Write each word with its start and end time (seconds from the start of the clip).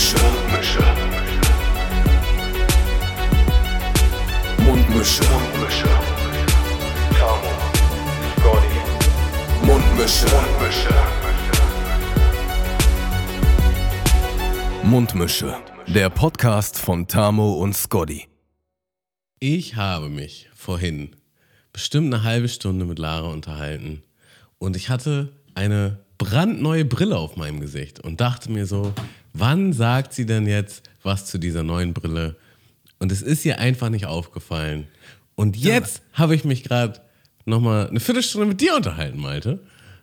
Mundmische. 0.00 0.80
Mundmische. 4.64 5.22
Mundmische. 5.24 5.88
Tamo. 7.18 7.52
Scotty. 8.38 8.78
Mundmische. 9.66 10.26
Mundmische. 10.26 10.94
Mundmische. 14.82 15.56
Der 15.86 16.08
Podcast 16.08 16.78
von 16.78 17.06
Tamo 17.06 17.52
und 17.56 17.76
Scotty. 17.76 18.26
Ich 19.38 19.76
habe 19.76 20.08
mich 20.08 20.48
vorhin 20.54 21.10
bestimmt 21.74 22.14
eine 22.14 22.22
halbe 22.22 22.48
Stunde 22.48 22.86
mit 22.86 22.98
Lara 22.98 23.28
unterhalten 23.28 24.02
und 24.58 24.76
ich 24.76 24.88
hatte 24.88 25.30
eine 25.54 25.98
brandneue 26.16 26.86
Brille 26.86 27.18
auf 27.18 27.36
meinem 27.36 27.60
Gesicht 27.60 28.00
und 28.00 28.22
dachte 28.22 28.50
mir 28.50 28.64
so, 28.64 28.94
wann 29.32 29.72
sagt 29.72 30.12
sie 30.12 30.26
denn 30.26 30.46
jetzt 30.46 30.82
was 31.02 31.26
zu 31.26 31.38
dieser 31.38 31.62
neuen 31.62 31.94
Brille? 31.94 32.36
Und 32.98 33.12
es 33.12 33.22
ist 33.22 33.44
ihr 33.44 33.58
einfach 33.58 33.88
nicht 33.88 34.06
aufgefallen. 34.06 34.86
Und 35.34 35.56
jetzt 35.56 36.02
habe 36.12 36.34
ich 36.34 36.44
mich 36.44 36.62
gerade 36.64 37.00
nochmal 37.46 37.88
eine 37.88 38.00
Viertelstunde 38.00 38.46
mit 38.46 38.60
dir 38.60 38.76
unterhalten, 38.76 39.18
Malte, 39.18 39.60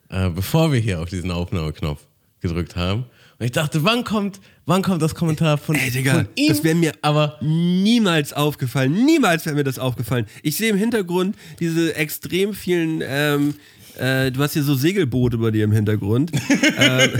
äh, 0.09 0.29
bevor 0.29 0.71
wir 0.71 0.79
hier 0.79 0.99
auf 0.99 1.09
diesen 1.09 1.29
Aufnahmeknopf 1.31 2.01
gedrückt 2.41 2.75
haben. 2.75 3.05
Und 3.39 3.45
ich 3.45 3.51
dachte, 3.51 3.83
wann 3.83 4.03
kommt, 4.03 4.39
wann 4.65 4.81
kommt 4.81 5.01
das 5.03 5.13
Kommentar 5.13 5.59
von, 5.59 5.75
Ey, 5.75 5.91
Digga, 5.91 6.13
von 6.13 6.27
ihm? 6.33 6.47
das 6.49 6.63
wäre 6.63 6.73
mir 6.73 6.93
aber 7.03 7.37
niemals 7.41 8.33
aufgefallen. 8.33 9.05
Niemals 9.05 9.45
wäre 9.45 9.55
mir 9.55 9.63
das 9.63 9.77
aufgefallen. 9.77 10.25
Ich 10.41 10.57
sehe 10.57 10.71
im 10.71 10.77
Hintergrund 10.77 11.35
diese 11.59 11.95
extrem 11.95 12.53
vielen. 12.55 13.03
Ähm, 13.05 13.55
äh, 13.97 14.31
du 14.31 14.41
hast 14.41 14.53
hier 14.53 14.63
so 14.63 14.75
Segelboote 14.75 15.37
bei 15.37 15.51
dir 15.51 15.63
im 15.63 15.71
Hintergrund. 15.71 16.31
ähm, 16.77 17.09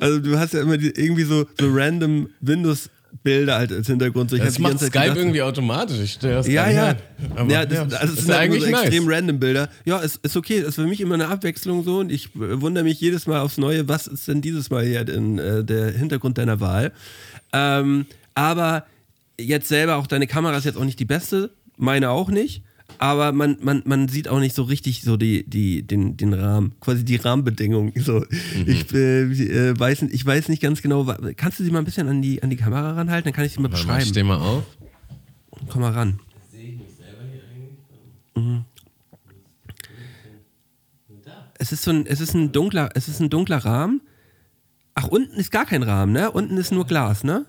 also 0.00 0.18
du 0.20 0.38
hast 0.38 0.54
ja 0.54 0.62
immer 0.62 0.78
die, 0.78 0.90
irgendwie 0.90 1.24
so, 1.24 1.46
so 1.58 1.68
random 1.70 2.28
Windows. 2.40 2.90
Bilder 3.22 3.56
halt 3.56 3.72
als 3.72 3.86
Hintergrund. 3.86 4.28
So, 4.30 4.36
ich 4.36 4.42
das 4.42 4.58
macht 4.58 4.78
Skype 4.78 4.90
gedacht- 4.90 5.16
irgendwie 5.16 5.40
automatisch. 5.42 6.18
Das 6.18 6.46
Ja, 6.46 6.68
ja. 6.70 6.94
Aber, 7.34 7.50
ja, 7.50 7.64
das, 7.64 7.92
also 7.94 8.12
es 8.12 8.18
ist 8.20 8.26
sind 8.26 8.34
halt 8.34 8.42
eigentlich 8.42 8.62
so 8.62 8.68
extrem 8.68 9.06
nice. 9.06 9.16
random 9.16 9.40
Bilder. 9.40 9.68
Ja, 9.86 10.00
es 10.02 10.16
ist 10.16 10.36
okay. 10.36 10.60
Das 10.60 10.68
ist 10.70 10.74
für 10.76 10.86
mich 10.86 11.00
immer 11.00 11.14
eine 11.14 11.28
Abwechslung 11.28 11.82
so 11.84 12.00
und 12.00 12.12
ich 12.12 12.26
äh, 12.36 12.60
wundere 12.60 12.84
mich 12.84 13.00
jedes 13.00 13.26
Mal 13.26 13.40
aufs 13.40 13.56
Neue, 13.56 13.88
was 13.88 14.06
ist 14.06 14.28
denn 14.28 14.42
dieses 14.42 14.68
Mal 14.68 14.84
hier 14.84 15.08
in, 15.08 15.38
äh, 15.38 15.64
der 15.64 15.90
Hintergrund 15.90 16.36
deiner 16.36 16.60
Wahl. 16.60 16.92
Ähm, 17.54 18.04
aber 18.34 18.84
jetzt 19.40 19.68
selber, 19.68 19.96
auch 19.96 20.06
deine 20.06 20.26
Kamera 20.26 20.56
ist 20.58 20.66
jetzt 20.66 20.76
auch 20.76 20.84
nicht 20.84 21.00
die 21.00 21.06
beste, 21.06 21.50
meine 21.78 22.10
auch 22.10 22.28
nicht. 22.28 22.62
Aber 22.98 23.30
man, 23.32 23.58
man, 23.60 23.82
man 23.86 24.08
sieht 24.08 24.26
auch 24.28 24.40
nicht 24.40 24.56
so 24.56 24.64
richtig 24.64 25.02
so 25.02 25.16
die, 25.16 25.48
die, 25.48 25.82
den, 25.86 26.16
den 26.16 26.34
Rahmen, 26.34 26.74
quasi 26.80 27.04
die 27.04 27.16
Rahmenbedingungen. 27.16 27.92
So, 28.08 28.24
Mhm. 28.54 28.64
ich, 28.66 28.92
äh, 28.92 29.22
äh, 29.70 29.78
weiß, 29.78 30.02
ich 30.02 30.24
weiß 30.26 30.48
nicht 30.48 30.60
ganz 30.62 30.82
genau. 30.82 31.04
Kannst 31.36 31.60
du 31.60 31.64
sie 31.64 31.70
mal 31.70 31.78
ein 31.80 31.84
bisschen 31.84 32.08
an 32.08 32.22
die, 32.22 32.42
an 32.42 32.50
die 32.50 32.56
Kamera 32.56 32.92
ranhalten? 32.92 33.24
Dann 33.26 33.32
kann 33.34 33.44
ich 33.44 33.52
sie 33.52 33.60
mal 33.60 33.70
Warte 33.70 33.86
mal, 33.86 33.94
beschreiben. 33.94 34.10
Steh 34.10 34.22
mal 34.24 34.38
auf. 34.38 34.64
Komm 35.68 35.82
mal 35.82 35.92
ran. 35.92 36.18
Es 41.58 41.72
ist 41.72 41.82
so 41.82 41.90
ein, 41.90 42.06
es 42.06 42.20
ist 42.20 42.34
ein 42.34 42.52
dunkler, 42.52 42.90
es 42.94 43.08
ist 43.08 43.20
ein 43.20 43.30
dunkler 43.30 43.58
Rahmen. 43.58 44.00
Ach, 44.94 45.08
unten 45.08 45.34
ist 45.34 45.50
gar 45.50 45.66
kein 45.66 45.82
Rahmen, 45.82 46.12
ne? 46.12 46.30
Unten 46.30 46.56
ist 46.56 46.72
nur 46.72 46.86
Glas, 46.86 47.24
ne? 47.24 47.46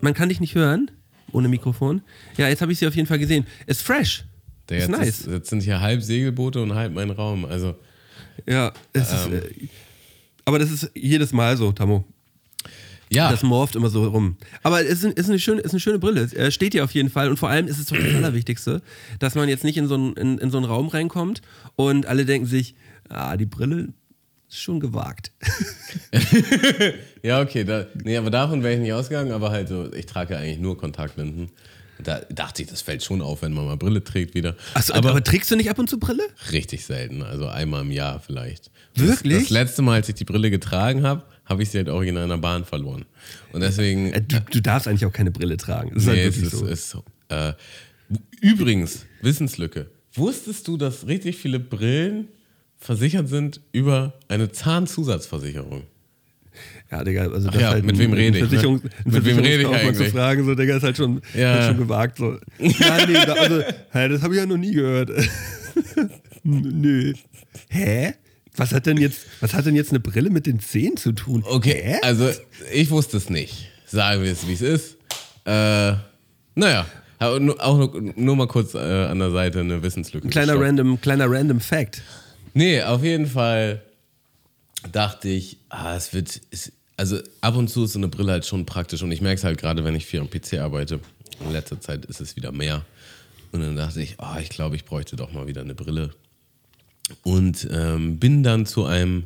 Man 0.00 0.14
kann 0.14 0.28
dich 0.28 0.40
nicht 0.40 0.54
hören 0.54 0.90
ohne 1.36 1.48
Mikrofon. 1.48 2.00
Ja, 2.36 2.48
jetzt 2.48 2.62
habe 2.62 2.72
ich 2.72 2.78
sie 2.78 2.86
auf 2.86 2.96
jeden 2.96 3.06
Fall 3.06 3.18
gesehen. 3.18 3.46
Ist 3.66 3.82
fresh. 3.82 4.24
Der 4.68 4.78
ist 4.78 4.88
jetzt, 4.88 4.98
nice. 4.98 5.08
ist, 5.20 5.26
jetzt 5.28 5.50
sind 5.50 5.62
hier 5.62 5.80
halb 5.80 6.02
Segelboote 6.02 6.60
und 6.62 6.74
halb 6.74 6.92
mein 6.94 7.10
Raum. 7.10 7.44
Also, 7.44 7.76
ja, 8.48 8.72
es 8.92 9.10
Ähm. 9.26 9.32
ist, 9.34 9.44
äh, 9.44 9.68
aber 10.44 10.58
das 10.58 10.70
ist 10.70 10.90
jedes 10.94 11.32
Mal 11.32 11.56
so, 11.56 11.72
Tammo. 11.72 12.04
ja, 13.10 13.30
Das 13.30 13.42
morpht 13.42 13.76
immer 13.76 13.88
so 13.90 14.04
rum. 14.08 14.36
Aber 14.62 14.80
es 14.84 15.02
ist, 15.04 15.16
ist, 15.18 15.28
eine, 15.28 15.38
schöne, 15.38 15.60
ist 15.60 15.72
eine 15.72 15.80
schöne 15.80 15.98
Brille. 15.98 16.22
Äh, 16.34 16.50
steht 16.50 16.72
dir 16.74 16.82
auf 16.84 16.92
jeden 16.92 17.10
Fall. 17.10 17.28
Und 17.28 17.36
vor 17.36 17.48
allem 17.48 17.68
ist 17.68 17.78
es 17.78 17.86
doch 17.86 17.96
das 17.96 18.14
Allerwichtigste, 18.14 18.82
dass 19.18 19.34
man 19.34 19.48
jetzt 19.48 19.62
nicht 19.64 19.76
in 19.76 19.86
so, 19.88 19.94
einen, 19.94 20.14
in, 20.14 20.38
in 20.38 20.50
so 20.50 20.56
einen 20.56 20.66
Raum 20.66 20.88
reinkommt 20.88 21.42
und 21.76 22.06
alle 22.06 22.24
denken 22.24 22.46
sich, 22.46 22.74
ah, 23.08 23.36
die 23.36 23.46
Brille 23.46 23.88
schon 24.60 24.80
gewagt. 24.80 25.32
ja, 27.22 27.40
okay. 27.40 27.64
Da, 27.64 27.86
nee, 28.04 28.16
aber 28.16 28.30
davon 28.30 28.62
wäre 28.62 28.74
ich 28.74 28.80
nicht 28.80 28.92
ausgegangen. 28.92 29.32
Aber 29.32 29.50
halt 29.50 29.68
so, 29.68 29.92
ich 29.92 30.06
trage 30.06 30.34
ja 30.34 30.40
eigentlich 30.40 30.58
nur 30.58 30.76
Kontaktlinsen. 30.78 31.50
Da 32.02 32.20
dachte 32.30 32.62
ich, 32.62 32.68
das 32.68 32.82
fällt 32.82 33.02
schon 33.02 33.22
auf, 33.22 33.40
wenn 33.40 33.54
man 33.54 33.64
mal 33.64 33.76
Brille 33.78 34.04
trägt 34.04 34.34
wieder. 34.34 34.54
Achso, 34.74 34.92
aber, 34.92 35.10
aber 35.10 35.24
trägst 35.24 35.50
du 35.50 35.56
nicht 35.56 35.70
ab 35.70 35.78
und 35.78 35.88
zu 35.88 35.98
Brille? 35.98 36.22
richtig 36.52 36.84
selten. 36.84 37.22
Also 37.22 37.46
einmal 37.46 37.82
im 37.82 37.90
Jahr 37.90 38.20
vielleicht. 38.20 38.70
Wirklich? 38.94 39.32
Das, 39.34 39.42
das 39.44 39.50
letzte 39.50 39.82
Mal, 39.82 39.94
als 39.94 40.08
ich 40.08 40.14
die 40.14 40.24
Brille 40.24 40.50
getragen 40.50 41.02
habe, 41.04 41.24
habe 41.46 41.62
ich 41.62 41.70
sie 41.70 41.78
halt 41.78 41.88
original 41.88 42.24
in 42.24 42.28
der 42.28 42.36
Bahn 42.36 42.64
verloren. 42.64 43.06
Und 43.52 43.62
deswegen. 43.62 44.12
Äh, 44.12 44.20
du, 44.20 44.40
du 44.40 44.60
darfst 44.60 44.88
eigentlich 44.88 45.06
auch 45.06 45.12
keine 45.12 45.30
Brille 45.30 45.56
tragen. 45.56 45.92
Das 45.94 46.02
ist 46.02 46.08
Nee, 46.10 46.22
halt 46.24 46.36
es 46.36 46.42
ist, 46.42 46.50
so. 46.50 46.66
ist. 46.66 46.96
Äh, 47.28 47.52
übrigens, 48.40 49.06
Wissenslücke. 49.22 49.90
Wusstest 50.14 50.68
du, 50.68 50.76
dass 50.76 51.06
richtig 51.06 51.36
viele 51.38 51.58
Brillen 51.60 52.28
versichert 52.78 53.28
sind 53.28 53.60
über 53.72 54.14
eine 54.28 54.50
Zahnzusatzversicherung? 54.52 55.84
Ja, 56.90 57.02
Digga, 57.04 57.30
also 57.30 57.50
das 57.50 57.60
ja, 57.60 57.70
halt 57.70 57.84
mit 57.84 57.98
wem 57.98 58.12
rede 58.12 58.38
ich, 58.38 58.44
ne? 58.50 58.58
Versicherungs- 58.58 58.82
ein 59.04 59.12
Mit 59.12 59.24
wem 59.24 59.38
rede 59.38 59.62
ich 59.62 59.68
eigentlich? 59.68 59.96
zu 60.08 60.14
fragen, 60.16 60.44
so, 60.46 60.54
Digga, 60.54 60.76
ist 60.76 60.82
halt 60.84 60.96
schon, 60.96 61.20
Ja. 61.34 61.54
halt 61.54 61.64
schon 61.64 61.78
gewagt. 61.78 62.18
So. 62.18 62.38
Ja, 62.58 63.06
nee, 63.06 63.16
also, 63.16 63.60
hä, 63.90 64.08
das 64.08 64.22
habe 64.22 64.34
ich 64.34 64.40
ja 64.40 64.46
noch 64.46 64.56
nie 64.56 64.72
gehört. 64.72 65.10
Nö. 66.44 67.12
Hä? 67.68 68.14
Was 68.56 68.72
hat 68.72 68.86
denn 68.86 68.96
jetzt, 68.96 69.26
was 69.40 69.52
hat 69.52 69.66
denn 69.66 69.74
jetzt 69.76 69.90
eine 69.90 70.00
Brille 70.00 70.30
mit 70.30 70.46
den 70.46 70.60
Zähnen 70.60 70.96
zu 70.96 71.12
tun? 71.12 71.44
Okay, 71.46 71.78
Hä? 71.84 71.96
also 72.02 72.30
ich 72.72 72.90
wusste 72.90 73.18
es 73.18 73.28
nicht. 73.28 73.70
Sagen 73.86 74.22
wir 74.22 74.32
es, 74.32 74.46
wie 74.48 74.54
es 74.54 74.62
ist. 74.62 74.96
Äh, 75.44 75.92
naja, 76.54 76.86
auch 77.18 77.38
nur, 77.38 78.12
nur 78.16 78.36
mal 78.36 78.46
kurz 78.48 78.74
äh, 78.74 78.78
an 78.78 79.18
der 79.18 79.30
Seite 79.30 79.60
eine 79.60 79.82
Wissenslücke. 79.82 80.26
Ein 80.26 80.30
kleiner 80.30 80.52
gestoppt. 80.54 80.66
random, 80.68 81.00
kleiner 81.00 81.30
random 81.30 81.60
Fact. 81.60 82.02
Nee, 82.56 82.80
auf 82.80 83.04
jeden 83.04 83.26
Fall 83.26 83.82
dachte 84.90 85.28
ich, 85.28 85.58
ah, 85.68 85.94
es 85.94 86.14
wird, 86.14 86.40
es, 86.50 86.72
also 86.96 87.18
ab 87.42 87.54
und 87.54 87.68
zu 87.68 87.84
ist 87.84 87.92
so 87.92 87.98
eine 87.98 88.08
Brille 88.08 88.32
halt 88.32 88.46
schon 88.46 88.64
praktisch 88.64 89.02
und 89.02 89.12
ich 89.12 89.20
merke 89.20 89.36
es 89.36 89.44
halt 89.44 89.60
gerade, 89.60 89.84
wenn 89.84 89.94
ich 89.94 90.06
viel 90.06 90.20
am 90.20 90.30
PC 90.30 90.54
arbeite. 90.54 91.00
In 91.40 91.52
letzter 91.52 91.82
Zeit 91.82 92.06
ist 92.06 92.22
es 92.22 92.34
wieder 92.34 92.52
mehr. 92.52 92.86
Und 93.52 93.60
dann 93.60 93.76
dachte 93.76 94.00
ich, 94.00 94.18
ah, 94.20 94.38
ich 94.40 94.48
glaube, 94.48 94.74
ich 94.74 94.86
bräuchte 94.86 95.16
doch 95.16 95.34
mal 95.34 95.46
wieder 95.46 95.60
eine 95.60 95.74
Brille. 95.74 96.14
Und 97.22 97.68
ähm, 97.70 98.18
bin 98.18 98.42
dann 98.42 98.64
zu 98.64 98.86
einem, 98.86 99.24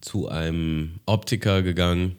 zu 0.00 0.28
einem 0.28 1.00
Optiker 1.04 1.60
gegangen 1.60 2.16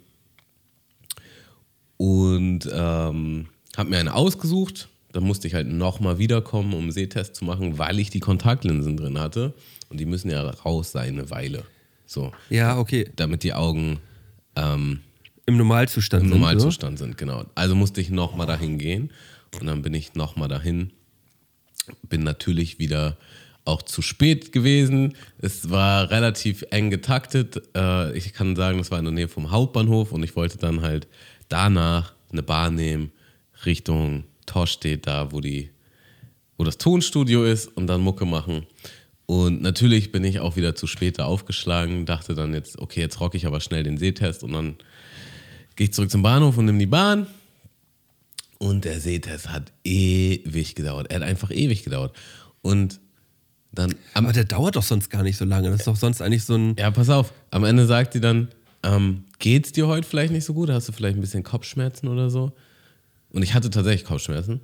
und 1.97 2.69
ähm, 2.71 3.47
habe 3.75 3.89
mir 3.89 3.97
eine 3.97 4.13
ausgesucht. 4.13 4.87
Da 5.13 5.19
musste 5.19 5.47
ich 5.47 5.55
halt 5.55 5.67
nochmal 5.67 6.19
wiederkommen, 6.19 6.75
um 6.75 6.83
einen 6.83 6.91
Sehtest 6.91 7.35
zu 7.35 7.43
machen, 7.43 7.79
weil 7.79 7.97
ich 7.97 8.11
die 8.11 8.19
Kontaktlinsen 8.19 8.97
drin 8.97 9.17
hatte. 9.17 9.55
Und 9.89 9.99
die 9.99 10.05
müssen 10.05 10.29
ja 10.29 10.41
raus 10.49 10.91
sein 10.91 11.13
eine 11.13 11.29
Weile. 11.29 11.63
So, 12.05 12.31
Ja, 12.49 12.77
okay. 12.77 13.09
damit 13.15 13.43
die 13.43 13.53
Augen 13.53 13.99
ähm, 14.55 15.01
Im 15.45 15.57
Normalzustand. 15.57 16.23
im 16.23 16.29
sind, 16.29 16.39
Normalzustand 16.39 16.97
sind, 16.99 17.17
genau. 17.17 17.45
Also 17.55 17.75
musste 17.75 18.01
ich 18.01 18.09
nochmal 18.09 18.47
dahin 18.47 18.77
gehen. 18.77 19.11
Und 19.59 19.67
dann 19.67 19.81
bin 19.81 19.93
ich 19.93 20.13
nochmal 20.15 20.47
dahin. 20.47 20.91
Bin 22.03 22.23
natürlich 22.23 22.79
wieder 22.79 23.17
auch 23.65 23.81
zu 23.81 24.01
spät 24.01 24.51
gewesen. 24.51 25.15
Es 25.39 25.69
war 25.69 26.09
relativ 26.09 26.65
eng 26.71 26.89
getaktet. 26.89 27.61
Äh, 27.75 28.17
ich 28.17 28.33
kann 28.33 28.55
sagen, 28.55 28.77
das 28.77 28.91
war 28.91 28.99
in 28.99 29.05
der 29.05 29.13
Nähe 29.13 29.27
vom 29.27 29.51
Hauptbahnhof 29.51 30.11
und 30.11 30.23
ich 30.23 30.35
wollte 30.35 30.57
dann 30.57 30.81
halt 30.81 31.07
danach 31.49 32.13
eine 32.31 32.43
Bahn 32.43 32.75
nehmen 32.75 33.11
Richtung 33.65 34.23
Torstedt, 34.45 35.07
da 35.07 35.31
wo 35.31 35.41
die, 35.41 35.69
wo 36.57 36.63
das 36.63 36.77
Tonstudio 36.77 37.43
ist 37.43 37.67
und 37.75 37.87
dann 37.87 38.01
Mucke 38.01 38.25
machen. 38.25 38.65
Und 39.27 39.61
natürlich 39.61 40.13
bin 40.13 40.23
ich 40.23 40.39
auch 40.39 40.55
wieder 40.55 40.73
zu 40.73 40.87
spät 40.87 41.19
da 41.19 41.25
aufgeschlagen, 41.25 42.05
dachte 42.05 42.33
dann 42.33 42.53
jetzt, 42.53 42.79
okay, 42.79 43.01
jetzt 43.01 43.19
rocke 43.19 43.35
ich 43.35 43.45
aber 43.45 43.59
schnell 43.59 43.83
den 43.83 43.97
Sehtest 43.97 44.41
und 44.43 44.53
dann 44.53 44.77
gehe 45.75 45.85
ich 45.85 45.93
zurück 45.93 46.09
zum 46.09 46.23
Bahnhof 46.23 46.57
und 46.57 46.65
nehme 46.65 46.79
die 46.79 46.85
Bahn. 46.85 47.27
Und 48.57 48.85
der 48.85 49.01
Sehtest 49.01 49.49
hat 49.49 49.71
ewig 49.83 50.75
gedauert. 50.75 51.11
Er 51.11 51.17
hat 51.17 51.23
einfach 51.23 51.51
ewig 51.51 51.83
gedauert. 51.83 52.15
Und 52.61 53.01
dann 53.73 53.93
Aber 54.13 54.31
der 54.31 54.45
dauert 54.45 54.77
doch 54.77 54.83
sonst 54.83 55.09
gar 55.09 55.23
nicht 55.23 55.37
so 55.37 55.43
lange. 55.43 55.69
Das 55.69 55.81
ist 55.81 55.87
doch 55.87 55.97
sonst 55.97 56.21
eigentlich 56.21 56.45
so 56.45 56.55
ein. 56.55 56.75
ja, 56.79 56.89
pass 56.89 57.09
auf. 57.09 57.33
Am 57.51 57.65
Ende 57.65 57.85
sagt 57.85 58.13
sie 58.13 58.21
dann, 58.21 58.47
ähm, 58.81 59.25
geht's 59.39 59.73
dir 59.73 59.87
heute 59.87 60.07
vielleicht 60.07 60.31
nicht 60.31 60.45
so 60.45 60.53
gut? 60.53 60.69
Hast 60.69 60.87
du 60.87 60.93
vielleicht 60.93 61.17
ein 61.17 61.21
bisschen 61.21 61.43
Kopfschmerzen 61.43 62.07
oder 62.07 62.29
so? 62.29 62.53
Und 63.29 63.43
ich 63.43 63.53
hatte 63.53 63.69
tatsächlich 63.69 64.05
Kopfschmerzen. 64.05 64.61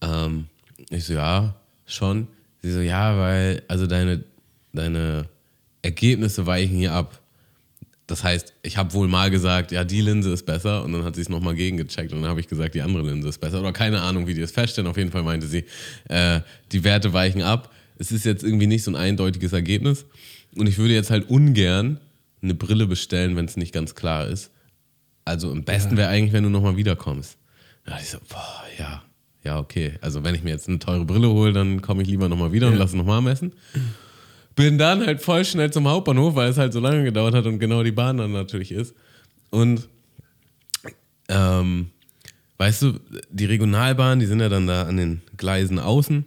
Ähm, 0.00 0.46
ich 0.88 1.04
so, 1.04 1.14
ja, 1.14 1.56
schon. 1.84 2.28
Sie 2.64 2.72
so, 2.72 2.80
ja, 2.80 3.18
weil, 3.18 3.62
also 3.68 3.86
deine, 3.86 4.24
deine 4.72 5.28
Ergebnisse 5.82 6.46
weichen 6.46 6.78
hier 6.78 6.92
ab. 6.92 7.20
Das 8.06 8.24
heißt, 8.24 8.54
ich 8.62 8.78
habe 8.78 8.94
wohl 8.94 9.06
mal 9.06 9.30
gesagt, 9.30 9.70
ja, 9.70 9.84
die 9.84 10.00
Linse 10.00 10.32
ist 10.32 10.46
besser 10.46 10.82
und 10.82 10.94
dann 10.94 11.04
hat 11.04 11.14
sie 11.14 11.20
es 11.20 11.28
nochmal 11.28 11.54
gegengecheckt 11.54 12.14
und 12.14 12.22
dann 12.22 12.30
habe 12.30 12.40
ich 12.40 12.48
gesagt, 12.48 12.74
die 12.74 12.80
andere 12.80 13.02
Linse 13.02 13.28
ist 13.28 13.38
besser. 13.38 13.60
Oder 13.60 13.74
keine 13.74 14.00
Ahnung, 14.00 14.26
wie 14.26 14.32
die 14.32 14.40
es 14.40 14.50
feststellen. 14.50 14.88
Auf 14.88 14.96
jeden 14.96 15.10
Fall 15.10 15.22
meinte 15.22 15.46
sie, 15.46 15.66
äh, 16.08 16.40
die 16.72 16.84
Werte 16.84 17.12
weichen 17.12 17.42
ab. 17.42 17.70
Es 17.98 18.10
ist 18.12 18.24
jetzt 18.24 18.42
irgendwie 18.42 18.66
nicht 18.66 18.82
so 18.82 18.90
ein 18.92 18.96
eindeutiges 18.96 19.52
Ergebnis 19.52 20.06
und 20.56 20.66
ich 20.66 20.78
würde 20.78 20.94
jetzt 20.94 21.10
halt 21.10 21.28
ungern 21.28 22.00
eine 22.40 22.54
Brille 22.54 22.86
bestellen, 22.86 23.36
wenn 23.36 23.44
es 23.44 23.58
nicht 23.58 23.74
ganz 23.74 23.94
klar 23.94 24.26
ist. 24.26 24.52
Also 25.26 25.52
am 25.52 25.64
besten 25.64 25.98
wäre 25.98 26.08
eigentlich, 26.08 26.32
wenn 26.32 26.44
du 26.44 26.50
nochmal 26.50 26.78
wiederkommst. 26.78 27.36
Ja, 27.86 27.98
ich 28.00 28.08
so, 28.08 28.18
boah, 28.26 28.64
ja, 28.78 29.02
ja, 29.44 29.58
okay. 29.58 29.94
Also 30.00 30.24
wenn 30.24 30.34
ich 30.34 30.42
mir 30.42 30.50
jetzt 30.50 30.68
eine 30.68 30.78
teure 30.78 31.04
Brille 31.04 31.28
hole, 31.28 31.52
dann 31.52 31.82
komme 31.82 32.02
ich 32.02 32.08
lieber 32.08 32.28
nochmal 32.28 32.52
wieder 32.52 32.68
und 32.68 32.76
lasse 32.76 32.96
nochmal 32.96 33.20
messen. 33.20 33.52
Bin 34.56 34.78
dann 34.78 35.04
halt 35.04 35.20
voll 35.20 35.44
schnell 35.44 35.70
zum 35.70 35.86
Hauptbahnhof, 35.86 36.34
weil 36.34 36.50
es 36.50 36.56
halt 36.56 36.72
so 36.72 36.80
lange 36.80 37.04
gedauert 37.04 37.34
hat 37.34 37.44
und 37.46 37.58
genau 37.58 37.82
die 37.82 37.92
Bahn 37.92 38.16
dann 38.16 38.32
natürlich 38.32 38.72
ist. 38.72 38.94
Und 39.50 39.88
ähm, 41.28 41.90
weißt 42.58 42.82
du, 42.82 43.00
die 43.30 43.44
Regionalbahn, 43.44 44.20
die 44.20 44.26
sind 44.26 44.40
ja 44.40 44.48
dann 44.48 44.66
da 44.66 44.84
an 44.84 44.96
den 44.96 45.22
Gleisen 45.36 45.78
außen. 45.78 46.24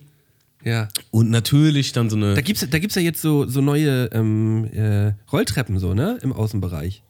Ja. 0.63 0.89
Und 1.11 1.29
natürlich 1.29 1.93
dann 1.93 2.09
so 2.09 2.17
eine. 2.17 2.33
Da 2.33 2.41
gibt's, 2.41 2.67
da 2.69 2.79
gibt's 2.79 2.95
ja 2.95 3.01
jetzt 3.01 3.21
so, 3.21 3.45
so 3.45 3.61
neue 3.61 4.09
ähm, 4.11 4.65
äh, 4.73 5.13
Rolltreppen 5.31 5.79
so, 5.79 5.93
ne? 5.93 6.19
Im 6.21 6.33
Außenbereich. 6.33 7.03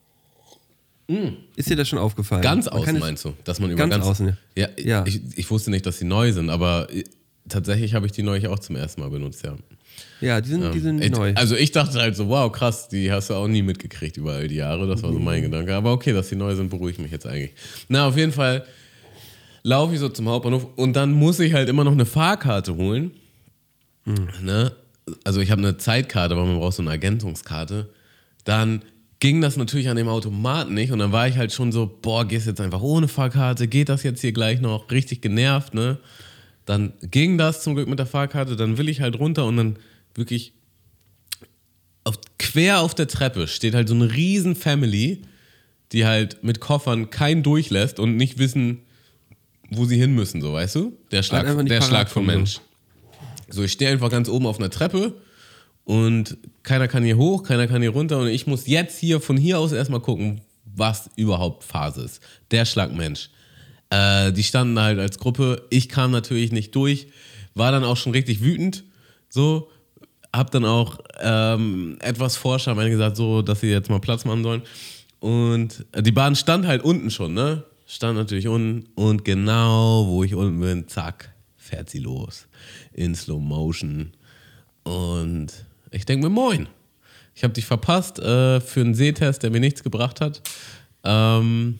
Ist 1.56 1.70
dir 1.70 1.76
das 1.78 1.88
schon 1.88 2.00
aufgefallen? 2.00 2.42
Mm. 2.42 2.44
Ganz 2.44 2.68
außen 2.68 3.00
meinst 3.00 3.24
du? 3.26 3.34
Dass 3.46 3.60
man 3.60 3.72
über 3.72 3.88
Ganz 3.88 4.04
außen, 4.06 4.38
Ja, 4.58 4.68
ja. 4.78 5.06
Ich, 5.08 5.22
ich 5.36 5.50
wusste 5.50 5.72
nicht, 5.72 5.86
dass 5.86 6.00
sie 6.00 6.06
neu 6.06 6.34
sind, 6.34 6.50
aber 6.50 6.88
äh, 6.94 7.04
tatsächlich 7.48 7.94
habe 7.94 8.06
ich 8.06 8.12
die 8.12 8.24
neulich 8.24 8.48
auch 8.48 8.60
zum 8.60 8.76
ersten 8.76 9.00
Mal 9.02 9.10
benutzt, 9.10 9.44
ja. 9.46 9.56
Ja, 10.20 10.42
die 10.42 10.50
sind, 10.50 10.74
die 10.74 10.80
sind 10.80 11.02
Ich- 11.02 11.12
neu. 11.12 11.34
Also 11.36 11.56
ich 11.56 11.72
dachte 11.72 12.00
halt 12.00 12.16
so, 12.16 12.28
wow, 12.28 12.52
krass, 12.52 12.90
die 12.90 13.12
hast 13.12 13.30
du 13.30 13.36
auch 13.36 13.48
nie 13.48 13.62
mitgekriegt 13.62 14.18
über 14.18 14.34
all 14.34 14.48
die 14.48 14.56
Jahre. 14.56 14.86
Das 14.88 15.02
war 15.02 15.12
so 15.14 15.18
Mhm. 15.20 15.24
mein 15.26 15.42
Gedanke. 15.44 15.74
Aber 15.74 15.92
okay, 15.94 16.12
dass 16.14 16.28
die 16.30 16.36
neu 16.36 16.54
sind, 16.56 16.70
beruhigt 16.70 17.00
mich 17.00 17.12
jetzt 17.12 17.26
eigentlich. 17.26 17.54
Na, 17.88 18.08
auf 18.08 18.18
jeden 18.18 18.32
Fall 18.34 18.66
laufe 19.64 19.94
ich 19.94 20.00
so 20.00 20.10
zum 20.10 20.28
Hauptbahnhof 20.30 20.68
und 20.76 20.94
dann 20.94 21.14
muss 21.14 21.40
ich 21.40 21.54
halt 21.54 21.68
immer 21.70 21.84
noch 21.84 21.94
eine 21.94 22.06
Fahrkarte 22.06 22.76
holen. 22.76 23.12
Mhm. 24.06 24.28
Ne? 24.44 24.74
Also 25.24 25.40
ich 25.40 25.52
habe 25.52 25.62
eine 25.62 25.78
Zeitkarte, 25.78 26.34
aber 26.36 26.46
man 26.46 26.58
braucht 26.58 26.76
so 26.76 26.82
eine 26.84 26.92
Ergänzungskarte. 26.92 27.90
Dann 28.44 28.82
ging 29.20 29.42
das 29.42 29.58
natürlich 29.58 29.90
an 29.90 29.98
dem 29.98 30.08
Automaten 30.08 30.74
nicht 30.74 30.92
und 30.92 31.00
dann 31.00 31.12
war 31.12 31.28
ich 31.28 31.38
halt 31.38 31.52
schon 31.52 31.72
so, 31.72 31.98
boah, 32.02 32.26
gehst 32.26 32.48
jetzt 32.48 32.62
einfach 32.62 32.82
ohne 32.82 33.08
Fahrkarte, 33.08 33.68
geht 33.68 33.90
das 33.90 34.04
jetzt 34.04 34.22
hier 34.22 34.32
gleich 34.32 34.62
noch? 34.62 34.92
Richtig 34.92 35.22
genervt, 35.22 35.74
ne? 35.74 36.00
Dann 36.66 36.94
ging 37.02 37.38
das 37.38 37.64
zum 37.64 37.76
Glück 37.76 37.88
mit 37.88 38.00
der 38.00 38.06
Fahrkarte, 38.06 38.56
dann 38.56 38.78
will 38.78 38.90
ich 38.90 39.02
halt 39.02 39.18
runter 39.18 39.46
und 39.46 39.58
dann 39.58 39.80
wirklich 40.14 40.54
auf, 42.04 42.20
quer 42.38 42.82
auf 42.82 42.94
der 42.94 43.08
Treppe 43.08 43.48
steht 43.48 43.74
halt 43.74 43.88
so 43.88 43.96
eine 43.96 44.14
riesen 44.14 44.56
Family, 44.56 45.22
die 45.92 46.06
halt 46.06 46.44
mit 46.44 46.60
Koffern 46.60 47.10
keinen 47.10 47.44
durchlässt 47.44 48.00
und 48.00 48.18
nicht 48.18 48.38
wissen, 48.38 48.80
wo 49.70 49.86
sie 49.86 49.98
hin 49.98 50.14
müssen, 50.14 50.42
so 50.42 50.54
weißt 50.54 50.76
du? 50.76 50.98
Der 51.12 51.24
Schlag, 51.24 51.66
der 51.66 51.82
Schlag 51.82 52.10
von 52.10 52.26
Mensch. 52.26 52.60
So, 53.50 53.64
ich 53.64 53.72
stehe 53.72 53.92
einfach 53.92 54.10
ganz 54.10 54.30
oben 54.30 54.46
auf 54.46 54.60
einer 54.60 54.70
Treppe 54.70 55.22
und 55.88 56.38
keiner 56.64 56.90
kann 56.90 57.06
hier 57.06 57.16
hoch, 57.16 57.44
keiner 57.44 57.66
kann 57.66 57.82
hier 57.82 57.92
runter 57.92 58.20
und 58.20 58.28
ich 58.28 58.46
muss 58.46 58.68
jetzt 58.68 59.00
hier 59.00 59.22
von 59.22 59.38
hier 59.38 59.58
aus 59.58 59.72
erstmal 59.72 60.02
gucken, 60.02 60.42
was 60.66 61.10
überhaupt 61.16 61.64
Phase 61.64 62.02
ist. 62.02 62.22
Der 62.52 62.66
Schlagmensch. 62.66 63.30
Äh, 63.90 64.34
die 64.34 64.44
standen 64.44 64.78
halt 64.78 65.00
als 65.00 65.18
Gruppe. 65.18 65.66
Ich 65.70 65.88
kam 65.88 66.12
natürlich 66.12 66.52
nicht 66.52 66.76
durch, 66.76 67.08
war 67.56 67.72
dann 67.72 67.86
auch 67.86 67.96
schon 67.96 68.12
richtig 68.12 68.42
wütend. 68.42 68.84
So, 69.30 69.70
hab 70.34 70.52
dann 70.52 70.66
auch 70.66 71.00
ähm, 71.22 71.98
etwas 72.02 72.36
forscher 72.36 72.72
am 72.72 72.80
Ende 72.80 72.92
gesagt, 72.92 73.16
so, 73.16 73.42
dass 73.42 73.62
sie 73.62 73.68
jetzt 73.68 73.90
mal 73.90 74.02
Platz 74.02 74.26
machen 74.26 74.44
sollen. 74.44 74.64
Und 75.22 75.86
die 75.98 76.12
Bahn 76.12 76.36
stand 76.36 76.68
halt 76.68 76.84
unten 76.84 77.12
schon, 77.12 77.34
ne? 77.34 77.64
Stand 77.86 78.18
natürlich 78.18 78.50
unten 78.50 78.90
und 78.96 79.24
genau, 79.24 80.06
wo 80.06 80.26
ich 80.26 80.36
unten 80.36 80.60
bin, 80.60 80.90
zack, 80.90 81.34
fährt 81.56 81.90
sie 81.90 82.00
los. 82.00 82.46
In 82.92 83.16
Slow 83.16 83.40
Motion. 83.40 84.12
Und 84.84 85.66
ich 85.92 86.06
denke 86.06 86.28
mir, 86.28 86.34
moin. 86.34 86.68
Ich 87.36 87.44
habe 87.44 87.54
dich 87.54 87.66
verpasst 87.66 88.20
äh, 88.20 88.60
für 88.60 88.82
einen 88.82 88.96
Sehtest, 88.96 89.44
der 89.44 89.52
mir 89.52 89.60
nichts 89.60 89.84
gebracht 89.84 90.22
hat. 90.22 90.42
Ähm, 91.04 91.80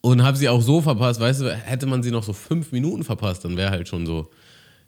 und 0.00 0.22
habe 0.22 0.36
sie 0.36 0.48
auch 0.48 0.62
so 0.62 0.80
verpasst, 0.80 1.20
weißt 1.20 1.40
du, 1.42 1.54
hätte 1.54 1.86
man 1.86 2.02
sie 2.02 2.10
noch 2.10 2.22
so 2.22 2.32
fünf 2.32 2.72
Minuten 2.72 3.04
verpasst, 3.04 3.44
dann 3.44 3.56
wäre 3.56 3.70
halt 3.70 3.88
schon 3.88 4.06
so, 4.06 4.30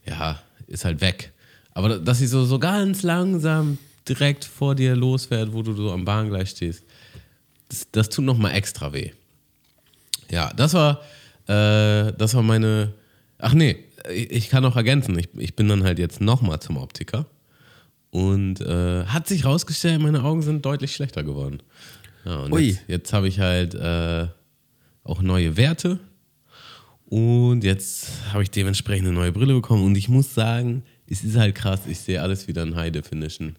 ja, 0.06 0.40
ist 0.68 0.84
halt 0.84 1.00
weg. 1.00 1.32
Aber 1.74 1.98
dass 1.98 2.18
sie 2.18 2.26
so, 2.26 2.44
so 2.44 2.58
ganz 2.58 3.02
langsam 3.02 3.78
direkt 4.08 4.44
vor 4.44 4.74
dir 4.74 4.96
losfährt, 4.96 5.52
wo 5.52 5.62
du 5.62 5.74
so 5.74 5.92
am 5.92 6.04
Bahngleis 6.04 6.50
stehst, 6.50 6.84
das, 7.68 7.86
das 7.92 8.08
tut 8.08 8.24
nochmal 8.24 8.54
extra 8.54 8.92
weh. 8.92 9.10
Ja, 10.30 10.52
das 10.54 10.74
war, 10.74 11.00
äh, 11.46 12.12
das 12.16 12.34
war 12.34 12.42
meine, 12.42 12.94
ach 13.38 13.52
nee, 13.52 13.76
ich, 14.10 14.30
ich 14.30 14.48
kann 14.48 14.62
noch 14.62 14.76
ergänzen, 14.76 15.18
ich, 15.18 15.28
ich 15.36 15.56
bin 15.56 15.68
dann 15.68 15.84
halt 15.84 15.98
jetzt 15.98 16.20
nochmal 16.20 16.60
zum 16.60 16.76
Optiker 16.78 17.26
und 18.12 18.60
äh, 18.60 19.06
hat 19.06 19.26
sich 19.26 19.46
rausgestellt, 19.46 20.00
meine 20.00 20.22
Augen 20.22 20.42
sind 20.42 20.64
deutlich 20.64 20.94
schlechter 20.94 21.24
geworden. 21.24 21.62
Ja, 22.26 22.40
und 22.40 22.52
Ui. 22.52 22.68
jetzt, 22.68 22.82
jetzt 22.86 23.12
habe 23.14 23.26
ich 23.26 23.40
halt 23.40 23.74
äh, 23.74 24.28
auch 25.02 25.22
neue 25.22 25.56
Werte 25.56 25.98
und 27.06 27.64
jetzt 27.64 28.08
habe 28.32 28.42
ich 28.42 28.50
dementsprechend 28.50 29.08
eine 29.08 29.16
neue 29.16 29.32
Brille 29.32 29.54
bekommen 29.54 29.82
und 29.84 29.96
ich 29.96 30.10
muss 30.10 30.34
sagen, 30.34 30.82
es 31.08 31.24
ist 31.24 31.36
halt 31.36 31.54
krass, 31.54 31.80
ich 31.88 32.00
sehe 32.00 32.20
alles 32.20 32.46
wieder 32.48 32.62
in 32.62 32.76
High 32.76 32.92
Definition 32.92 33.56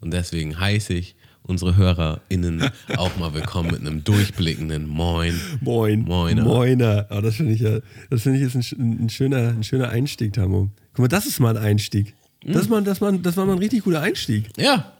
und 0.00 0.10
deswegen 0.10 0.58
heiße 0.58 0.94
ich 0.94 1.14
unsere 1.42 1.76
HörerInnen 1.76 2.70
auch 2.96 3.14
mal 3.18 3.34
willkommen 3.34 3.72
mit 3.72 3.80
einem 3.80 4.04
durchblickenden 4.04 4.88
Moin. 4.88 5.38
Moin. 5.60 6.02
Moiner. 6.04 6.44
Moiner. 6.44 7.06
Oh, 7.10 7.20
das 7.20 7.34
finde 7.34 7.52
ich 7.52 7.60
ja, 7.60 7.80
das 8.08 8.22
finde 8.22 8.38
ich 8.38 8.44
ist 8.44 8.72
ein, 8.72 9.04
ein, 9.04 9.10
schöner, 9.10 9.48
ein 9.48 9.64
schöner 9.64 9.90
Einstieg, 9.90 10.32
Tammo. 10.32 10.70
Guck 10.94 10.98
mal, 11.00 11.08
das 11.08 11.26
ist 11.26 11.40
mal 11.40 11.54
ein 11.58 11.62
Einstieg. 11.62 12.14
Hm? 12.42 12.52
Das, 12.52 12.62
ist 12.62 12.68
mal, 12.68 12.82
das, 12.82 13.00
war, 13.00 13.12
das 13.12 13.36
war 13.36 13.46
mal 13.46 13.52
ein 13.52 13.58
richtig 13.58 13.84
guter 13.84 14.00
Einstieg. 14.00 14.48
Ja, 14.56 14.92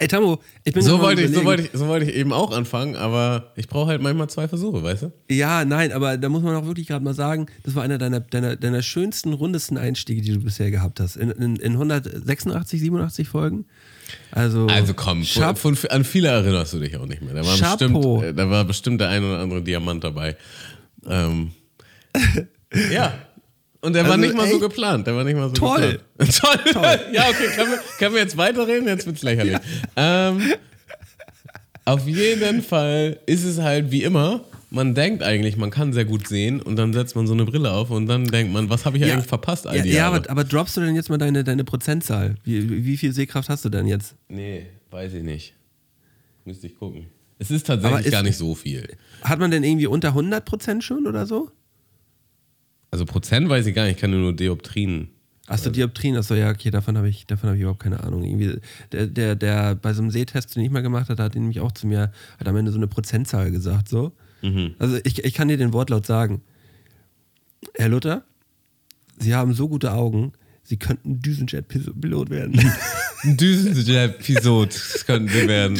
Ey, 0.00 0.06
Tammo, 0.06 0.38
ich 0.62 0.72
bin 0.72 0.82
so 0.82 1.00
wollte, 1.00 1.22
ich, 1.22 1.34
so, 1.34 1.44
wollte 1.44 1.64
ich, 1.64 1.70
so 1.72 1.88
wollte 1.88 2.06
ich 2.06 2.14
eben 2.14 2.32
auch 2.32 2.52
anfangen, 2.52 2.94
aber 2.94 3.52
ich 3.56 3.66
brauche 3.66 3.88
halt 3.88 4.00
manchmal 4.00 4.30
zwei 4.30 4.46
Versuche, 4.46 4.80
weißt 4.80 5.02
du? 5.02 5.12
Ja, 5.28 5.64
nein, 5.64 5.90
aber 5.90 6.16
da 6.16 6.28
muss 6.28 6.42
man 6.42 6.54
auch 6.54 6.66
wirklich 6.66 6.86
gerade 6.86 7.04
mal 7.04 7.14
sagen, 7.14 7.46
das 7.64 7.74
war 7.74 7.82
einer 7.82 7.98
deiner, 7.98 8.20
deiner, 8.20 8.54
deiner 8.54 8.82
schönsten, 8.82 9.32
rundesten 9.32 9.76
Einstiege, 9.76 10.22
die 10.22 10.32
du 10.32 10.40
bisher 10.40 10.70
gehabt 10.70 11.00
hast. 11.00 11.16
In, 11.16 11.30
in, 11.30 11.56
in 11.56 11.72
186, 11.72 12.80
87 12.80 13.28
Folgen. 13.28 13.66
Also, 14.30 14.68
Also 14.68 14.94
komm, 14.94 15.24
von, 15.24 15.56
von, 15.56 15.90
an 15.90 16.04
viele 16.04 16.28
erinnerst 16.28 16.74
du 16.74 16.78
dich 16.78 16.96
auch 16.96 17.06
nicht 17.06 17.20
mehr. 17.20 17.34
Da 17.34 17.44
war, 17.44 17.56
Chapeau. 17.56 18.18
bestimmt, 18.18 18.24
äh, 18.24 18.34
da 18.34 18.50
war 18.50 18.64
bestimmt 18.64 19.00
der 19.00 19.08
ein 19.08 19.24
oder 19.24 19.40
andere 19.40 19.62
Diamant 19.62 20.04
dabei. 20.04 20.36
Ähm, 21.08 21.50
ja. 22.92 23.18
Und 23.88 23.94
der 23.94 24.04
war 24.04 24.12
Also 24.12 24.20
nicht 24.20 24.36
mal 24.36 24.48
so 24.48 24.58
geplant. 24.60 25.06
Der 25.06 25.16
war 25.16 25.24
nicht 25.24 25.34
mal 25.36 25.48
so 25.48 25.54
Toll. 25.54 25.98
geplant. 26.18 26.62
Toll. 26.72 27.00
ja, 27.12 27.28
okay. 27.28 27.48
Können 27.56 27.70
wir, 27.72 27.78
können 27.98 28.14
wir 28.14 28.20
jetzt 28.20 28.36
weiterreden? 28.36 28.86
Jetzt 28.86 29.06
wird's 29.06 29.22
lächerlich. 29.22 29.56
ähm, 29.96 30.42
auf 31.84 32.06
jeden 32.06 32.62
Fall 32.62 33.18
ist 33.26 33.44
es 33.44 33.58
halt 33.60 33.90
wie 33.90 34.02
immer, 34.02 34.44
man 34.70 34.94
denkt 34.94 35.22
eigentlich, 35.22 35.56
man 35.56 35.70
kann 35.70 35.94
sehr 35.94 36.04
gut 36.04 36.28
sehen 36.28 36.60
und 36.60 36.76
dann 36.76 36.92
setzt 36.92 37.16
man 37.16 37.26
so 37.26 37.32
eine 37.32 37.46
Brille 37.46 37.72
auf 37.72 37.90
und 37.90 38.06
dann 38.06 38.26
denkt 38.26 38.52
man, 38.52 38.68
was 38.68 38.84
habe 38.84 38.98
ich 38.98 39.04
eigentlich 39.04 39.26
verpasst 39.26 39.66
all 39.66 39.76
ja, 39.78 39.82
die 39.82 39.88
ja 39.88 39.96
Jahre? 39.96 40.16
aber, 40.16 40.30
aber 40.30 40.44
droppst 40.44 40.76
du 40.76 40.82
denn 40.82 40.94
jetzt 40.94 41.08
mal 41.08 41.16
deine, 41.16 41.44
deine 41.44 41.64
Prozentzahl? 41.64 42.34
Wie, 42.44 42.84
wie 42.84 42.96
viel 42.98 43.12
Sehkraft 43.14 43.48
hast 43.48 43.64
du 43.64 43.70
denn 43.70 43.86
jetzt? 43.86 44.14
Nee, 44.28 44.66
weiß 44.90 45.14
ich 45.14 45.22
nicht. 45.22 45.54
Müsste 46.44 46.66
ich 46.66 46.76
gucken. 46.78 47.06
Es 47.38 47.50
ist 47.50 47.66
tatsächlich 47.66 48.06
ist- 48.06 48.12
gar 48.12 48.22
nicht 48.22 48.36
so 48.36 48.54
viel. 48.54 48.86
Hat 49.22 49.38
man 49.38 49.50
denn 49.50 49.64
irgendwie 49.64 49.86
unter 49.86 50.10
100% 50.10 50.82
schon 50.82 51.06
oder 51.06 51.24
so? 51.24 51.50
Also 52.90 53.04
Prozent 53.04 53.48
weiß 53.48 53.66
ich 53.66 53.74
gar 53.74 53.84
nicht, 53.84 53.96
ich 53.96 54.00
kann 54.00 54.10
nur 54.10 54.32
Dioptrien. 54.34 55.08
Achso, 55.46 55.70
Dioptrien, 55.70 56.16
achso, 56.16 56.34
ja, 56.34 56.50
okay, 56.50 56.70
davon 56.70 56.98
habe 56.98 57.08
ich, 57.08 57.26
davon 57.26 57.48
hab 57.48 57.56
ich 57.56 57.62
überhaupt 57.62 57.82
keine 57.82 58.02
Ahnung. 58.04 58.22
Irgendwie, 58.22 58.60
der, 58.92 59.06
der, 59.06 59.34
der 59.34 59.74
bei 59.74 59.94
so 59.94 60.02
einem 60.02 60.10
Sehtest, 60.10 60.54
den 60.54 60.62
ich 60.62 60.70
mal 60.70 60.82
gemacht 60.82 61.08
hatte, 61.08 61.22
hat 61.22 61.34
ihn 61.34 61.42
nämlich 61.42 61.60
auch 61.60 61.72
zu 61.72 61.86
mir, 61.86 62.12
hat 62.38 62.48
am 62.48 62.56
Ende 62.56 62.70
so 62.70 62.76
eine 62.76 62.86
Prozentzahl 62.86 63.50
gesagt, 63.50 63.88
so. 63.88 64.12
Also 64.78 64.98
ich, 65.04 65.24
ich 65.24 65.34
kann 65.34 65.48
dir 65.48 65.56
den 65.56 65.72
Wortlaut 65.72 66.06
sagen. 66.06 66.42
Herr 67.74 67.88
Luther, 67.88 68.24
Sie 69.18 69.34
haben 69.34 69.52
so 69.52 69.68
gute 69.68 69.92
Augen, 69.92 70.32
Sie 70.62 70.76
könnten 70.76 71.20
Düsenjet-Pilot 71.20 72.30
werden. 72.30 72.60
Ein 73.24 73.36
Düsenjet-Episode, 73.36 74.68
das 74.68 75.06
könnten 75.06 75.28
sie 75.28 75.48
werden. 75.48 75.76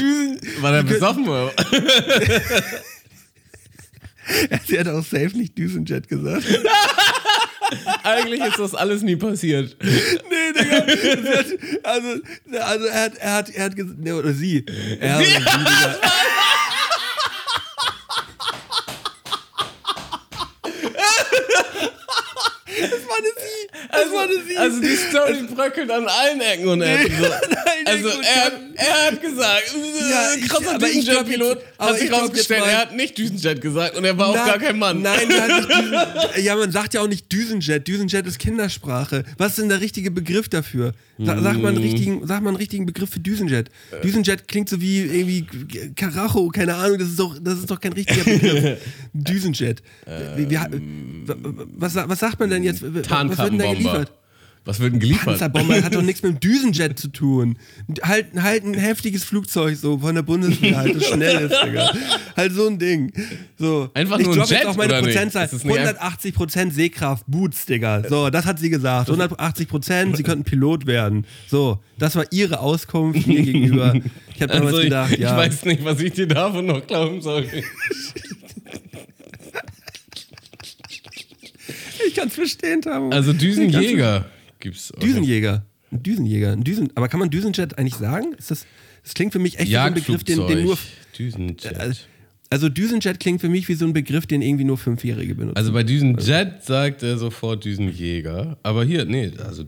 War 0.60 0.72
der 0.72 0.82
besoffen? 0.82 1.26
Sie 4.66 4.78
hat 4.80 4.88
auch 4.88 5.04
safe 5.04 5.36
nicht 5.36 5.56
Düsenjet 5.58 6.08
gesagt. 6.08 6.44
Eigentlich 8.02 8.40
ist 8.44 8.58
das 8.58 8.74
alles 8.74 9.02
nie 9.02 9.16
passiert. 9.16 9.76
Nee, 9.82 10.52
Digga. 10.58 10.80
das 10.80 11.38
hat- 11.38 11.46
Also, 11.84 12.08
also 12.60 12.84
er 12.86 13.02
hat, 13.02 13.12
er 13.18 13.34
hat, 13.34 13.48
er 13.50 13.64
hat 13.64 13.76
gesagt, 13.76 13.98
nee, 13.98 14.12
oder 14.12 14.32
sie. 14.32 14.64
Er 15.00 15.14
hat, 15.16 15.24
sie, 15.24 15.32
Digga. 15.34 15.96
Das 22.66 23.06
war 23.08 23.16
eine 23.16 23.32
sie. 23.36 23.88
Das 23.90 24.12
war 24.12 24.22
eine 24.22 24.42
sie. 24.46 24.56
Also 24.56 24.80
die 24.80 24.96
Story 24.96 25.42
bröckelt 25.54 25.90
an 25.90 26.06
allen 26.06 26.40
Ecken 26.40 26.68
und 26.68 26.82
Enden. 26.82 27.16
So. 27.22 27.24
Also 27.84 28.08
er, 28.08 28.44
hat- 28.44 28.52
er 28.74 29.06
hat 29.06 29.20
gesagt, 29.22 29.74
Ja, 30.10 30.32
äh, 30.32 30.38
ich- 30.38 30.48
krasser 30.48 30.78
Düsenjet-Pilot, 30.78 31.58
hat 31.78 31.98
sich 31.98 32.12
rausgestellt, 32.12 32.62
er 32.66 32.78
hat 32.78 32.96
nicht 32.96 33.16
Düsenjet 33.18 33.60
gesagt 33.60 33.96
und 33.96 34.04
er 34.04 34.16
war 34.18 34.28
auch 34.28 34.34
Na- 34.34 34.46
gar 34.46 34.58
kein 34.58 34.78
Mann. 34.78 35.02
Nein, 35.02 35.28
Düsen, 35.28 35.94
ja, 36.44 36.56
man 36.56 36.70
sagt 36.72 36.94
ja 36.94 37.00
auch 37.00 37.08
nicht 37.08 37.30
Düsenjet. 37.32 37.86
Düsenjet 37.88 38.26
ist 38.26 38.38
Kindersprache. 38.38 39.24
Was 39.38 39.50
ist 39.52 39.58
denn 39.58 39.68
der 39.68 39.80
richtige 39.80 40.10
Begriff 40.10 40.48
dafür? 40.48 40.92
Sa 41.18 41.40
sag, 41.42 41.58
mal 41.60 41.68
einen 41.70 41.78
richtigen, 41.78 42.24
sag 42.26 42.42
mal 42.42 42.50
einen 42.50 42.56
richtigen 42.58 42.86
Begriff 42.86 43.10
für 43.10 43.18
Düsenjet. 43.20 43.70
Düsenjet 44.04 44.46
klingt 44.46 44.68
so 44.68 44.80
wie 44.80 45.00
irgendwie 45.00 45.46
Karacho, 45.96 46.48
keine 46.50 46.74
Ahnung, 46.76 46.98
das 46.98 47.08
ist 47.08 47.18
doch, 47.18 47.36
das 47.40 47.58
ist 47.58 47.70
doch 47.70 47.80
kein 47.80 47.92
richtiger 47.92 48.22
Begriff. 48.24 48.78
Düsenjet. 49.12 49.82
Wie, 50.36 50.46
was, 51.76 51.94
was 51.96 52.18
sagt 52.18 52.38
man 52.40 52.50
denn 52.50 52.62
jetzt? 52.62 52.82
Was 52.82 52.94
wird 52.94 53.10
denn 53.10 53.58
da 53.58 53.72
geliefert? 53.72 54.12
Was 54.64 54.80
wird 54.80 54.92
denn 54.92 55.00
geliefert? 55.00 55.24
Panzerbomber 55.24 55.82
hat 55.82 55.94
doch 55.94 56.02
nichts 56.02 56.22
mit 56.22 56.32
dem 56.32 56.40
Düsenjet 56.40 56.98
zu 56.98 57.08
tun. 57.08 57.56
Halt, 58.02 58.26
halt 58.36 58.64
ein 58.64 58.74
heftiges 58.74 59.24
Flugzeug 59.24 59.76
so 59.76 59.98
von 59.98 60.14
der 60.14 60.22
Bundeswehr, 60.22 60.76
halt 60.76 60.94
das 60.94 61.06
schnell 61.12 61.46
ist, 61.46 61.56
Digga. 61.64 61.90
Halt 62.36 62.52
so 62.52 62.66
ein 62.66 62.78
Ding. 62.78 63.12
So. 63.58 63.90
Einfach 63.94 64.18
ich 64.18 64.26
nur 64.26 64.34
ein 64.34 64.38
droppe 64.40 64.54
jetzt 64.54 64.62
Jet, 64.64 64.68
auch 64.68 64.76
meine? 64.76 65.00
Prozentzahl. 65.00 65.46
Ist 65.46 65.54
es 65.54 65.64
nicht 65.64 65.78
180 65.78 66.34
Prozent 66.34 66.74
Sehkraft, 66.74 67.24
Boots, 67.26 67.64
Digga. 67.66 68.02
So, 68.08 68.28
das 68.30 68.44
hat 68.44 68.58
sie 68.58 68.68
gesagt. 68.68 69.08
180 69.08 69.68
Prozent, 69.68 70.16
sie 70.16 70.22
könnten 70.22 70.44
Pilot 70.44 70.86
werden. 70.86 71.24
So, 71.46 71.78
das 71.98 72.14
war 72.16 72.26
ihre 72.30 72.60
Auskunft 72.60 73.26
mir 73.26 73.42
gegenüber. 73.42 73.94
Ich 74.34 74.42
habe 74.42 74.52
damals 74.52 74.66
Also 74.66 74.78
ich, 74.78 74.84
gedacht, 74.84 75.12
ich 75.12 75.18
ja. 75.20 75.36
weiß 75.36 75.64
nicht, 75.64 75.84
was 75.84 76.00
ich 76.00 76.12
dir 76.12 76.28
davon 76.28 76.66
noch 76.66 76.86
glauben 76.86 77.22
soll. 77.22 77.46
ich 82.06 82.14
kann 82.14 82.28
es 82.28 82.34
verstehen, 82.34 82.82
Tamo. 82.82 83.10
Also 83.10 83.32
Düsenjäger 83.32 84.26
gibt's. 84.60 84.92
Düsenjäger. 85.00 85.64
Ein 85.90 86.02
Düsenjäger. 86.02 86.52
Ein 86.52 86.64
Düsen, 86.64 86.90
aber 86.94 87.08
kann 87.08 87.20
man 87.20 87.30
Düsenjet 87.30 87.78
eigentlich 87.78 87.94
sagen? 87.94 88.34
Ist 88.38 88.50
das, 88.50 88.66
das 89.02 89.14
klingt 89.14 89.32
für 89.32 89.38
mich 89.38 89.58
echt 89.58 89.68
wie 89.70 89.74
so 89.74 89.78
ein 89.80 89.94
Begriff, 89.94 90.24
den, 90.24 90.46
den 90.46 90.64
nur. 90.64 90.78
Düsenjet. 91.18 91.78
Also, 91.78 92.00
also 92.50 92.68
Düsenjet 92.68 93.20
klingt 93.20 93.40
für 93.40 93.48
mich 93.48 93.68
wie 93.68 93.74
so 93.74 93.84
ein 93.86 93.92
Begriff, 93.92 94.26
den 94.26 94.42
irgendwie 94.42 94.64
nur 94.64 94.78
Fünfjährige 94.78 95.34
benutzen. 95.34 95.56
Also 95.56 95.72
bei 95.72 95.82
Düsenjet 95.82 96.62
sagt 96.64 97.02
er 97.02 97.18
sofort 97.18 97.64
Düsenjäger. 97.64 98.58
Aber 98.62 98.84
hier, 98.84 99.04
nee, 99.04 99.32
also 99.38 99.64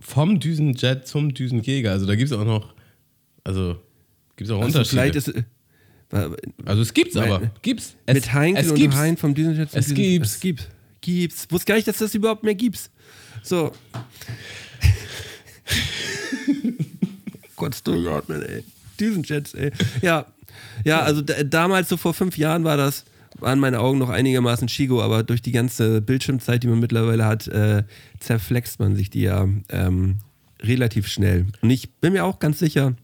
vom 0.00 0.38
Düsenjet 0.40 1.06
zum 1.06 1.32
Düsenjäger. 1.34 1.92
Also 1.92 2.06
da 2.06 2.14
gibt 2.16 2.30
es 2.30 2.36
auch 2.36 2.44
noch, 2.44 2.74
also 3.44 3.76
gibt 4.36 4.50
es 4.50 4.56
auch 4.56 4.62
also 4.62 4.78
Unterschiede. 4.78 5.18
ist 5.18 5.28
äh, 5.28 5.42
also 6.64 6.82
es 6.82 6.94
gibt's 6.94 7.14
Weil- 7.16 7.32
aber. 7.32 7.50
Gibt's. 7.62 7.96
Es, 8.06 8.14
mit 8.14 8.32
Heinkel 8.32 8.64
es 8.64 8.70
und 8.70 8.76
gibt's. 8.76 8.96
Hein 8.96 9.16
vom 9.16 9.34
Düsenjet 9.34 9.70
zum 9.70 9.78
Es 9.80 9.86
Düsen- 9.86 9.94
gibt's. 9.96 10.34
Es 10.34 10.40
gibt. 10.40 10.68
Gibt's. 11.00 11.46
Wusste 11.50 11.66
gar 11.66 11.74
nicht, 11.76 11.86
dass 11.88 11.98
das 11.98 12.14
überhaupt 12.14 12.42
mehr 12.44 12.54
gibt's. 12.54 12.90
So. 13.42 13.72
Gott 17.56 17.80
durchatmen, 17.84 18.42
ey. 18.42 18.64
Düsenjets, 18.98 19.54
ey. 19.54 19.72
Ja. 20.02 20.26
Ja, 20.84 21.00
also 21.00 21.22
da, 21.22 21.42
damals, 21.42 21.88
so 21.88 21.96
vor 21.96 22.14
fünf 22.14 22.38
Jahren 22.38 22.64
war 22.64 22.76
das, 22.76 23.04
waren 23.38 23.58
meine 23.58 23.80
Augen 23.80 23.98
noch 23.98 24.08
einigermaßen 24.08 24.68
Chigo, 24.68 25.02
aber 25.02 25.22
durch 25.22 25.42
die 25.42 25.52
ganze 25.52 26.00
Bildschirmzeit, 26.00 26.62
die 26.62 26.68
man 26.68 26.80
mittlerweile 26.80 27.26
hat, 27.26 27.48
äh, 27.48 27.84
zerflext 28.20 28.78
man 28.80 28.96
sich 28.96 29.10
die 29.10 29.22
ja 29.22 29.48
ähm, 29.68 30.18
relativ 30.60 31.08
schnell. 31.08 31.46
Und 31.60 31.70
ich 31.70 31.90
bin 31.94 32.12
mir 32.12 32.24
auch 32.24 32.38
ganz 32.38 32.58
sicher, 32.58 32.94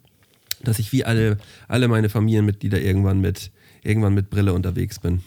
dass 0.62 0.79
ich 0.79 0.93
wie 0.93 1.05
alle, 1.05 1.39
alle 1.69 1.89
meine 1.89 2.09
Familienmitglieder 2.09 2.81
irgendwann 2.81 3.21
mit, 3.21 3.51
irgendwann 3.83 4.15
mit 4.15 4.31
Brille 4.31 4.53
unterwegs 4.53 4.99
bin. 4.99 5.23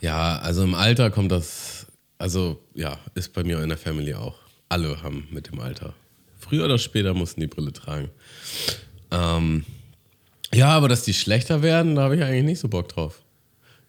Ja, 0.00 0.38
also 0.38 0.62
im 0.62 0.74
Alter 0.74 1.10
kommt 1.10 1.32
das, 1.32 1.83
also 2.18 2.60
ja, 2.74 2.98
ist 3.14 3.32
bei 3.32 3.44
mir 3.44 3.62
in 3.62 3.68
der 3.68 3.78
Family 3.78 4.14
auch. 4.14 4.36
Alle 4.68 5.02
haben 5.02 5.28
mit 5.30 5.48
dem 5.50 5.60
Alter. 5.60 5.94
Früher 6.38 6.64
oder 6.64 6.78
später 6.78 7.14
mussten 7.14 7.40
die 7.40 7.46
Brille 7.46 7.72
tragen. 7.72 8.10
Ähm, 9.10 9.64
ja, 10.52 10.68
aber 10.68 10.88
dass 10.88 11.02
die 11.04 11.14
schlechter 11.14 11.62
werden, 11.62 11.94
da 11.94 12.02
habe 12.02 12.16
ich 12.16 12.22
eigentlich 12.22 12.44
nicht 12.44 12.58
so 12.60 12.68
Bock 12.68 12.88
drauf. 12.88 13.22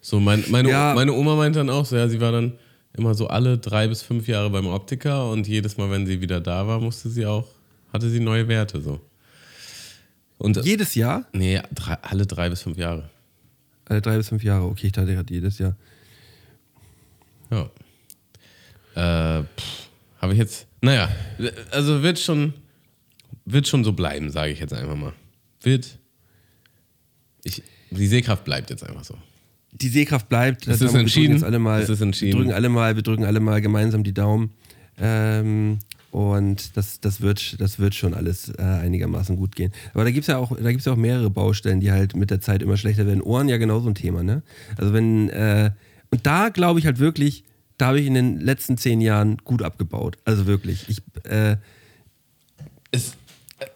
So, 0.00 0.20
mein, 0.20 0.44
meine, 0.48 0.70
Ja. 0.70 0.94
meine 0.94 1.12
Oma 1.12 1.34
meinte 1.36 1.58
dann 1.58 1.70
auch 1.70 1.84
so, 1.84 1.96
ja, 1.96 2.08
sie 2.08 2.20
war 2.20 2.32
dann 2.32 2.52
immer 2.96 3.14
so 3.14 3.26
alle 3.28 3.58
drei 3.58 3.88
bis 3.88 4.02
fünf 4.02 4.26
Jahre 4.28 4.50
beim 4.50 4.66
Optiker 4.66 5.30
und 5.30 5.46
jedes 5.48 5.76
Mal, 5.76 5.90
wenn 5.90 6.06
sie 6.06 6.20
wieder 6.20 6.40
da 6.40 6.66
war, 6.66 6.80
musste 6.80 7.10
sie 7.10 7.26
auch, 7.26 7.46
hatte 7.92 8.08
sie 8.08 8.20
neue 8.20 8.48
Werte 8.48 8.80
so. 8.80 9.00
Und 10.38 10.62
Jedes 10.64 10.94
Jahr? 10.94 11.24
nee, 11.32 11.60
drei, 11.74 11.94
alle 12.02 12.26
drei 12.26 12.48
bis 12.50 12.62
fünf 12.62 12.76
Jahre. 12.78 13.08
Alle 13.86 14.02
drei 14.02 14.16
bis 14.18 14.28
fünf 14.28 14.42
Jahre. 14.44 14.64
Okay, 14.66 14.86
ich 14.88 14.92
dachte 14.92 15.14
gerade 15.14 15.32
jedes 15.32 15.58
Jahr. 15.58 15.76
Ja. 17.50 17.68
Äh, 18.96 19.00
Habe 20.20 20.32
ich 20.32 20.38
jetzt. 20.38 20.66
Naja, 20.80 21.08
also 21.70 22.02
wird 22.02 22.18
schon, 22.18 22.54
wird 23.44 23.68
schon 23.68 23.84
so 23.84 23.92
bleiben, 23.92 24.30
sage 24.30 24.52
ich 24.52 24.60
jetzt 24.60 24.72
einfach 24.72 24.96
mal. 24.96 25.12
Wird. 25.62 25.98
Ich, 27.44 27.62
die 27.90 28.06
Sehkraft 28.06 28.44
bleibt 28.44 28.70
jetzt 28.70 28.82
einfach 28.84 29.04
so. 29.04 29.16
Die 29.72 29.88
Sehkraft 29.88 30.28
bleibt. 30.28 30.62
Es 30.66 30.78
Das 30.78 30.88
ist 30.88 30.94
wir 30.94 31.00
entschieden. 31.00 31.34
Jetzt 31.34 31.44
alle 31.44 31.58
mal, 31.58 31.82
Es 31.82 31.88
ist 31.88 32.00
entschieden. 32.00 32.32
Wir 32.32 32.38
drücken 32.44 32.54
alle 32.54 32.68
mal, 32.68 32.96
wir 32.96 33.02
drücken 33.02 33.24
alle 33.24 33.40
mal 33.40 33.60
gemeinsam 33.60 34.02
die 34.04 34.14
Daumen. 34.14 34.52
Ähm, 34.98 35.78
und 36.10 36.76
das, 36.78 37.00
das, 37.00 37.20
wird, 37.20 37.60
das 37.60 37.78
wird 37.78 37.94
schon 37.94 38.14
alles 38.14 38.48
äh, 38.48 38.62
einigermaßen 38.62 39.36
gut 39.36 39.54
gehen. 39.54 39.72
Aber 39.92 40.04
da 40.04 40.10
gibt 40.10 40.22
es 40.22 40.28
ja, 40.28 40.38
auch- 40.38 40.56
da 40.56 40.70
gibt's 40.70 40.86
ja 40.86 40.92
auch 40.92 40.96
mehrere 40.96 41.28
Baustellen, 41.28 41.80
die 41.80 41.92
halt 41.92 42.16
mit 42.16 42.30
der 42.30 42.40
Zeit 42.40 42.62
immer 42.62 42.78
schlechter 42.78 43.06
werden. 43.06 43.20
Ohren 43.20 43.48
ja 43.50 43.58
genauso 43.58 43.88
ein 43.88 43.94
Thema, 43.94 44.22
ne? 44.22 44.42
Also 44.78 44.94
wenn, 44.94 45.28
äh, 45.28 45.72
und 46.10 46.24
da 46.26 46.48
glaube 46.48 46.78
ich 46.80 46.86
halt 46.86 46.98
wirklich, 46.98 47.44
da 47.78 47.88
habe 47.88 48.00
ich 48.00 48.06
in 48.06 48.14
den 48.14 48.40
letzten 48.40 48.76
zehn 48.78 49.00
Jahren 49.00 49.38
gut 49.38 49.62
abgebaut. 49.62 50.16
Also 50.24 50.46
wirklich. 50.46 50.88
Ich, 50.88 51.02
äh, 51.30 51.56
Es, 52.90 53.16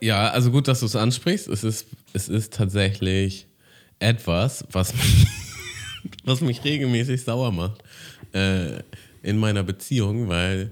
ja, 0.00 0.30
also 0.30 0.50
gut, 0.50 0.68
dass 0.68 0.80
du 0.80 0.86
es 0.86 0.96
ansprichst. 0.96 1.48
Es 1.48 1.64
ist, 1.64 1.86
es 2.12 2.28
ist 2.28 2.54
tatsächlich 2.54 3.46
etwas, 3.98 4.64
was 4.70 4.94
mich, 4.94 5.26
was 6.24 6.40
mich 6.40 6.64
regelmäßig 6.64 7.22
sauer 7.22 7.52
macht 7.52 7.82
äh, 8.32 8.82
in 9.22 9.36
meiner 9.38 9.62
Beziehung, 9.62 10.28
weil 10.28 10.70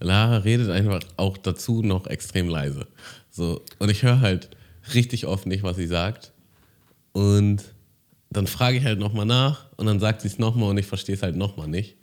Lara 0.00 0.38
redet 0.38 0.70
einfach 0.70 1.00
auch 1.16 1.36
dazu 1.36 1.82
noch 1.82 2.06
extrem 2.06 2.48
leise. 2.48 2.86
So, 3.30 3.62
und 3.78 3.90
ich 3.90 4.02
höre 4.02 4.20
halt 4.20 4.50
richtig 4.94 5.26
oft 5.26 5.46
nicht, 5.46 5.62
was 5.62 5.76
sie 5.76 5.86
sagt. 5.86 6.32
Und 7.12 7.62
dann 8.30 8.46
frage 8.46 8.78
ich 8.78 8.84
halt 8.84 8.98
nochmal 8.98 9.26
nach 9.26 9.66
und 9.76 9.86
dann 9.86 10.00
sagt 10.00 10.22
sie 10.22 10.28
es 10.28 10.38
nochmal 10.38 10.70
und 10.70 10.78
ich 10.78 10.86
verstehe 10.86 11.14
es 11.14 11.22
halt 11.22 11.36
nochmal 11.36 11.68
nicht. 11.68 11.96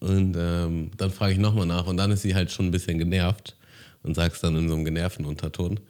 Und 0.00 0.36
ähm, 0.38 0.90
dann 0.96 1.10
frage 1.10 1.32
ich 1.32 1.38
nochmal 1.38 1.66
nach 1.66 1.86
und 1.86 1.96
dann 1.96 2.10
ist 2.10 2.22
sie 2.22 2.34
halt 2.34 2.50
schon 2.50 2.66
ein 2.66 2.70
bisschen 2.70 2.98
genervt 2.98 3.56
und 4.02 4.14
sagt 4.14 4.36
es 4.36 4.40
dann 4.40 4.56
in 4.56 4.68
so 4.68 4.74
einem 4.74 4.84
genervten 4.84 5.24
Unterton. 5.24 5.72
Und 5.78 5.80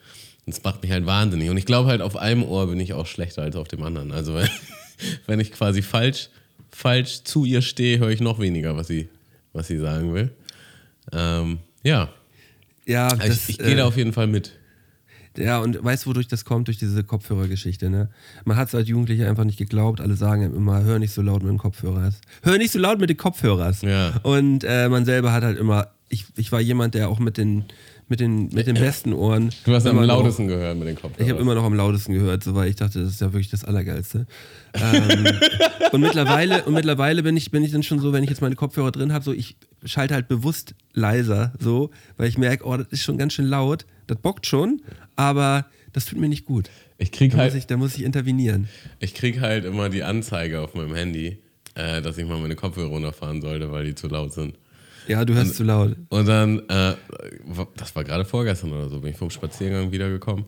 das 0.55 0.63
macht 0.63 0.83
mich 0.83 0.93
halt 0.93 1.07
wahnsinnig. 1.07 1.51
Und 1.51 1.57
ich 1.57 1.67
glaube 1.67 1.89
halt, 1.89 2.01
auf 2.01 2.17
einem 2.17 2.45
Ohr 2.45 2.69
bin 2.69 2.79
ich 2.81 2.93
auch 2.93 3.07
schlechter 3.07 3.43
als 3.43 3.57
auf 3.57 3.69
dem 3.69 3.83
anderen. 3.83 4.13
Also 4.13 4.35
wenn, 4.37 4.49
wenn 5.27 5.41
ich 5.41 5.53
quasi 5.53 5.83
falsch, 5.83 6.29
falsch 6.71 7.25
zu 7.25 7.45
ihr 7.45 7.63
stehe, 7.63 7.99
höre 7.99 8.11
ich 8.11 8.21
noch 8.21 8.39
weniger, 8.39 8.77
was 8.77 8.87
sie, 8.87 9.09
was 9.53 9.67
sie 9.67 9.79
sagen 9.79 10.15
will. 10.15 10.31
Ähm, 11.13 11.59
ja, 11.83 12.11
ja, 12.87 13.09
also 13.09 13.27
das, 13.27 13.49
ich, 13.49 13.51
ich 13.51 13.59
gehe 13.59 13.75
äh, 13.75 13.77
da 13.77 13.87
auf 13.87 13.97
jeden 13.97 14.13
Fall 14.13 14.29
mit. 14.29 14.53
Ja, 15.39 15.59
und 15.59 15.83
weißt 15.83 16.05
du, 16.05 16.11
wodurch 16.11 16.29
das 16.29 16.45
kommt? 16.45 16.69
Durch 16.69 16.79
diese 16.79 17.05
Kopfhörergeschichte, 17.05 17.91
ne? 17.91 18.09
Man 18.45 18.57
hat 18.57 18.69
es 18.69 18.75
als 18.75 18.89
Jugendlicher 18.89 19.29
einfach 19.29 19.45
nicht 19.45 19.59
geglaubt. 19.59 20.01
Alle 20.01 20.17
sagen 20.17 20.43
immer, 20.43 20.83
hör 20.83 20.99
nicht 20.99 21.13
so 21.13 21.23
laut 21.23 21.43
mit 21.43 21.51
dem 21.51 21.59
Kopfhörer. 21.59 22.11
Hör 22.43 22.59
nicht 22.59 22.73
so 22.73 22.79
laut 22.79 22.99
mit 23.01 23.11
den 23.11 23.17
Kopfhörers. 23.17 23.83
Ja. 23.83 24.15
Und 24.23 24.65
äh, 24.65 24.89
man 24.89 25.05
selber 25.05 25.33
hat 25.33 25.43
halt 25.43 25.59
immer, 25.59 25.89
ich, 26.09 26.27
ich 26.37 26.53
war 26.53 26.61
jemand, 26.61 26.95
der 26.95 27.09
auch 27.09 27.19
mit 27.19 27.37
den, 27.37 27.65
mit 28.09 28.21
den, 28.21 28.49
mit 28.51 28.67
den 28.69 28.75
besten 28.77 29.13
Ohren. 29.13 29.51
Du 29.65 29.73
hast 29.75 29.85
am 29.87 29.97
immer 29.97 30.07
noch- 30.07 30.19
lautesten 30.19 30.47
gehört 30.47 30.79
mit 30.79 30.87
den 30.87 30.95
Kopfhörern. 30.95 31.25
Ich 31.25 31.31
habe 31.31 31.41
immer 31.41 31.55
noch 31.57 31.65
am 31.65 31.75
lautesten 31.75 32.13
gehört, 32.13 32.45
so 32.45 32.55
weil 32.55 32.69
ich 32.69 32.77
dachte, 32.77 33.01
das 33.03 33.13
ist 33.13 33.21
ja 33.21 33.33
wirklich 33.33 33.51
das 33.51 33.65
Allergeilste. 33.65 34.27
ähm, 34.75 35.27
und 35.93 36.01
mittlerweile, 36.01 36.65
und 36.65 36.75
mittlerweile 36.75 37.23
bin 37.23 37.37
ich, 37.37 37.51
bin 37.51 37.65
ich 37.65 37.73
dann 37.73 37.83
schon 37.83 37.99
so, 37.99 38.13
wenn 38.13 38.23
ich 38.23 38.31
jetzt 38.31 38.43
meine 38.43 38.55
Kopfhörer 38.55 38.93
drin 38.93 39.13
habe, 39.13 39.25
so 39.25 39.33
ich 39.33 39.57
schalte 39.85 40.15
halt 40.15 40.29
bewusst 40.29 40.75
leiser, 40.93 41.53
so, 41.59 41.91
weil 42.17 42.29
ich 42.29 42.39
merke, 42.39 42.65
oh, 42.65 42.77
das 42.77 42.87
ist 42.91 43.03
schon 43.03 43.19
ganz 43.19 43.33
schön 43.33 43.47
laut. 43.47 43.87
Das 44.07 44.19
bockt 44.19 44.47
schon, 44.47 44.83
aber 45.17 45.67
das 45.93 46.05
tut 46.05 46.19
mir 46.21 46.29
nicht 46.29 46.45
gut. 46.47 46.71
Ich 46.99 47.11
krieg 47.11 47.33
Da, 47.33 47.39
halt, 47.39 47.53
muss, 47.53 47.59
ich, 47.59 47.67
da 47.67 47.77
muss 47.77 47.97
ich 47.97 48.05
intervenieren. 48.05 48.69
Ich 49.01 49.15
krieg 49.15 49.41
halt 49.41 49.65
immer 49.65 49.89
die 49.89 50.05
Anzeige 50.05 50.61
auf 50.61 50.75
meinem 50.75 50.95
Handy, 50.95 51.39
äh, 51.75 52.01
dass 52.03 52.17
ich 52.19 52.27
mal 52.27 52.39
meine 52.39 52.55
Kopfhörer 52.55 52.89
runterfahren 52.89 53.41
sollte, 53.41 53.73
weil 53.73 53.85
die 53.85 53.95
zu 53.97 54.07
laut 54.07 54.33
sind. 54.33 54.55
Ja, 55.09 55.25
du 55.25 55.35
hörst 55.35 55.55
zu 55.57 55.65
laut. 55.65 55.97
Und 56.09 56.27
dann, 56.27 56.61
äh, 56.69 56.95
das 57.77 57.95
war 57.95 58.05
gerade 58.05 58.25
vorgestern 58.25 58.73
oder 58.73 58.89
so, 58.89 59.01
bin 59.01 59.11
ich 59.11 59.17
vom 59.17 59.31
Spaziergang 59.31 59.93
wiedergekommen 59.93 60.45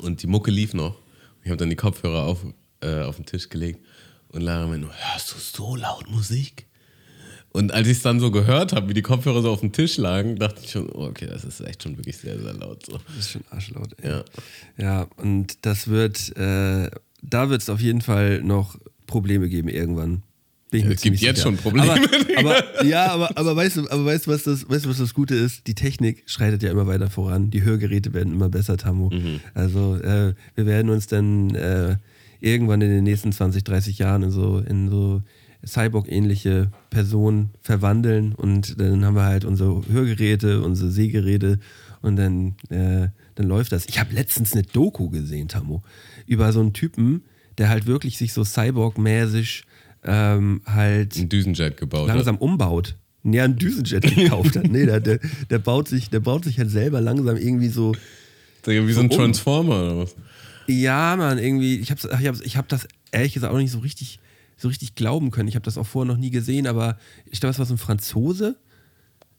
und 0.00 0.22
die 0.22 0.26
Mucke 0.26 0.50
lief 0.50 0.74
noch. 0.74 0.96
Ich 1.42 1.50
habe 1.50 1.56
dann 1.56 1.70
die 1.70 1.76
Kopfhörer 1.76 2.24
auf, 2.24 2.44
äh, 2.80 3.02
auf 3.02 3.16
den 3.16 3.26
Tisch 3.26 3.48
gelegt 3.48 3.84
und 4.28 4.42
Lara 4.42 4.66
meinte 4.66 4.86
nur, 4.86 4.94
hörst 4.94 5.34
du 5.34 5.38
so 5.38 5.76
laut 5.76 6.08
Musik? 6.10 6.66
Und 7.50 7.72
als 7.72 7.88
ich 7.88 7.96
es 7.96 8.02
dann 8.02 8.20
so 8.20 8.30
gehört 8.30 8.72
habe, 8.74 8.90
wie 8.90 8.94
die 8.94 9.02
Kopfhörer 9.02 9.42
so 9.42 9.50
auf 9.50 9.60
dem 9.60 9.72
Tisch 9.72 9.96
lagen, 9.96 10.36
dachte 10.36 10.60
ich 10.62 10.70
schon, 10.70 10.90
oh, 10.90 11.06
okay, 11.06 11.26
das 11.26 11.44
ist 11.44 11.60
echt 11.60 11.82
schon 11.82 11.96
wirklich 11.96 12.18
sehr, 12.18 12.38
sehr 12.38 12.52
laut. 12.52 12.84
So. 12.84 13.00
Das 13.08 13.16
ist 13.18 13.30
schon 13.30 13.44
arschlaut. 13.50 13.96
Ey. 14.02 14.10
Ja. 14.10 14.24
Ja, 14.76 15.06
und 15.16 15.64
das 15.64 15.88
wird, 15.88 16.36
äh, 16.36 16.90
da 17.22 17.50
wird 17.50 17.62
es 17.62 17.70
auf 17.70 17.80
jeden 17.80 18.02
Fall 18.02 18.42
noch 18.42 18.76
Probleme 19.06 19.48
geben 19.48 19.68
irgendwann. 19.68 20.22
Es 20.70 21.00
gibt 21.00 21.20
jetzt 21.20 21.36
sicher. 21.36 21.36
schon 21.36 21.56
Probleme, 21.56 21.92
Aber, 22.36 22.56
aber, 22.56 22.84
ja, 22.84 23.10
aber, 23.10 23.30
aber, 23.36 23.56
weißt 23.56 23.78
du, 23.78 23.90
aber 23.90 24.04
weißt 24.04 24.28
was 24.28 24.42
das, 24.42 24.68
weißt 24.68 24.84
du, 24.84 24.90
was 24.90 24.98
das 24.98 25.14
Gute 25.14 25.34
ist? 25.34 25.66
Die 25.66 25.74
Technik 25.74 26.24
schreitet 26.26 26.62
ja 26.62 26.70
immer 26.70 26.86
weiter 26.86 27.08
voran. 27.08 27.50
Die 27.50 27.62
Hörgeräte 27.62 28.12
werden 28.12 28.34
immer 28.34 28.50
besser, 28.50 28.76
Tammo. 28.76 29.10
Mhm. 29.10 29.40
Also 29.54 29.96
äh, 29.96 30.34
wir 30.54 30.66
werden 30.66 30.90
uns 30.90 31.06
dann 31.06 31.54
äh, 31.54 31.96
irgendwann 32.40 32.82
in 32.82 32.90
den 32.90 33.04
nächsten 33.04 33.32
20, 33.32 33.64
30 33.64 33.98
Jahren 33.98 34.22
in 34.24 34.30
so, 34.30 34.58
in 34.58 34.90
so 34.90 35.22
Cyborg-ähnliche 35.66 36.70
Personen 36.90 37.50
verwandeln 37.62 38.32
und 38.34 38.80
dann 38.80 39.04
haben 39.04 39.16
wir 39.16 39.24
halt 39.24 39.44
unsere 39.44 39.82
Hörgeräte, 39.88 40.62
unsere 40.62 40.90
Sehgeräte 40.90 41.58
und 42.00 42.16
dann, 42.16 42.54
äh, 42.68 43.08
dann 43.34 43.46
läuft 43.46 43.72
das. 43.72 43.86
Ich 43.86 43.98
habe 43.98 44.14
letztens 44.14 44.52
eine 44.52 44.62
Doku 44.62 45.10
gesehen, 45.10 45.48
Tammo, 45.48 45.82
über 46.26 46.52
so 46.52 46.60
einen 46.60 46.74
Typen, 46.74 47.22
der 47.58 47.68
halt 47.68 47.86
wirklich 47.86 48.18
sich 48.18 48.32
so 48.32 48.42
Cyborg-mäßig 48.42 49.64
ähm, 50.08 50.62
halt 50.66 51.16
Ein 51.16 51.28
Düsenjet 51.28 51.76
gebaut 51.76 52.08
langsam 52.08 52.38
umbaut. 52.38 52.96
Ja, 53.24 53.44
einen 53.44 53.56
Düsenjet 53.56 54.02
gekauft 54.14 54.56
hat. 54.56 54.68
Nee, 54.68 54.86
der, 54.86 55.00
der, 55.00 55.18
der, 55.50 55.58
baut 55.58 55.86
sich, 55.86 56.08
der 56.08 56.20
baut 56.20 56.44
sich 56.44 56.58
halt 56.58 56.70
selber 56.70 57.00
langsam 57.00 57.36
irgendwie 57.36 57.68
so. 57.68 57.92
hat. 57.92 58.66
Wie 58.66 58.92
so 58.92 59.00
ein 59.00 59.10
um. 59.10 59.16
Transformer 59.16 59.82
oder 59.82 59.98
was? 59.98 60.16
Ja, 60.66 61.14
Mann, 61.16 61.38
irgendwie. 61.38 61.76
Ich 61.76 61.90
habe 61.90 62.00
ich 62.20 62.26
hab's, 62.26 62.40
ich 62.40 62.56
hab 62.56 62.68
das 62.68 62.88
ehrlich 63.12 63.34
gesagt 63.34 63.52
auch 63.52 63.58
nicht 63.58 63.70
so 63.70 63.80
richtig, 63.80 64.18
so 64.56 64.68
richtig 64.68 64.94
glauben 64.94 65.30
können. 65.30 65.48
Ich 65.48 65.56
habe 65.56 65.64
das 65.64 65.78
auch 65.78 65.86
vorher 65.86 66.12
noch 66.12 66.20
nie 66.20 66.30
gesehen, 66.30 66.66
aber 66.66 66.98
ich 67.26 67.40
glaube, 67.40 67.52
es 67.52 67.58
war 67.58 67.66
so 67.66 67.74
ein 67.74 67.78
Franzose. 67.78 68.56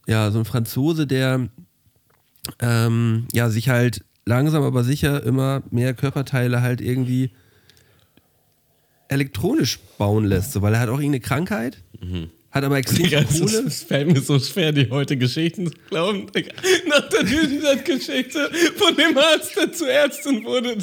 Ja, 0.07 0.31
so 0.31 0.39
ein 0.39 0.45
Franzose, 0.45 1.07
der 1.07 1.49
ähm, 2.59 3.27
ja, 3.33 3.49
sich 3.49 3.69
halt 3.69 4.03
langsam 4.25 4.63
aber 4.63 4.83
sicher 4.83 5.23
immer 5.23 5.63
mehr 5.71 5.93
Körperteile 5.93 6.61
halt 6.61 6.81
irgendwie 6.81 7.31
elektronisch 9.09 9.79
bauen 9.97 10.25
lässt, 10.25 10.53
so, 10.53 10.61
weil 10.61 10.73
er 10.73 10.79
hat 10.79 10.89
auch 10.89 10.99
irgendeine 10.99 11.19
Krankheit, 11.19 11.77
hat 12.51 12.63
aber 12.63 12.77
extrem 12.77 13.03
Digga, 13.03 13.23
Kohle. 13.23 13.63
es 13.67 13.83
fällt 13.83 14.07
mir 14.07 14.21
so 14.21 14.39
schwer, 14.39 14.71
die 14.71 14.89
heute 14.89 15.17
Geschichten 15.17 15.67
zu 15.67 15.73
glauben. 15.89 16.31
Digga. 16.31 16.53
Nach 16.87 17.09
der 17.09 17.23
Düsenjet-Geschichte 17.23 18.49
von 18.77 18.95
dem 18.95 19.17
Arzt, 19.17 19.55
der 19.57 19.73
zu 19.73 19.85
Ärztin 19.85 20.43
wurde. 20.45 20.77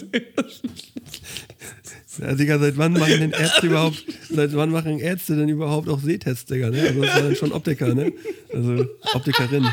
Ja, 2.20 2.34
Digga, 2.34 2.58
seit 2.58 2.76
wann 2.78 2.92
machen 2.92 3.20
denn 3.20 3.32
Ärzte 3.32 3.66
überhaupt, 3.66 4.04
seit 4.30 4.54
wann 4.54 4.70
machen 4.70 4.98
Ärzte 5.00 5.36
denn 5.36 5.48
überhaupt 5.48 5.88
auch 5.88 6.00
Sehtests, 6.00 6.46
Digga, 6.46 6.70
ne? 6.70 6.82
Also 6.82 7.02
das 7.02 7.14
war 7.14 7.22
dann 7.22 7.36
schon 7.36 7.52
Optiker, 7.52 7.94
ne? 7.94 8.12
Also 8.52 8.86
Optikerin. 9.14 9.66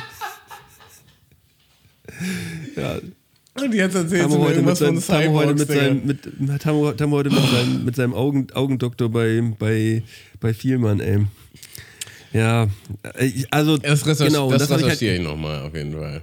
Ja, 2.75 2.99
Und 3.55 3.73
jetzt 3.73 3.95
du 3.95 4.03
mir 4.03 4.29
heute 4.29 4.61
mit 4.63 4.77
seinem, 4.77 5.01
Tammo 5.01 5.33
heute 5.33 5.53
mit 5.53 5.67
seinem, 5.67 6.05
mit, 6.05 6.25
heute 6.25 7.29
seinem, 7.29 7.85
mit 7.85 7.95
seinem 7.95 8.13
Augen, 8.13 8.47
Augendoktor 8.53 9.09
bei, 9.09 9.41
bei, 9.59 10.03
bei 10.39 10.53
Vielmann, 10.53 10.99
ey. 10.99 11.25
Ja, 12.33 12.67
äh, 13.15 13.43
also, 13.51 13.77
Das, 13.77 14.03
genau, 14.03 14.49
das, 14.49 14.63
das 14.63 14.71
hab 14.71 14.77
ich 14.77 14.83
halt, 14.83 14.85
recherchiere 14.85 15.15
ich 15.15 15.21
nochmal 15.21 15.61
auf 15.61 15.75
jeden 15.75 15.93
Fall. 15.93 16.21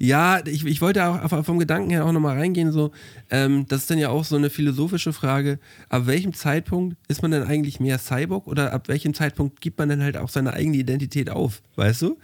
Ja, 0.00 0.40
ich, 0.44 0.64
ich 0.64 0.80
wollte 0.80 1.04
auch 1.04 1.44
vom 1.44 1.58
Gedanken 1.58 1.90
her 1.90 2.04
auch 2.04 2.12
nochmal 2.12 2.36
reingehen, 2.36 2.72
so, 2.72 2.90
ähm, 3.30 3.66
das 3.68 3.82
ist 3.82 3.90
dann 3.90 3.98
ja 3.98 4.08
auch 4.10 4.24
so 4.24 4.36
eine 4.36 4.50
philosophische 4.50 5.12
Frage, 5.12 5.58
ab 5.88 6.06
welchem 6.06 6.34
Zeitpunkt 6.34 6.96
ist 7.08 7.22
man 7.22 7.30
denn 7.30 7.44
eigentlich 7.44 7.78
mehr 7.78 7.98
Cyborg 7.98 8.48
oder 8.48 8.72
ab 8.72 8.88
welchem 8.88 9.14
Zeitpunkt 9.14 9.60
gibt 9.60 9.78
man 9.78 9.88
dann 9.88 10.02
halt 10.02 10.16
auch 10.16 10.28
seine 10.28 10.52
eigene 10.52 10.76
Identität 10.76 11.30
auf, 11.30 11.62
weißt 11.76 12.02
du? 12.02 12.18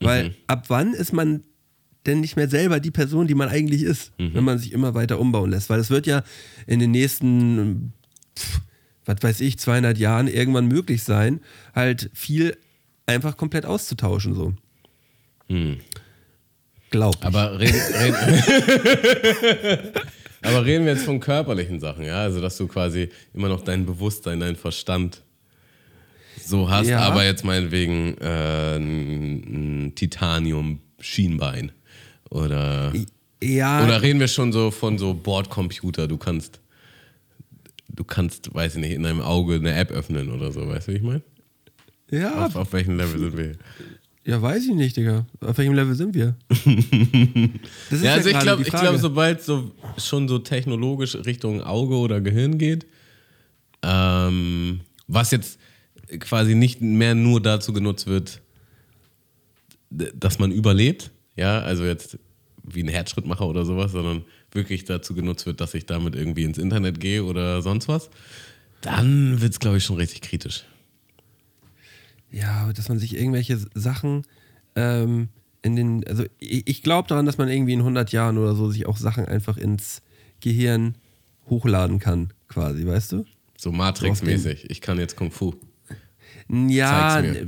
Weil 0.00 0.34
ab 0.46 0.64
wann 0.68 0.94
ist 0.94 1.12
man 1.12 1.42
denn 2.06 2.20
nicht 2.20 2.36
mehr 2.36 2.48
selber 2.48 2.80
die 2.80 2.90
Person, 2.90 3.26
die 3.26 3.34
man 3.34 3.48
eigentlich 3.48 3.82
ist, 3.82 4.12
wenn 4.18 4.44
man 4.44 4.58
sich 4.58 4.72
immer 4.72 4.94
weiter 4.94 5.18
umbauen 5.20 5.50
lässt? 5.50 5.68
Weil 5.70 5.80
es 5.80 5.90
wird 5.90 6.06
ja 6.06 6.22
in 6.66 6.78
den 6.78 6.90
nächsten, 6.92 7.92
pff, 8.38 8.60
was 9.04 9.16
weiß 9.22 9.40
ich, 9.40 9.58
200 9.58 9.96
Jahren 9.98 10.26
irgendwann 10.28 10.66
möglich 10.66 11.02
sein, 11.02 11.40
halt 11.74 12.10
viel 12.14 12.56
einfach 13.06 13.36
komplett 13.36 13.64
auszutauschen, 13.66 14.34
so. 14.34 14.54
Glaub 16.90 17.16
ich. 17.16 17.22
Aber 17.24 17.58
reden, 17.60 17.80
reden, 18.00 18.16
aber 20.42 20.64
reden 20.64 20.84
wir 20.86 20.92
jetzt 20.94 21.04
von 21.04 21.20
körperlichen 21.20 21.80
Sachen, 21.80 22.04
ja? 22.04 22.20
Also, 22.22 22.40
dass 22.40 22.56
du 22.56 22.66
quasi 22.66 23.08
immer 23.34 23.48
noch 23.48 23.62
dein 23.62 23.86
Bewusstsein, 23.86 24.40
dein 24.40 24.56
Verstand 24.56 25.22
so 26.44 26.70
hast, 26.70 26.88
Ja. 26.88 27.00
aber 27.00 27.24
jetzt 27.24 27.44
meinetwegen 27.44 28.16
äh, 28.18 28.76
ein 28.76 29.92
Titanium-Schienbein. 29.96 31.72
Oder, 32.30 32.92
ja, 33.42 33.84
oder 33.84 34.02
reden 34.02 34.20
wir 34.20 34.28
schon 34.28 34.52
so 34.52 34.70
von 34.70 34.98
so 34.98 35.14
Bordcomputer, 35.14 36.08
du 36.08 36.16
kannst, 36.16 36.60
du 37.88 38.04
kannst, 38.04 38.52
weiß 38.54 38.74
ich 38.76 38.80
nicht, 38.80 38.92
in 38.92 39.02
deinem 39.02 39.20
Auge 39.20 39.54
eine 39.56 39.74
App 39.74 39.90
öffnen 39.90 40.30
oder 40.30 40.52
so, 40.52 40.66
weißt 40.66 40.88
du, 40.88 40.92
wie 40.92 40.96
ich 40.96 41.02
meine? 41.02 41.22
ja, 42.10 42.46
Auf, 42.46 42.56
auf 42.56 42.72
welchem 42.72 42.96
Level 42.96 43.18
sind 43.18 43.36
wir? 43.36 43.52
Ja, 44.24 44.42
weiß 44.42 44.64
ich 44.66 44.74
nicht, 44.74 44.96
Digga. 44.96 45.24
Auf 45.40 45.56
welchem 45.56 45.74
Level 45.74 45.94
sind 45.94 46.14
wir? 46.14 46.34
Das 47.90 47.98
ist 48.00 48.04
Ja, 48.04 48.14
also 48.14 48.28
ich 48.28 48.38
glaube, 48.40 48.56
die 48.62 48.68
ich 48.68 48.72
Frage. 48.74 48.88
glaub, 48.88 49.00
sobald 49.00 49.40
so 49.42 49.70
schon 49.98 50.26
so 50.26 50.40
technologisch 50.40 51.14
Richtung 51.14 51.62
Auge 51.62 51.94
oder 51.94 52.20
Gehirn 52.20 52.58
geht, 52.58 52.86
ähm, 53.84 54.80
was 55.06 55.30
jetzt 55.30 55.60
quasi 56.18 56.56
nicht 56.56 56.80
mehr 56.80 57.14
nur 57.14 57.40
dazu 57.40 57.72
genutzt 57.72 58.08
wird, 58.08 58.40
dass 59.90 60.40
man 60.40 60.50
überlebt, 60.50 61.12
ja, 61.36 61.60
also 61.60 61.84
jetzt 61.84 62.18
wie 62.62 62.82
ein 62.82 62.88
Herzschrittmacher 62.88 63.46
oder 63.46 63.64
sowas, 63.64 63.92
sondern 63.92 64.24
wirklich 64.50 64.84
dazu 64.84 65.14
genutzt 65.14 65.46
wird, 65.46 65.60
dass 65.60 65.74
ich 65.74 65.86
damit 65.86 66.16
irgendwie 66.16 66.44
ins 66.44 66.58
Internet 66.58 66.98
gehe 66.98 67.24
oder 67.24 67.62
sonst 67.62 67.88
was, 67.88 68.10
dann 68.80 69.40
wird 69.40 69.52
es, 69.52 69.60
glaube 69.60 69.76
ich, 69.76 69.84
schon 69.84 69.96
richtig 69.96 70.22
kritisch. 70.22 70.64
Ja, 72.30 72.72
dass 72.72 72.88
man 72.88 72.98
sich 72.98 73.16
irgendwelche 73.16 73.58
Sachen 73.74 74.24
ähm, 74.74 75.28
in 75.62 75.76
den. 75.76 76.06
Also, 76.06 76.24
ich, 76.38 76.66
ich 76.66 76.82
glaube 76.82 77.08
daran, 77.08 77.26
dass 77.26 77.38
man 77.38 77.48
irgendwie 77.48 77.72
in 77.72 77.80
100 77.80 78.12
Jahren 78.12 78.38
oder 78.38 78.54
so 78.54 78.70
sich 78.70 78.86
auch 78.86 78.96
Sachen 78.96 79.26
einfach 79.26 79.56
ins 79.56 80.02
Gehirn 80.40 80.96
hochladen 81.48 81.98
kann, 81.98 82.32
quasi, 82.48 82.86
weißt 82.86 83.12
du? 83.12 83.24
So 83.56 83.72
Matrix-mäßig. 83.72 84.66
Ich 84.68 84.80
kann 84.80 84.98
jetzt 84.98 85.16
Kung 85.16 85.30
Fu. 85.30 85.54
Ja, 86.48 87.20
Zeig's 87.22 87.38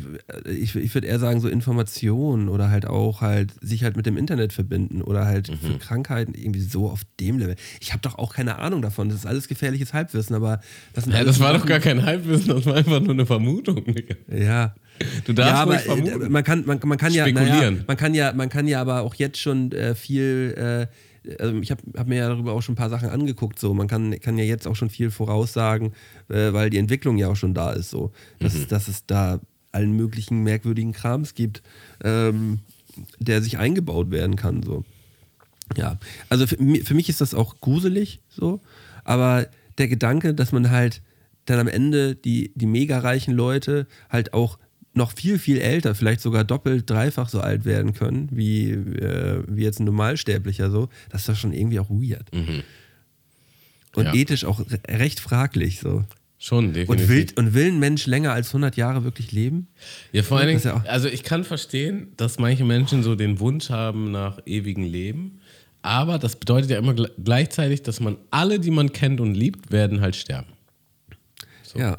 ich, 0.51 0.75
ich 0.77 0.95
würde 0.95 1.07
eher 1.07 1.19
sagen, 1.19 1.41
so 1.41 1.49
Informationen 1.49 2.49
oder 2.49 2.71
halt 2.71 2.87
auch 2.87 3.21
halt 3.21 3.53
sich 3.61 3.85
halt 3.85 3.97
mit 3.97 4.07
dem 4.07 4.17
Internet 4.17 4.53
verbinden 4.53 5.03
oder 5.03 5.25
halt 5.27 5.49
Mhm. 5.51 5.67
für 5.73 5.79
Krankheiten 5.79 6.35
irgendwie 6.35 6.61
so 6.61 6.89
auf 6.89 7.03
dem 7.21 7.39
Level. 7.39 7.57
Ich 7.81 7.93
habe 7.93 8.01
doch 8.03 8.19
auch 8.19 8.35
keine 8.35 8.59
Ahnung 8.59 8.83
davon. 8.83 9.09
Das 9.09 9.19
ist 9.19 9.27
alles 9.27 9.49
gefährliches 9.49 9.95
Halbwissen, 9.95 10.35
aber 10.35 10.61
das 10.95 11.05
sind 11.05 11.13
Ja, 11.15 11.25
das 11.25 11.41
war 11.41 11.53
doch 11.53 11.65
gar 11.67 11.81
kein 11.81 12.05
Halbwissen, 12.05 12.49
das 12.55 12.67
war 12.67 12.75
einfach 12.77 13.01
nur 13.01 13.13
eine 13.13 13.27
Vermutung. 13.27 13.85
Digga. 13.85 14.15
Ja. 14.35 14.75
Du 15.25 15.33
darfst 15.33 15.87
ja, 15.87 15.93
aber 15.93 16.25
äh, 16.25 16.29
man 16.29 16.43
kann, 16.43 16.65
man, 16.67 16.81
man 16.85 16.99
kann 16.99 17.13
ja, 17.13 17.25
Spekulieren. 17.25 17.75
naja, 17.75 17.85
man 17.87 17.97
kann 17.97 18.15
ja, 18.15 18.33
man 18.33 18.49
kann 18.49 18.67
ja 18.67 18.81
aber 18.81 19.03
auch 19.03 19.15
jetzt 19.15 19.39
schon 19.39 19.71
äh, 19.73 19.95
viel, 19.95 20.55
äh, 20.57 20.87
also 21.39 21.57
ich 21.61 21.71
habe 21.71 21.83
hab 21.97 22.07
mir 22.07 22.17
ja 22.17 22.29
darüber 22.29 22.53
auch 22.53 22.63
schon 22.63 22.73
ein 22.75 22.77
paar 22.77 22.91
Sachen 22.91 23.09
angeguckt, 23.09 23.59
so 23.59 23.75
man 23.75 23.87
kann, 23.89 24.19
kann 24.21 24.39
ja 24.39 24.45
jetzt 24.45 24.67
auch 24.67 24.77
schon 24.77 24.91
viel 24.91 25.11
voraussagen, 25.11 25.93
äh, 26.29 26.53
weil 26.53 26.71
die 26.71 26.79
Entwicklung 26.79 27.19
ja 27.19 27.29
auch 27.29 27.37
schon 27.37 27.55
da 27.55 27.73
ist, 27.73 27.91
so 27.91 28.13
dass, 28.41 28.55
Mhm. 28.55 28.61
es- 28.63 28.69
dass 28.69 28.89
es 28.89 29.07
da 29.07 29.41
allen 29.73 29.93
möglichen 29.93 30.43
merkwürdigen 30.43 30.93
Krams 30.93 31.35
gibt, 31.35 31.63
ähm, 32.03 32.61
der 33.19 33.43
sich 33.43 33.59
eingebaut 33.59 34.11
werden 34.11 34.37
kann, 34.37 34.63
so. 34.63 34.85
Ja, 35.77 35.99
also 36.31 36.47
für, 36.47 36.57
für 36.57 36.95
mich 36.95 37.09
ist 37.11 37.21
das 37.21 37.35
auch 37.35 37.61
gruselig 37.61 38.21
so, 38.31 38.61
aber 39.05 39.47
der 39.77 39.89
Gedanke, 39.89 40.33
dass 40.35 40.51
man 40.53 40.71
halt 40.71 41.03
dann 41.45 41.59
am 41.61 41.69
Ende 41.69 42.15
die, 42.17 42.53
die 42.55 42.67
mega 42.67 42.99
reichen 42.99 43.35
Leute 43.35 43.87
halt 44.11 44.33
auch 44.33 44.59
noch 44.99 45.13
viel, 45.13 45.39
viel 45.39 45.59
älter, 45.59 45.95
vielleicht 45.95 46.21
sogar 46.21 46.45
doppelt, 46.45 46.91
dreifach 46.91 47.29
so 47.31 47.41
alt 47.41 47.65
werden 47.65 47.95
können, 47.95 48.29
wie, 48.31 48.71
äh, 48.73 49.43
wie 49.49 49.63
jetzt 49.63 49.81
ein 49.81 49.85
Normalsterblicher 49.85 50.71
so, 50.71 50.91
das 51.09 51.23
ist 51.23 51.29
doch 51.31 51.37
schon 51.37 51.53
irgendwie 51.55 51.81
auch 51.81 51.89
weird. 51.89 52.29
Und 53.95 54.05
Ja. 54.05 54.13
ethisch 54.15 54.45
auch 54.45 54.61
re- 54.61 54.79
recht 54.89 55.21
fraglich 55.21 55.81
so. 55.81 56.05
Schon, 56.41 56.73
definitiv. 56.73 56.91
Und 56.91 57.09
will, 57.09 57.27
und 57.37 57.55
will 57.55 57.67
ein 57.73 57.79
Mensch 57.81 58.07
länger 58.07 58.33
als 58.33 58.53
100 58.53 58.77
Jahre 58.77 59.03
wirklich 59.03 59.33
leben? 59.33 59.67
ja, 60.13 60.23
vor 60.23 60.39
allen 60.39 60.47
Dingen, 60.49 60.61
ja 60.63 60.77
also 60.87 61.09
ich 61.09 61.25
kann 61.25 61.43
verstehen, 61.43 62.13
dass 62.17 62.39
manche 62.39 62.65
Menschen 62.65 63.03
so 63.03 63.17
den 63.17 63.41
Wunsch 63.41 63.71
haben 63.71 64.13
nach 64.13 64.39
ewigem 64.47 64.85
Leben, 64.85 65.41
aber 65.83 66.19
das 66.19 66.37
bedeutet 66.37 66.71
ja 66.71 66.79
immer 66.79 66.93
gl- 66.93 67.11
gleichzeitig, 67.23 67.83
dass 67.83 67.99
man 67.99 68.19
alle, 68.31 68.61
die 68.61 68.71
man 68.71 68.93
kennt 68.93 69.21
und 69.21 69.35
liebt, 69.35 69.73
werden 69.73 70.01
halt 70.01 70.15
sterben. 70.15 70.53
Ja. 71.75 71.99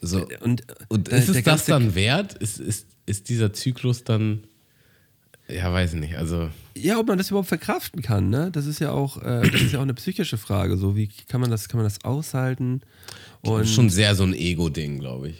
So. 0.00 0.26
Und, 0.40 0.64
Und 0.88 1.10
äh, 1.10 1.18
ist 1.18 1.28
es 1.28 1.42
das 1.42 1.64
dann 1.66 1.94
wert? 1.94 2.34
Ist, 2.34 2.60
ist, 2.60 2.86
ist 3.06 3.28
dieser 3.28 3.52
Zyklus 3.52 4.04
dann, 4.04 4.44
ja, 5.48 5.72
weiß 5.72 5.94
ich 5.94 6.00
nicht, 6.00 6.16
also 6.16 6.50
Ja, 6.76 6.98
ob 6.98 7.06
man 7.08 7.18
das 7.18 7.30
überhaupt 7.30 7.48
verkraften 7.48 8.02
kann, 8.02 8.28
ne? 8.30 8.50
Das 8.52 8.66
ist 8.66 8.78
ja 8.80 8.90
auch, 8.92 9.22
äh, 9.22 9.48
das 9.50 9.62
ist 9.62 9.72
ja 9.72 9.78
auch 9.78 9.82
eine 9.84 9.94
psychische 9.94 10.36
Frage. 10.38 10.76
So, 10.76 10.94
wie 10.94 11.08
kann 11.28 11.40
man 11.40 11.50
das, 11.50 11.68
kann 11.68 11.78
man 11.78 11.84
das 11.84 12.04
aushalten? 12.04 12.82
Und 13.40 13.66
schon 13.68 13.88
sehr 13.90 14.14
so 14.14 14.24
ein 14.24 14.34
Ego-Ding, 14.34 14.98
glaube 14.98 15.30
ich. 15.30 15.36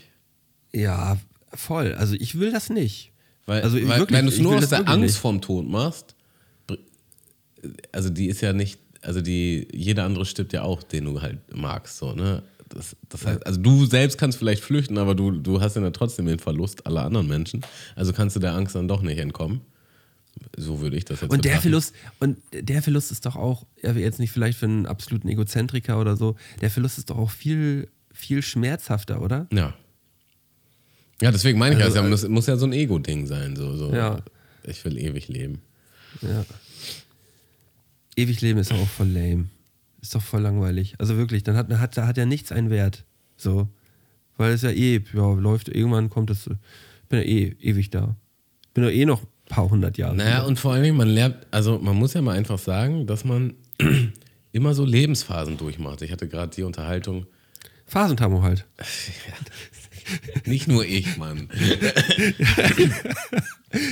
ja, 0.73 1.19
voll. 1.53 1.95
Also 1.95 2.15
ich 2.19 2.39
will 2.39 2.53
das 2.53 2.71
nicht. 2.71 3.13
Weil, 3.47 3.63
Also 3.63 3.77
weil 3.77 3.99
wirklich, 4.01 4.19
wenn 4.19 4.27
du 4.27 4.33
es 4.33 4.39
nur 4.39 4.55
aus 4.57 4.61
das 4.63 4.71
der 4.71 4.89
Angst 4.89 5.01
nicht. 5.03 5.17
vorm 5.17 5.41
Tod 5.41 5.67
machst, 5.69 6.15
also 7.93 8.11
die 8.11 8.27
ist 8.27 8.41
ja 8.41 8.53
nicht, 8.53 8.79
also 9.03 9.21
die, 9.21 9.67
jeder 9.73 10.05
andere 10.05 10.25
stirbt 10.27 10.53
ja 10.53 10.63
auch, 10.63 10.83
den 10.83 11.05
du 11.05 11.21
halt 11.23 11.39
magst, 11.55 11.99
so, 11.99 12.13
ne? 12.13 12.43
Das, 12.69 12.97
das 13.09 13.27
heißt, 13.27 13.47
also 13.47 13.61
du 13.61 13.87
selbst 13.87 14.19
kannst 14.19 14.39
vielleicht 14.39 14.63
flüchten, 14.63 14.99
aber 14.99 15.15
du, 15.15 15.31
du 15.31 15.61
hast 15.61 15.77
ja 15.77 15.83
dann 15.83 15.93
trotzdem 15.93 16.27
den 16.27 16.39
Verlust 16.39 16.87
aller 16.87 17.05
anderen 17.05 17.29
Menschen. 17.29 17.63
Also 17.97 18.13
kannst 18.13 18.37
du 18.37 18.41
der 18.41 18.55
Angst 18.55 18.75
dann 18.75 18.89
doch 18.89 19.03
nicht 19.03 19.19
entkommen. 19.19 19.63
So 20.57 20.81
würde 20.81 20.97
ich 20.97 21.05
das 21.05 21.21
jetzt 21.21 21.33
Und 21.33 21.45
der. 21.45 21.61
Verlust, 21.61 21.95
und 22.21 22.39
der 22.53 22.83
Verlust 22.83 23.11
ist 23.11 23.27
doch 23.27 23.37
auch, 23.37 23.67
ja, 23.83 23.93
jetzt 23.93 24.21
nicht 24.21 24.31
vielleicht 24.31 24.59
für 24.59 24.67
einen 24.67 24.87
absoluten 24.87 25.29
Egozentriker 25.29 26.01
oder 26.01 26.17
so, 26.17 26.37
der 26.61 26.71
Verlust 26.71 26.99
ist 26.99 27.11
doch 27.11 27.19
auch 27.19 27.31
viel, 27.31 27.89
viel 28.13 28.43
schmerzhafter, 28.43 29.21
oder? 29.21 29.47
Ja. 29.53 29.75
Ja, 31.21 31.33
deswegen 31.33 31.59
meine 31.59 31.77
ich 31.77 31.83
Also, 31.83 32.01
also, 32.01 32.27
es 32.27 32.29
muss 32.29 32.47
ja 32.47 32.57
so 32.57 32.67
ein 32.67 32.73
Ego-Ding 32.73 33.27
sein. 33.27 33.57
So, 33.57 33.77
so. 33.77 33.93
Ja. 33.93 34.23
Ich 34.63 34.85
will 34.85 34.97
ewig 34.97 35.29
leben. 35.29 35.61
Ja. 36.23 36.45
Ewig 38.17 38.41
leben 38.41 38.59
ist 38.59 38.73
auch 38.73 38.89
voll 38.89 39.09
lame. 39.09 39.47
Ist 40.01 40.15
doch 40.15 40.23
voll 40.23 40.43
langweilig. 40.43 40.95
Also 40.99 41.17
wirklich, 41.17 41.43
dann 41.43 41.57
hat, 41.57 41.69
hat, 41.71 41.97
hat 41.97 42.17
ja 42.17 42.25
nichts 42.27 42.53
einen 42.53 42.71
Wert. 42.71 43.05
So. 43.37 43.69
Weil 44.37 44.53
es 44.53 44.63
ja 44.63 44.71
eh, 44.71 45.03
ja, 45.13 45.33
läuft, 45.35 45.69
irgendwann 45.69 46.11
kommt 46.11 46.31
es. 46.31 46.47
Ich 46.47 47.09
bin 47.09 47.19
ja 47.21 47.25
eh 47.25 47.57
ewig 47.61 47.91
da. 47.91 48.17
Bin 48.75 48.85
ja 48.85 48.91
eh 48.91 49.05
noch 49.05 49.23
ein 49.23 49.27
paar 49.49 49.69
hundert 49.69 49.99
Jahre. 49.99 50.15
Naja, 50.17 50.43
und 50.45 50.59
vor 50.59 50.73
allen 50.73 50.85
Dingen, 50.85 50.97
man 50.97 51.09
lernt, 51.09 51.37
also 51.51 51.79
man 51.79 51.97
muss 51.97 52.15
ja 52.15 52.23
mal 52.23 52.37
einfach 52.37 52.59
sagen, 52.59 53.07
dass 53.07 53.25
man 53.25 53.55
immer 54.53 54.75
so 54.75 54.85
Lebensphasen 54.85 55.57
durchmacht. 55.57 56.03
Ich 56.03 56.13
hatte 56.13 56.29
gerade 56.29 56.55
die 56.55 56.63
Unterhaltung, 56.63 57.27
Phasentamo 57.87 58.43
halt. 58.43 58.67
nicht 60.47 60.69
nur 60.69 60.85
ich, 60.85 61.17
Mann. 61.17 61.49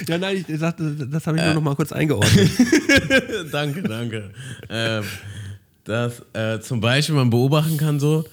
Ja, 0.09 0.17
nein, 0.17 0.43
ich 0.49 0.59
sagte, 0.59 0.95
das 1.07 1.27
habe 1.27 1.37
ich 1.37 1.43
Äh. 1.43 1.47
nur 1.49 1.57
noch 1.57 1.63
mal 1.63 1.77
kurz 1.77 1.93
eingeordnet. 1.93 2.51
danke, 3.53 3.83
danke. 3.83 4.31
Ähm, 4.71 5.05
dass 5.87 6.23
äh, 6.33 6.61
zum 6.61 6.81
Beispiel 6.81 7.15
man 7.15 7.31
beobachten 7.31 7.77
kann, 7.77 7.99
so, 7.99 8.25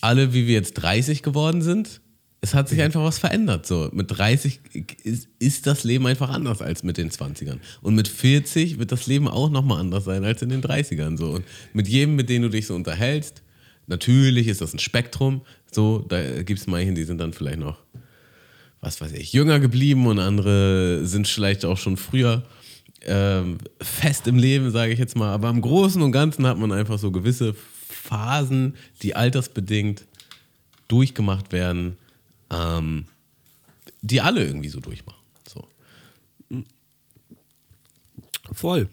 alle, 0.00 0.34
wie 0.34 0.46
wir 0.46 0.54
jetzt 0.54 0.74
30 0.74 1.22
geworden 1.22 1.62
sind, 1.62 2.00
es 2.40 2.52
hat 2.52 2.68
sich 2.68 2.82
einfach 2.82 3.02
was 3.02 3.18
verändert. 3.18 3.64
So. 3.64 3.88
Mit 3.92 4.18
30 4.18 4.60
ist, 5.02 5.28
ist 5.38 5.66
das 5.66 5.82
Leben 5.84 6.06
einfach 6.06 6.28
anders 6.28 6.60
als 6.60 6.82
mit 6.82 6.98
den 6.98 7.10
20ern. 7.10 7.58
Und 7.80 7.94
mit 7.94 8.06
40 8.06 8.78
wird 8.78 8.92
das 8.92 9.06
Leben 9.06 9.28
auch 9.28 9.48
nochmal 9.48 9.80
anders 9.80 10.04
sein 10.04 10.24
als 10.24 10.42
in 10.42 10.50
den 10.50 10.62
30ern. 10.62 11.16
So. 11.16 11.30
Und 11.30 11.46
mit 11.72 11.88
jedem, 11.88 12.16
mit 12.16 12.28
dem 12.28 12.42
du 12.42 12.50
dich 12.50 12.66
so 12.66 12.74
unterhältst, 12.74 13.42
natürlich 13.86 14.46
ist 14.46 14.60
das 14.60 14.74
ein 14.74 14.78
Spektrum. 14.78 15.40
So, 15.72 16.00
da 16.00 16.42
gibt 16.42 16.60
es 16.60 16.66
manche, 16.66 16.92
die 16.92 17.04
sind 17.04 17.18
dann 17.18 17.32
vielleicht 17.32 17.60
noch 17.60 17.78
was 18.84 19.00
weiß 19.00 19.12
ich, 19.12 19.32
jünger 19.32 19.60
geblieben 19.60 20.06
und 20.06 20.18
andere 20.18 21.06
sind 21.06 21.26
vielleicht 21.26 21.64
auch 21.64 21.78
schon 21.78 21.96
früher 21.96 22.42
ähm, 23.06 23.58
fest 23.80 24.26
im 24.26 24.36
Leben, 24.36 24.70
sage 24.70 24.92
ich 24.92 24.98
jetzt 24.98 25.16
mal. 25.16 25.32
Aber 25.32 25.50
im 25.50 25.60
Großen 25.60 26.00
und 26.02 26.12
Ganzen 26.12 26.46
hat 26.46 26.58
man 26.58 26.72
einfach 26.72 26.98
so 26.98 27.10
gewisse 27.10 27.54
Phasen, 27.54 28.74
die 29.02 29.16
altersbedingt 29.16 30.04
durchgemacht 30.88 31.52
werden, 31.52 31.96
ähm, 32.50 33.06
die 34.02 34.20
alle 34.20 34.44
irgendwie 34.44 34.68
so 34.68 34.80
durchmachen. 34.80 35.20
So. 35.48 35.66
Voll. 38.52 38.88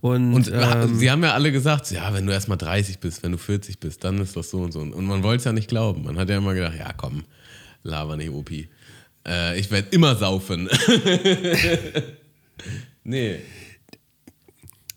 Und, 0.00 0.32
Und 0.32 0.50
ähm, 0.52 0.94
sie 0.96 1.10
haben 1.10 1.22
ja 1.22 1.34
alle 1.34 1.52
gesagt, 1.52 1.90
ja, 1.90 2.12
wenn 2.14 2.26
du 2.26 2.32
erstmal 2.32 2.56
30 2.56 3.00
bist, 3.00 3.22
wenn 3.22 3.32
du 3.32 3.38
40 3.38 3.80
bist, 3.80 4.02
dann 4.02 4.18
ist 4.18 4.34
das 4.34 4.50
so 4.50 4.62
und 4.62 4.72
so. 4.72 4.80
Und 4.80 5.04
man 5.04 5.22
wollte 5.22 5.40
es 5.40 5.44
ja 5.44 5.52
nicht 5.52 5.68
glauben. 5.68 6.04
Man 6.04 6.18
hat 6.18 6.30
ja 6.30 6.38
immer 6.38 6.54
gedacht, 6.54 6.78
ja 6.78 6.92
komm, 6.94 7.24
laber 7.82 8.16
nicht, 8.16 8.30
Opi. 8.30 8.70
Äh, 9.28 9.60
ich 9.60 9.70
werde 9.70 9.88
immer 9.90 10.16
saufen. 10.16 10.70
nee. 13.04 13.40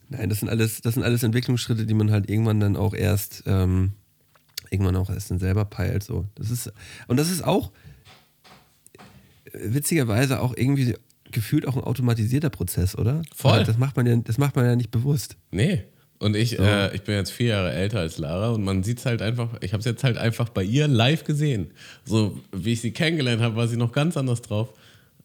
Nein, 0.09 0.29
das 0.29 0.39
sind 0.39 0.49
alles, 0.49 0.81
das 0.81 0.93
sind 0.93 1.03
alles 1.03 1.23
Entwicklungsschritte, 1.23 1.85
die 1.85 1.93
man 1.93 2.11
halt 2.11 2.29
irgendwann 2.29 2.59
dann 2.59 2.75
auch 2.75 2.93
erst, 2.93 3.43
ähm, 3.47 3.93
irgendwann 4.69 4.95
auch 4.95 5.09
erst 5.09 5.31
dann 5.31 5.39
selber 5.39 5.65
peilt. 5.65 6.03
So. 6.03 6.27
Das 6.35 6.51
ist, 6.51 6.71
und 7.07 7.17
das 7.17 7.31
ist 7.31 7.43
auch 7.43 7.71
witzigerweise 9.53 10.41
auch 10.41 10.55
irgendwie 10.55 10.95
gefühlt 11.31 11.67
auch 11.67 11.75
ein 11.75 11.83
automatisierter 11.83 12.49
Prozess, 12.49 12.95
oder? 12.95 13.23
Voll. 13.35 13.63
Das 13.63 13.77
macht 13.77 13.97
man 13.97 14.05
ja, 14.05 14.15
das 14.15 14.37
macht 14.37 14.55
man 14.55 14.65
ja 14.65 14.75
nicht 14.75 14.91
bewusst. 14.91 15.35
Nee. 15.51 15.83
Und 16.19 16.35
ich, 16.35 16.57
äh, 16.57 16.95
ich 16.95 17.01
bin 17.01 17.15
jetzt 17.15 17.31
vier 17.31 17.47
Jahre 17.47 17.73
älter 17.73 17.99
als 17.99 18.17
Lara 18.17 18.51
und 18.51 18.63
man 18.63 18.83
sieht 18.83 18.99
es 18.99 19.05
halt 19.05 19.21
einfach, 19.21 19.49
ich 19.61 19.73
habe 19.73 19.79
es 19.79 19.85
jetzt 19.85 20.03
halt 20.03 20.17
einfach 20.17 20.47
bei 20.49 20.63
ihr 20.63 20.87
live 20.87 21.25
gesehen. 21.25 21.71
So 22.05 22.39
wie 22.53 22.73
ich 22.73 22.81
sie 22.81 22.91
kennengelernt 22.91 23.41
habe, 23.41 23.55
war 23.55 23.67
sie 23.67 23.77
noch 23.77 23.91
ganz 23.91 24.15
anders 24.15 24.41
drauf 24.41 24.73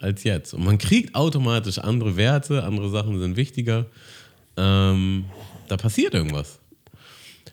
als 0.01 0.25
jetzt. 0.25 0.55
Und 0.55 0.65
man 0.65 0.79
kriegt 0.79 1.15
automatisch 1.15 1.79
andere 1.79 2.17
Werte, 2.17 2.65
andere 2.65 2.91
Sachen 2.91 3.19
sind 3.19 3.37
wichtiger. 3.37 3.87
Ähm, 4.57 5.25
da 5.69 5.77
passiert 5.77 6.15
irgendwas. 6.15 6.59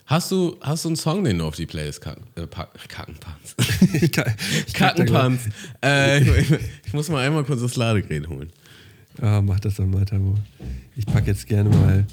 Hast 0.08 0.31
du, 0.31 0.58
hast 0.62 0.86
du 0.86 0.89
einen 0.89 0.95
Song, 0.97 1.23
den 1.23 1.39
du 1.39 1.45
auf 1.45 1.55
die 1.55 1.65
Playlist 1.65 2.01
kacken, 2.01 2.25
äh, 2.36 2.45
pack, 2.45 2.69
Kackenpanz? 2.88 3.55
ich 3.93 4.12
kann, 4.12 4.34
ich 4.67 4.73
Kackenpanz. 4.73 5.41
Äh, 5.84 6.21
ich, 6.21 6.51
ich 6.86 6.93
muss 6.93 7.10
mal 7.10 7.25
einmal 7.25 7.43
kurz 7.43 7.62
das 7.62 7.75
Ladegerät 7.75 8.27
holen. 8.27 8.51
Ah, 9.19 9.41
mach 9.41 9.60
das 9.60 9.79
mal, 9.79 10.05
Tamo. 10.05 10.36
Ich 10.95 11.05
packe 11.05 11.27
jetzt 11.27 11.47
gerne 11.47 11.69
mal 11.69 12.05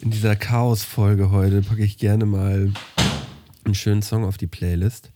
in 0.00 0.10
dieser 0.10 0.36
Chaos-Folge 0.36 1.30
heute, 1.30 1.62
packe 1.62 1.82
ich 1.82 1.96
gerne 1.96 2.26
mal 2.26 2.72
einen 3.64 3.74
schönen 3.74 4.02
Song 4.02 4.24
auf 4.24 4.36
die 4.36 4.46
Playlist. 4.46 5.10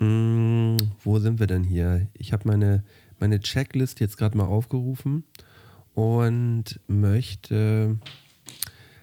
Mm, 0.00 0.76
wo 1.04 1.18
sind 1.18 1.38
wir 1.38 1.46
denn 1.46 1.64
hier? 1.64 2.08
Ich 2.14 2.32
habe 2.32 2.48
meine, 2.48 2.82
meine 3.22 3.38
Checklist 3.38 4.00
jetzt 4.00 4.18
gerade 4.18 4.36
mal 4.36 4.46
aufgerufen 4.46 5.22
und 5.94 6.80
möchte. 6.88 7.96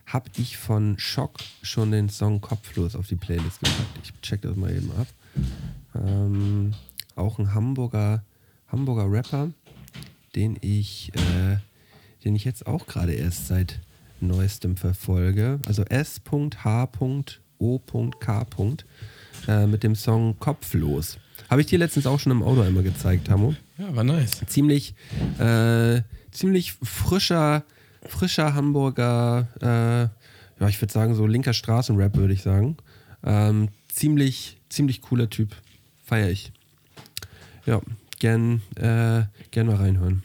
Habe 0.06 0.30
ich 0.36 0.58
von 0.58 1.00
Schock 1.00 1.38
schon 1.62 1.92
den 1.92 2.10
Song 2.10 2.42
Kopflos 2.42 2.98
auf 2.98 3.08
die 3.08 3.16
Playlist 3.16 3.62
gepackt? 3.62 4.00
Ich 4.04 4.12
check 4.22 4.42
das 4.42 4.58
mal 4.58 4.76
eben 4.76 4.92
ab. 4.92 5.08
Ähm, 5.96 6.74
auch 7.16 7.40
ein 7.40 7.54
Hamburger, 7.54 8.26
Hamburger 8.68 9.10
Rapper, 9.10 9.52
den 10.36 10.58
ich, 10.60 11.14
äh, 11.16 11.60
den 12.26 12.36
ich 12.36 12.44
jetzt 12.44 12.68
auch 12.68 12.88
gerade 12.88 13.14
erst 13.14 13.48
seit 13.48 13.80
neuestem 14.20 14.76
verfolge. 14.76 15.62
Also 15.66 15.84
S.H.O.K. 15.84 16.90
Äh, 19.48 19.68
mit 19.68 19.84
dem 19.84 19.96
Song 19.96 20.38
Kopflos. 20.40 21.18
Habe 21.50 21.62
ich 21.62 21.68
dir 21.68 21.80
letztens 21.80 22.06
auch 22.06 22.20
schon 22.20 22.32
im 22.32 22.44
Auto 22.44 22.62
einmal 22.62 22.84
gezeigt, 22.84 23.30
Hamo. 23.30 23.56
Ja, 23.78 23.96
war 23.96 24.04
nice. 24.04 24.42
Ziemlich, 24.48 24.94
äh, 25.40 26.02
ziemlich 26.32 26.74
frischer, 26.84 27.64
frischer 28.06 28.54
Hamburger, 28.54 29.48
äh, 29.62 30.62
ja, 30.62 30.68
ich 30.68 30.80
würde 30.82 30.94
sagen, 30.94 31.16
so 31.16 31.26
linker 31.26 31.54
Straßenrap, 31.54 32.16
würde 32.18 32.34
ich 32.34 32.44
sagen. 32.44 32.78
Ähm, 33.24 33.70
ziemlich, 33.88 34.58
ziemlich 34.70 35.02
cooler 35.02 35.30
Typ. 35.30 35.56
Feier 36.04 36.30
ich. 36.30 36.52
Ja, 37.66 37.82
gern, 38.20 38.62
äh, 38.76 39.24
gern 39.52 39.68
mal 39.68 39.78
reinhören. 39.78 40.24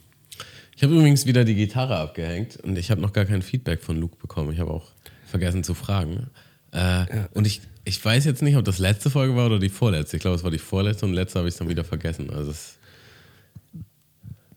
Ich 0.77 0.83
habe 0.83 0.95
übrigens 0.95 1.25
wieder 1.25 1.45
die 1.45 1.55
Gitarre 1.55 1.97
abgehängt 1.97 2.57
und 2.57 2.77
ich 2.77 2.91
habe 2.91 3.01
noch 3.01 3.13
gar 3.13 3.25
kein 3.25 3.43
Feedback 3.43 3.81
von 3.83 3.99
Luke 3.99 4.17
bekommen. 4.21 4.53
Ich 4.53 4.59
habe 4.59 4.73
auch 4.73 4.91
vergessen 5.27 5.63
zu 5.63 5.75
fragen. 5.75 6.29
Äh, 6.73 7.05
Und 7.33 7.47
ich, 7.47 7.61
ich 7.85 8.03
weiß 8.03 8.25
jetzt 8.25 8.43
nicht, 8.43 8.57
ob 8.57 8.65
das 8.65 8.79
letzte 8.79 9.11
Folge 9.11 9.37
war 9.37 9.47
oder 9.47 9.59
die 9.59 9.69
vorletzte. 9.69 10.17
Ich 10.17 10.23
glaube, 10.23 10.37
es 10.37 10.45
war 10.45 10.51
die 10.51 10.59
vorletzte 10.59 11.07
und 11.07 11.13
letzte 11.13 11.39
habe 11.39 11.49
ich 11.49 11.55
es 11.55 11.59
dann 11.59 11.69
wieder 11.69 11.85
vergessen. 11.85 12.31
Also 12.31 12.51
das 12.51 12.77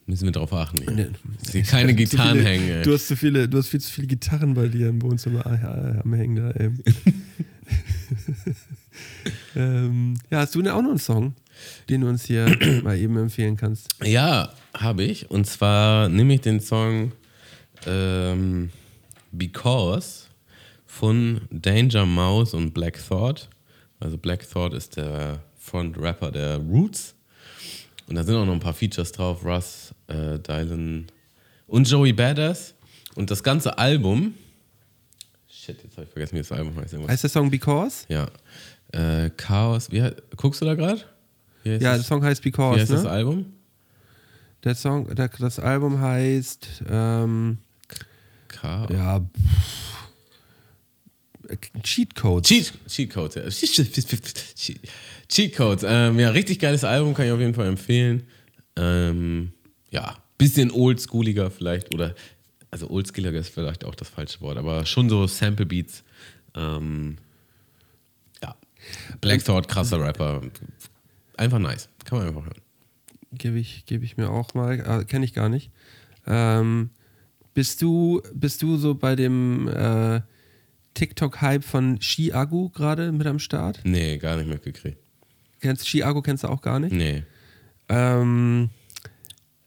müssen 0.06 0.26
wir 0.26 0.32
drauf 0.32 0.54
achten. 0.54 0.84
Hier. 0.96 1.12
Hier 1.52 1.63
keine 1.63 1.94
Gitarren 1.96 2.38
viele, 2.38 2.50
hängen. 2.50 2.70
ey. 2.70 2.84
Du 2.84 2.94
hast 2.94 3.08
zu 3.08 3.18
viele, 3.18 3.50
du 3.50 3.58
hast 3.58 3.68
viel 3.68 3.82
zu 3.82 3.92
viele 3.92 4.08
Gitarren 4.08 4.54
bei 4.54 4.68
dir 4.68 4.88
im 4.88 5.02
Wohnzimmer 5.02 5.46
ah, 5.46 6.02
am 6.04 6.13
Hängen 6.13 6.36
da, 6.38 6.52
ey. 6.52 6.72
ähm, 9.56 10.13
ja, 10.30 10.40
hast 10.40 10.56
du 10.56 10.62
denn 10.62 10.72
auch 10.72 10.82
noch 10.82 10.92
einen 10.92 11.00
Song, 11.00 11.34
den 11.90 12.02
du 12.02 12.08
uns 12.08 12.26
hier 12.26 12.46
mal 12.84 12.98
eben 12.98 13.18
empfehlen 13.18 13.58
kannst? 13.58 13.90
Ja, 14.04 14.54
habe 14.74 15.04
ich. 15.04 15.30
Und 15.30 15.46
zwar 15.46 16.08
nehme 16.08 16.34
ich 16.36 16.42
den 16.42 16.62
Song 16.62 17.12
ähm, 17.86 18.70
Because 19.34 20.27
von 20.98 21.42
Danger 21.52 22.06
Mouse 22.06 22.54
und 22.54 22.74
Black 22.74 23.00
Thought. 23.08 23.50
Also 24.00 24.18
Black 24.18 24.50
Thought 24.50 24.74
ist 24.74 24.98
der 24.98 25.40
Front-Rapper 25.60 26.32
der 26.32 26.58
Roots. 26.58 27.14
Und 28.08 28.16
da 28.16 28.24
sind 28.24 28.36
auch 28.36 28.46
noch 28.46 28.54
ein 28.54 28.60
paar 28.60 28.74
Features 28.74 29.12
drauf. 29.12 29.44
Russ, 29.44 29.94
äh, 30.08 30.40
Dylan 30.40 31.08
und 31.68 31.90
Joey 31.90 32.14
Badass. 32.14 32.74
Und 33.16 33.30
das 33.32 33.44
ganze 33.44 33.78
Album. 33.78 34.34
Shit, 35.50 35.84
jetzt 35.84 35.98
habe 35.98 36.06
ich 36.06 36.12
vergessen, 36.12 36.36
wie 36.36 36.40
das 36.40 36.52
Album 36.52 36.76
heißt. 36.78 36.94
Irgendwas. 36.94 37.12
Heißt 37.14 37.24
der 37.24 37.30
Song 37.30 37.50
Because? 37.52 38.06
Ja. 38.08 38.28
Äh, 38.92 39.30
Chaos. 39.32 39.92
Wie, 39.92 40.10
guckst 40.36 40.62
du 40.62 40.66
da 40.66 40.76
gerade? 40.76 41.02
Wie 41.64 41.72
heißt 41.72 41.82
Ja, 41.84 41.92
das- 41.94 42.02
der 42.02 42.08
Song 42.08 42.24
heißt 42.24 42.44
Wie 42.46 42.50
Because, 42.52 42.80
heißt 42.82 42.92
das 42.92 43.04
ne? 43.04 43.10
Album? 43.10 43.46
Der 44.64 44.76
Song, 44.76 45.14
der, 45.14 45.28
das 45.30 45.60
Album 45.60 46.00
heißt, 46.00 46.84
ähm, 46.90 47.58
Chaos. 48.48 48.90
ja, 48.92 49.20
pff, 49.20 49.97
Cheat 51.84 52.16
Codes. 52.16 52.48
Cheat, 52.48 52.74
Cheat 52.88 53.14
Codes, 53.14 53.36
ja. 53.36 53.50
Cheat, 53.50 54.80
Cheat 55.28 55.56
Codes. 55.56 55.86
Ähm, 55.88 56.20
ja, 56.20 56.30
richtig 56.30 56.60
geiles 56.60 56.84
Album, 56.84 57.14
kann 57.14 57.26
ich 57.26 57.32
auf 57.32 57.40
jeden 57.40 57.54
Fall 57.54 57.68
empfehlen. 57.68 58.24
Ähm, 58.76 59.52
ja, 59.90 60.18
bisschen 60.38 60.72
oldschooliger 60.72 61.50
vielleicht 61.50 61.94
oder, 61.94 62.16
also 62.72 62.90
oldschooliger 62.90 63.40
ist 63.40 63.54
vielleicht 63.54 63.86
auch 63.86 63.96
das 63.96 64.10
falsche 64.10 64.42
Wort, 64.42 64.58
aber 64.58 64.86
schon 64.86 65.10
so 65.10 65.26
Sample 65.28 65.66
Beats. 65.66 66.04
Ähm, 66.56 67.18
ja, 68.42 68.56
Black 69.22 69.44
Thought, 69.44 69.68
krasser 69.68 70.00
Rapper. 70.00 70.42
Einfach 71.38 71.60
nice, 71.60 71.90
kann 72.06 72.20
man 72.20 72.28
einfach 72.28 72.46
hören. 72.46 72.62
Gebe 73.34 73.60
ich, 73.60 73.86
gebe 73.86 74.06
ich 74.06 74.18
mir 74.18 74.30
auch 74.30 74.54
mal, 74.54 74.80
äh, 74.80 75.06
kenne 75.06 75.26
ich 75.26 75.34
gar 75.34 75.50
nicht. 75.50 75.72
Ähm, 76.26 76.90
bist 77.54 77.82
du, 77.82 78.22
bist 78.34 78.62
du 78.62 78.78
so 78.78 78.96
bei 78.96 79.16
dem 79.16 79.68
äh, 79.68 80.22
TikTok-Hype 80.98 81.64
von 81.64 82.00
Chiago 82.00 82.70
gerade 82.70 83.12
mit 83.12 83.28
am 83.28 83.40
Start? 83.40 83.82
Nee, 83.84 84.18
gar 84.18 84.36
nicht 84.38 84.50
mitgekriegt. 84.50 84.98
Kennst 85.62 85.86
Chiago 85.88 86.22
kennst 86.22 86.44
du 86.44 86.48
auch 86.50 86.62
gar 86.62 86.80
nicht? 86.80 86.92
Nee. 86.94 87.24
Ähm, 87.90 88.70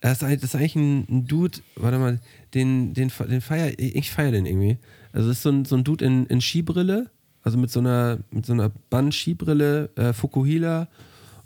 Das 0.02 0.18
ist, 0.18 0.24
eigentlich- 0.24 0.40
das 0.40 0.50
ist 0.50 0.54
eigentlich 0.56 0.76
ein, 0.76 1.06
ein 1.10 1.26
Dude, 1.26 1.58
warte 1.76 1.98
mal, 1.98 2.20
den, 2.54 2.94
den, 2.94 3.10
den 3.28 3.40
feier 3.42 3.72
ich 3.78 4.10
feiere 4.10 4.32
den 4.32 4.46
irgendwie. 4.46 4.78
Also 5.12 5.28
das 5.28 5.36
ist 5.38 5.42
so 5.42 5.50
ein, 5.50 5.64
so 5.66 5.76
ein 5.76 5.84
Dude 5.84 6.04
in, 6.04 6.24
in 6.26 6.40
Skibrille, 6.40 7.10
also 7.42 7.58
mit 7.58 7.70
so 7.70 7.80
einer, 7.80 8.18
mit 8.30 8.46
so 8.46 8.52
einer 8.54 8.70
Band-Skibrille, 8.90 9.90
äh, 9.96 10.12
Fukuhila 10.14 10.88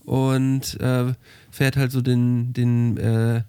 und 0.05 0.79
äh, 0.81 1.13
fährt 1.51 1.77
halt 1.77 1.91
so 1.93 2.01
den, 2.01 2.53
den 2.53 2.97
äh, 2.97 3.43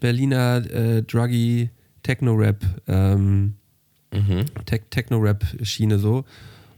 Berliner 0.00 0.64
äh, 0.70 1.02
Druggy 1.02 1.70
Techno-Rap 2.04 2.64
ähm, 2.86 3.54
Tech 4.66 4.82
Techno-Rap-Schiene 4.90 5.98
so. 5.98 6.24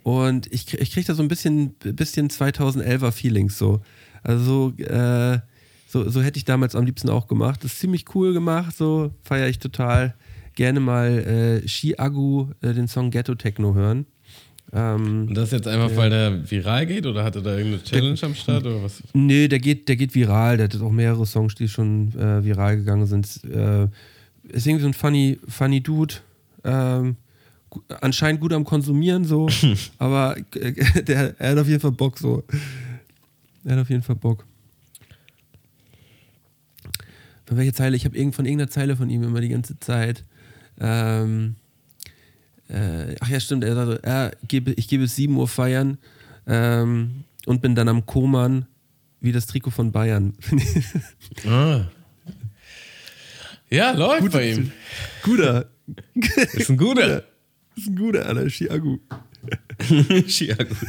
Und 0.02 0.52
ich, 0.52 0.72
ich 0.74 0.92
kriege 0.92 1.06
da 1.06 1.14
so 1.14 1.22
ein 1.22 1.28
bisschen, 1.28 1.70
bisschen 1.80 2.28
2011er 2.28 3.10
Feelings 3.10 3.58
so. 3.58 3.80
Also 4.22 4.72
so, 4.76 4.82
äh, 4.84 5.38
so, 5.88 6.08
so 6.08 6.22
hätte 6.22 6.38
ich 6.38 6.44
damals 6.44 6.74
am 6.74 6.84
liebsten 6.84 7.08
auch 7.08 7.26
gemacht. 7.26 7.64
Das 7.64 7.72
ist 7.72 7.80
ziemlich 7.80 8.04
cool 8.14 8.32
gemacht, 8.32 8.76
so 8.76 9.12
feiere 9.22 9.48
ich 9.48 9.58
total. 9.58 10.14
Gerne 10.54 10.80
mal 10.80 11.62
äh, 11.64 11.68
Ski-Agu 11.68 12.48
äh, 12.60 12.74
den 12.74 12.86
Song 12.86 13.10
Ghetto 13.10 13.34
Techno 13.34 13.74
hören. 13.74 14.06
Ähm, 14.72 15.26
Und 15.28 15.34
das 15.34 15.52
jetzt 15.52 15.68
einfach, 15.68 15.96
weil 15.96 16.10
der 16.10 16.50
viral 16.50 16.86
geht 16.86 17.06
oder 17.06 17.22
hatte 17.24 17.42
da 17.42 17.56
irgendeine 17.56 17.84
Challenge 17.84 18.18
am 18.22 18.34
Start 18.34 18.66
oder 18.66 18.82
was? 18.82 19.02
Nee, 19.12 19.48
der 19.48 19.58
geht, 19.58 19.88
der 19.88 19.96
geht 19.96 20.14
viral. 20.14 20.56
Der 20.56 20.64
hat 20.64 20.80
auch 20.80 20.90
mehrere 20.90 21.26
Songs, 21.26 21.54
die 21.54 21.68
schon 21.68 22.12
äh, 22.18 22.44
viral 22.44 22.76
gegangen 22.76 23.06
sind. 23.06 23.26
Äh, 23.44 23.88
ist 24.48 24.66
irgendwie 24.66 24.82
so 24.82 24.88
ein 24.88 24.94
funny, 24.94 25.38
funny 25.48 25.80
Dude. 25.80 26.14
Ähm, 26.64 27.16
anscheinend 28.00 28.40
gut 28.40 28.52
am 28.52 28.64
Konsumieren 28.64 29.24
so, 29.24 29.48
aber 29.98 30.37
äh, 30.54 31.02
der, 31.02 31.38
er 31.38 31.50
hat 31.50 31.58
auf 31.58 31.68
jeden 31.68 31.80
Fall 31.80 31.92
Bock 31.92 32.18
so. 32.18 32.44
Er 33.64 33.72
hat 33.76 33.82
auf 33.82 33.90
jeden 33.90 34.02
Fall 34.02 34.16
Bock. 34.16 34.44
Von 37.46 37.56
welcher 37.56 37.74
Zeile? 37.74 37.96
Ich 37.96 38.04
habe 38.04 38.16
irgend, 38.16 38.34
von 38.34 38.46
irgendeiner 38.46 38.70
Zeile 38.70 38.96
von 38.96 39.10
ihm 39.10 39.22
immer 39.22 39.40
die 39.40 39.50
ganze 39.50 39.78
Zeit. 39.78 40.24
Ähm, 40.80 41.56
äh, 42.68 43.14
ach 43.20 43.28
ja, 43.28 43.38
stimmt. 43.40 43.64
Er 43.64 43.74
sagte, 43.74 44.00
ja, 44.04 44.30
gebe, 44.48 44.72
ich 44.72 44.88
gebe 44.88 45.04
es 45.04 45.16
7 45.16 45.37
Uhr 45.37 45.48
feiern 45.48 45.98
ähm, 46.46 47.24
und 47.46 47.60
bin 47.60 47.74
dann 47.74 47.88
am 47.88 48.06
Koman 48.06 48.66
wie 49.20 49.32
das 49.32 49.46
Trikot 49.46 49.70
von 49.70 49.92
Bayern. 49.92 50.34
Ah. 51.46 51.87
Ja, 53.70 53.90
läuft 53.92 54.30
bei 54.30 54.50
ihm. 54.52 54.70
guter. 55.22 55.66
Ist 56.52 56.70
ein 56.70 56.76
guter. 56.76 57.24
Ist 57.76 57.88
ein 57.88 57.96
guter, 57.96 58.26
Alter. 58.26 58.46
Chiagu. 58.48 58.98
Chiago. 60.26 60.74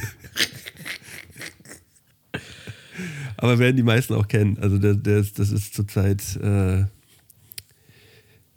Aber 3.38 3.60
werden 3.60 3.76
die 3.76 3.84
meisten 3.84 4.14
auch 4.14 4.28
kennen. 4.28 4.58
Also 4.60 4.78
der, 4.78 4.96
der 4.96 5.18
ist, 5.18 5.38
das 5.40 5.52
ist 5.52 5.74
zurzeit 5.74 6.22
äh, 6.38 6.86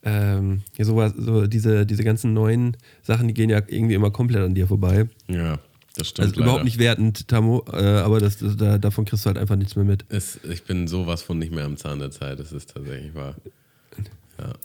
ähm, 0.09 0.63
ja, 0.77 0.85
sowas, 0.85 1.13
so 1.17 1.47
diese, 1.47 1.85
diese 1.85 2.05
ganzen 2.05 2.33
neuen 2.33 2.77
Sachen, 3.03 3.29
die 3.29 3.35
gehen 3.35 3.51
ja 3.51 3.61
irgendwie 3.67 3.95
immer 3.95 4.11
komplett 4.11 4.43
an 4.43 4.55
dir 4.55 4.67
vorbei. 4.67 5.09
Ja, 5.29 5.59
das 5.97 6.09
stimmt. 6.09 6.29
Also 6.29 6.41
überhaupt 6.41 6.59
leider. 6.59 6.65
nicht 6.65 6.79
wertend, 6.79 7.29
Tamo, 7.29 7.65
äh, 7.73 7.77
aber 7.77 8.21
das, 8.21 8.39
das, 8.39 8.57
da, 8.57 8.79
davon 8.79 9.05
kriegst 9.05 9.25
du 9.25 9.29
halt 9.29 9.39
einfach 9.39 9.57
nichts 9.57 9.77
mehr 9.77 9.85
mit. 9.85 10.05
Es, 10.09 10.39
ich 10.49 10.65
bin 10.65 10.87
sowas 10.87 11.23
von 11.23 11.39
nicht 11.39 11.53
mehr 11.53 11.65
am 11.65 11.77
Zahn 11.77 11.99
der 11.99 12.11
Zeit, 12.11 12.39
das 12.39 12.53
ist 12.53 12.73
tatsächlich 12.73 13.15
wahr. 13.15 13.35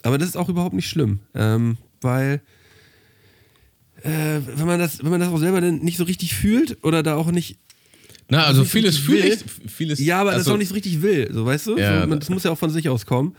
Aber 0.03 0.19
das 0.19 0.29
ist 0.29 0.37
auch 0.37 0.49
überhaupt 0.49 0.75
nicht 0.75 0.87
schlimm, 0.87 1.19
ähm, 1.33 1.77
weil 1.99 2.41
äh, 4.03 4.39
wenn 4.55 4.67
man 4.67 4.79
das, 4.79 5.03
wenn 5.03 5.11
man 5.11 5.19
das 5.19 5.29
auch 5.29 5.39
selber 5.39 5.61
dann 5.61 5.79
nicht 5.79 5.97
so 5.97 6.03
richtig 6.03 6.33
fühlt 6.35 6.83
oder 6.83 7.03
da 7.03 7.15
auch 7.15 7.31
nicht. 7.31 7.57
Na, 8.29 8.45
also 8.45 8.63
vieles 8.63 8.97
fühle 8.97 9.27
ich. 9.27 9.43
Vieles, 9.67 9.99
Ja, 9.99 10.21
aber 10.21 10.31
das 10.31 10.39
also, 10.39 10.53
auch 10.53 10.57
nicht 10.57 10.69
so 10.69 10.73
richtig 10.75 11.01
will, 11.01 11.29
so 11.33 11.45
weißt 11.45 11.67
du? 11.67 11.77
Ja, 11.77 11.93
so, 11.95 11.99
man, 12.07 12.09
da- 12.11 12.15
das 12.17 12.29
muss 12.29 12.43
ja 12.43 12.51
auch 12.51 12.57
von 12.57 12.69
sich 12.69 12.87
aus 12.89 13.05
kommen. 13.05 13.35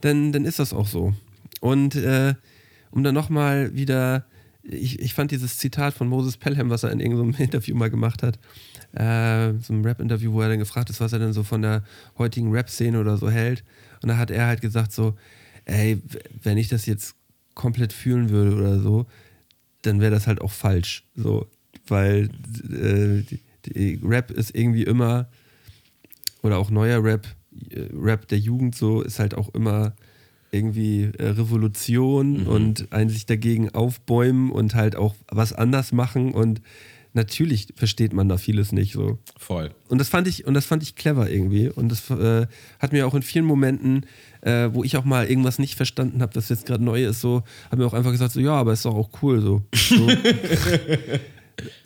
Dann, 0.00 0.32
dann 0.32 0.44
ist 0.44 0.58
das 0.58 0.72
auch 0.72 0.86
so. 0.86 1.12
Und 1.60 1.96
äh, 1.96 2.34
um 2.90 3.02
dann 3.02 3.14
nochmal 3.14 3.74
wieder, 3.74 4.24
ich, 4.62 5.00
ich 5.00 5.12
fand 5.14 5.30
dieses 5.32 5.58
Zitat 5.58 5.94
von 5.94 6.08
Moses 6.08 6.36
Pelham, 6.36 6.70
was 6.70 6.84
er 6.84 6.92
in 6.92 7.00
irgendeinem 7.00 7.34
Interview 7.38 7.74
mal 7.74 7.90
gemacht 7.90 8.22
hat, 8.22 8.38
äh, 8.92 9.58
so 9.60 9.72
einem 9.72 9.84
Rap-Interview, 9.84 10.32
wo 10.32 10.40
er 10.40 10.48
dann 10.48 10.58
gefragt 10.60 10.88
ist, 10.90 11.00
was 11.00 11.12
er 11.12 11.18
denn 11.18 11.32
so 11.32 11.42
von 11.42 11.62
der 11.62 11.82
heutigen 12.16 12.50
Rap-Szene 12.52 12.98
oder 13.00 13.16
so 13.16 13.28
hält. 13.30 13.64
Und 14.02 14.08
da 14.08 14.16
hat 14.16 14.30
er 14.30 14.46
halt 14.46 14.60
gesagt 14.60 14.92
so, 14.92 15.14
ey, 15.64 16.00
wenn 16.42 16.56
ich 16.58 16.68
das 16.68 16.86
jetzt 16.86 17.14
komplett 17.54 17.92
fühlen 17.92 18.30
würde 18.30 18.54
oder 18.56 18.78
so, 18.80 19.06
dann 19.82 20.00
wäre 20.00 20.10
das 20.10 20.26
halt 20.26 20.40
auch 20.40 20.52
falsch. 20.52 21.04
So, 21.14 21.46
weil 21.86 22.30
äh, 22.70 23.22
die, 23.22 23.40
die 23.66 24.00
Rap 24.02 24.30
ist 24.30 24.54
irgendwie 24.54 24.84
immer, 24.84 25.28
oder 26.42 26.58
auch 26.58 26.70
neuer 26.70 27.02
Rap, 27.02 27.26
äh, 27.70 27.88
Rap 27.94 28.28
der 28.28 28.38
Jugend 28.38 28.74
so, 28.74 29.02
ist 29.02 29.18
halt 29.18 29.34
auch 29.34 29.54
immer 29.54 29.94
irgendwie 30.50 31.10
äh, 31.18 31.28
Revolution 31.28 32.46
und 32.46 32.92
ein 32.92 33.10
sich 33.10 33.26
dagegen 33.26 33.70
aufbäumen 33.74 34.50
und 34.50 34.74
halt 34.74 34.96
auch 34.96 35.14
was 35.30 35.52
anders 35.52 35.92
machen 35.92 36.32
und 36.32 36.62
natürlich 37.18 37.68
versteht 37.76 38.12
man 38.14 38.28
da 38.28 38.38
vieles 38.38 38.72
nicht 38.72 38.92
so. 38.94 39.18
Voll. 39.36 39.70
Und 39.88 39.98
das 39.98 40.08
fand 40.08 40.26
ich, 40.28 40.46
und 40.46 40.54
das 40.54 40.64
fand 40.64 40.82
ich 40.82 40.94
clever 40.94 41.28
irgendwie. 41.30 41.68
Und 41.68 41.90
das 41.90 42.08
äh, 42.10 42.46
hat 42.78 42.92
mir 42.92 43.06
auch 43.06 43.14
in 43.14 43.22
vielen 43.22 43.44
Momenten, 43.44 44.06
äh, 44.40 44.68
wo 44.72 44.84
ich 44.84 44.96
auch 44.96 45.04
mal 45.04 45.26
irgendwas 45.28 45.58
nicht 45.58 45.74
verstanden 45.74 46.22
habe, 46.22 46.32
das 46.32 46.48
jetzt 46.48 46.66
gerade 46.66 46.82
neu 46.82 47.04
ist, 47.04 47.20
so, 47.20 47.42
hat 47.70 47.78
mir 47.78 47.86
auch 47.86 47.92
einfach 47.94 48.12
gesagt, 48.12 48.32
so, 48.32 48.40
ja, 48.40 48.52
aber 48.52 48.72
ist 48.72 48.84
doch 48.84 48.94
auch 48.94 49.10
cool 49.22 49.40
so. 49.40 49.62
so. 49.74 50.08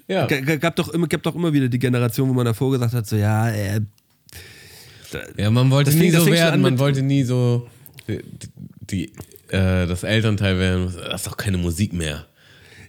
Ja. 0.08 0.26
G- 0.26 0.58
gab, 0.58 0.76
doch 0.76 0.90
immer, 0.90 1.06
gab 1.06 1.22
doch 1.22 1.34
immer 1.34 1.52
wieder 1.52 1.68
die 1.68 1.78
Generation, 1.78 2.28
wo 2.28 2.34
man 2.34 2.44
davor 2.44 2.70
gesagt 2.72 2.92
hat, 2.92 3.06
so, 3.06 3.16
ja, 3.16 3.48
äh, 3.48 3.80
Ja, 5.38 5.50
man 5.50 5.70
wollte 5.70 5.90
nie 5.92 6.10
fing- 6.10 6.12
so 6.20 6.26
werden, 6.26 6.54
an 6.56 6.60
man 6.60 6.78
wollte 6.78 7.00
nie 7.02 7.22
so 7.22 7.66
die, 8.08 8.20
die, 8.80 9.04
äh, 9.48 9.86
das 9.86 10.02
Elternteil 10.02 10.58
werden. 10.58 10.92
Das 10.94 11.22
ist 11.22 11.26
doch 11.26 11.36
keine 11.38 11.56
Musik 11.56 11.92
mehr. 11.94 12.26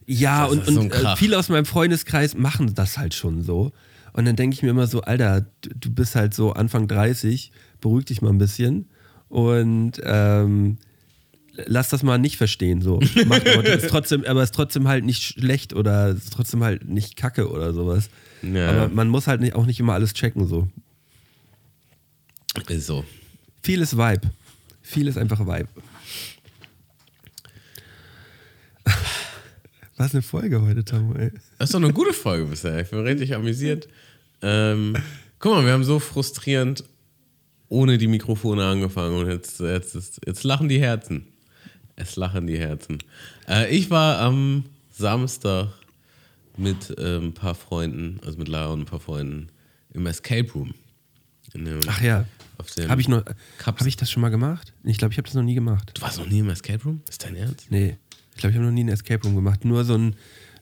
Ja, 0.05 0.45
und, 0.45 0.65
so 0.65 0.79
und 0.79 0.91
äh, 0.91 1.15
viele 1.15 1.37
aus 1.37 1.49
meinem 1.49 1.65
Freundeskreis 1.65 2.35
machen 2.35 2.73
das 2.75 2.97
halt 2.97 3.13
schon 3.13 3.41
so. 3.43 3.71
Und 4.13 4.25
dann 4.25 4.35
denke 4.35 4.53
ich 4.53 4.61
mir 4.61 4.69
immer 4.69 4.87
so, 4.87 5.01
Alter, 5.01 5.45
du, 5.61 5.91
bist 5.91 6.15
halt 6.15 6.33
so 6.33 6.53
Anfang 6.53 6.87
30, 6.87 7.51
beruhig 7.81 8.05
dich 8.05 8.21
mal 8.21 8.29
ein 8.29 8.37
bisschen 8.37 8.87
und 9.27 9.93
ähm, 10.03 10.77
lass 11.55 11.89
das 11.89 12.03
mal 12.03 12.19
nicht 12.19 12.37
verstehen. 12.37 12.81
So. 12.81 12.99
Mach, 13.25 13.39
aber, 13.39 13.65
ist 13.65 13.89
trotzdem, 13.89 14.23
aber 14.25 14.43
ist 14.43 14.53
trotzdem 14.53 14.87
halt 14.87 15.03
nicht 15.03 15.23
schlecht 15.23 15.73
oder 15.73 16.09
ist 16.09 16.31
trotzdem 16.31 16.63
halt 16.63 16.87
nicht 16.87 17.15
kacke 17.15 17.49
oder 17.49 17.73
sowas. 17.73 18.09
Ja. 18.43 18.69
Aber 18.69 18.89
man 18.89 19.09
muss 19.09 19.25
halt 19.25 19.41
nicht, 19.41 19.55
auch 19.55 19.65
nicht 19.65 19.79
immer 19.79 19.93
alles 19.93 20.13
checken. 20.13 20.47
So. 20.47 20.67
Ist 22.67 22.85
so. 22.85 23.03
Viel 23.63 23.81
ist 23.81 23.97
Vibe. 23.97 24.29
Viel 24.81 25.07
ist 25.07 25.17
einfach 25.17 25.39
Vibe. 25.39 25.69
Was 30.03 30.13
eine 30.13 30.21
Folge 30.21 30.61
heute, 30.61 30.83
Tamu, 30.83 31.13
ey. 31.13 31.31
Das 31.57 31.69
ist 31.69 31.73
doch 31.73 31.81
eine 31.81 31.93
gute 31.93 32.11
Folge 32.11 32.43
bisher. 32.43 32.81
Ich 32.81 32.89
bin 32.89 32.99
richtig 32.99 33.33
amüsiert. 33.33 33.87
Ähm, 34.41 34.97
guck 35.39 35.53
mal, 35.53 35.63
wir 35.65 35.71
haben 35.71 35.85
so 35.85 35.97
frustrierend 35.99 36.83
ohne 37.69 37.97
die 37.97 38.07
Mikrofone 38.07 38.65
angefangen 38.65 39.15
und 39.17 39.29
jetzt, 39.29 39.61
jetzt, 39.61 39.95
ist, 39.95 40.19
jetzt 40.25 40.43
lachen 40.43 40.67
die 40.67 40.81
Herzen. 40.81 41.27
Es 41.95 42.17
lachen 42.17 42.47
die 42.47 42.59
Herzen. 42.59 42.97
Äh, 43.47 43.73
ich 43.73 43.89
war 43.91 44.19
am 44.19 44.65
Samstag 44.91 45.69
mit 46.57 46.89
äh, 46.99 47.19
ein 47.19 47.33
paar 47.33 47.55
Freunden, 47.55 48.19
also 48.25 48.37
mit 48.37 48.49
Lara 48.49 48.73
und 48.73 48.81
ein 48.81 48.85
paar 48.85 48.99
Freunden, 48.99 49.47
im 49.93 50.05
Escape 50.05 50.51
Room. 50.51 50.73
Dem- 51.53 51.79
Ach 51.87 52.01
ja. 52.01 52.25
Habe 52.89 52.99
ich, 53.01 53.07
noch- 53.07 53.23
hab 53.65 53.85
ich 53.85 53.95
das 53.95 54.11
schon 54.11 54.19
mal 54.21 54.29
gemacht? 54.29 54.73
Ich 54.83 54.97
glaube, 54.97 55.13
ich 55.13 55.17
habe 55.17 55.27
das 55.27 55.33
noch 55.35 55.43
nie 55.43 55.55
gemacht. 55.55 55.91
Du 55.95 56.01
warst 56.01 56.19
noch 56.19 56.27
nie 56.27 56.39
im 56.39 56.49
Escape 56.49 56.83
Room? 56.83 57.01
Ist 57.09 57.23
dein 57.23 57.35
Ernst? 57.37 57.67
Nee. 57.69 57.95
Ich 58.35 58.41
glaube, 58.41 58.51
ich 58.51 58.55
habe 58.57 58.65
noch 58.65 58.73
nie 58.73 58.81
einen 58.81 58.89
Escape 58.89 59.23
Room 59.23 59.35
gemacht. 59.35 59.63
Nur 59.65 59.83
so 59.85 59.95
ein, 59.95 60.15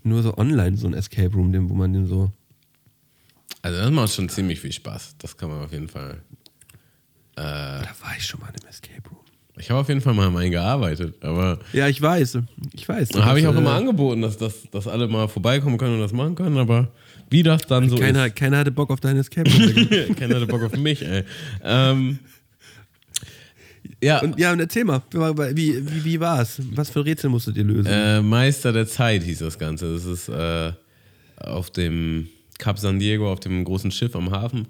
nur 0.03 0.21
so 0.23 0.38
online 0.38 0.77
so 0.77 0.88
ein 0.88 0.93
Escape 0.93 1.34
Room, 1.34 1.69
wo 1.69 1.73
man 1.73 1.93
den 1.93 2.05
so. 2.07 2.31
Also 3.62 3.77
das 3.79 3.91
macht 3.91 4.13
schon 4.13 4.29
ziemlich 4.29 4.60
viel 4.60 4.71
Spaß. 4.71 5.15
Das 5.19 5.38
kann 5.38 5.49
man 5.49 5.62
auf 5.63 5.71
jeden 5.71 5.88
Fall. 5.88 6.21
Da 7.36 7.81
war 8.01 8.15
ich 8.17 8.25
schon 8.25 8.39
mal 8.39 8.47
einem 8.47 8.67
Escape 8.69 9.10
Room. 9.10 9.17
Ich 9.57 9.69
habe 9.69 9.79
auf 9.81 9.89
jeden 9.89 10.01
Fall 10.01 10.13
mal 10.13 10.27
am 10.27 10.36
einen 10.38 10.51
gearbeitet, 10.51 11.23
aber 11.23 11.60
Ja, 11.73 11.88
ich 11.88 12.01
weiß. 12.01 12.39
Ich 12.73 12.88
weiß. 12.88 13.10
da 13.10 13.25
habe 13.25 13.39
ich 13.39 13.45
auch 13.47 13.51
Das, 13.51 13.62
immer 13.62 13.73
äh, 13.73 13.77
angeboten, 13.77 14.21
dass, 14.21 14.38
dass, 14.38 14.63
dass 14.71 14.88
alle 14.88 15.07
mal 15.07 15.27
vorbeikommen 15.27 15.77
können 15.77 15.95
und 15.95 16.01
das 16.01 16.13
machen 16.13 16.36
können, 16.36 16.57
aber 16.57 16.91
wie 17.29 17.43
das 17.43 17.62
dann 17.67 17.88
so 17.89 17.97
Keiner, 17.97 18.27
ist. 18.27 18.36
keiner 18.36 18.57
hatte 18.60 18.71
Bock 18.71 18.89
auf 18.89 18.99
deinen 19.01 19.19
Escape 19.19 19.49
Room. 19.49 20.15
Keiner 20.15 20.36
hatte 20.36 20.47
Bock 20.47 20.63
auf 20.63 20.75
mich, 20.77 21.01
ey. 21.05 21.23
Ähm, 21.63 22.19
ja, 24.01 24.21
und 24.21 24.39
ja, 24.39 24.51
und 24.51 24.60
erzähl 24.60 24.84
mal, 24.84 25.01
wie, 25.12 25.86
wie, 25.88 26.06
wie 26.06 26.19
war 26.19 26.41
es? 26.41 26.62
Was 26.75 26.89
für 26.89 27.04
Rätsel 27.06 27.30
musstet 27.30 27.58
ihr 27.58 27.63
lösen? 27.63 27.88
äh, 27.88 28.21
Meister 28.21 28.71
der 28.71 28.88
Zeit 28.88 29.23
hieß 29.23 29.39
das 29.39 29.58
Ganze. 29.58 29.93
Das 29.93 30.06
ist 30.06 30.30
äh, 30.30 30.71
auf 31.38 31.71
dem 31.71 32.27
Cap 32.58 32.77
San 32.80 32.99
Diego, 32.99 33.32
auf 33.32 33.39
dem 33.39 33.63
großen 33.63 33.91
Schiff 33.91 34.15
am 34.15 34.32
Hafen. 34.32 34.67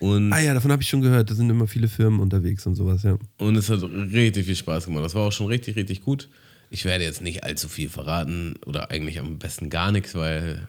Und 0.00 0.32
ah 0.32 0.40
ja, 0.40 0.54
davon 0.54 0.70
habe 0.70 0.82
ich 0.82 0.88
schon 0.88 1.00
gehört. 1.00 1.30
Da 1.30 1.34
sind 1.34 1.50
immer 1.50 1.66
viele 1.66 1.88
Firmen 1.88 2.20
unterwegs 2.20 2.66
und 2.66 2.74
sowas, 2.74 3.02
ja. 3.02 3.18
Und 3.38 3.56
es 3.56 3.68
hat 3.68 3.82
richtig 3.82 4.46
viel 4.46 4.56
Spaß 4.56 4.86
gemacht. 4.86 5.04
Das 5.04 5.14
war 5.14 5.22
auch 5.22 5.32
schon 5.32 5.46
richtig, 5.46 5.76
richtig 5.76 6.02
gut. 6.04 6.28
Ich 6.70 6.84
werde 6.84 7.04
jetzt 7.04 7.22
nicht 7.22 7.44
allzu 7.44 7.68
viel 7.68 7.88
verraten 7.88 8.56
oder 8.66 8.90
eigentlich 8.90 9.18
am 9.18 9.38
besten 9.38 9.70
gar 9.70 9.90
nichts, 9.90 10.14
weil 10.14 10.68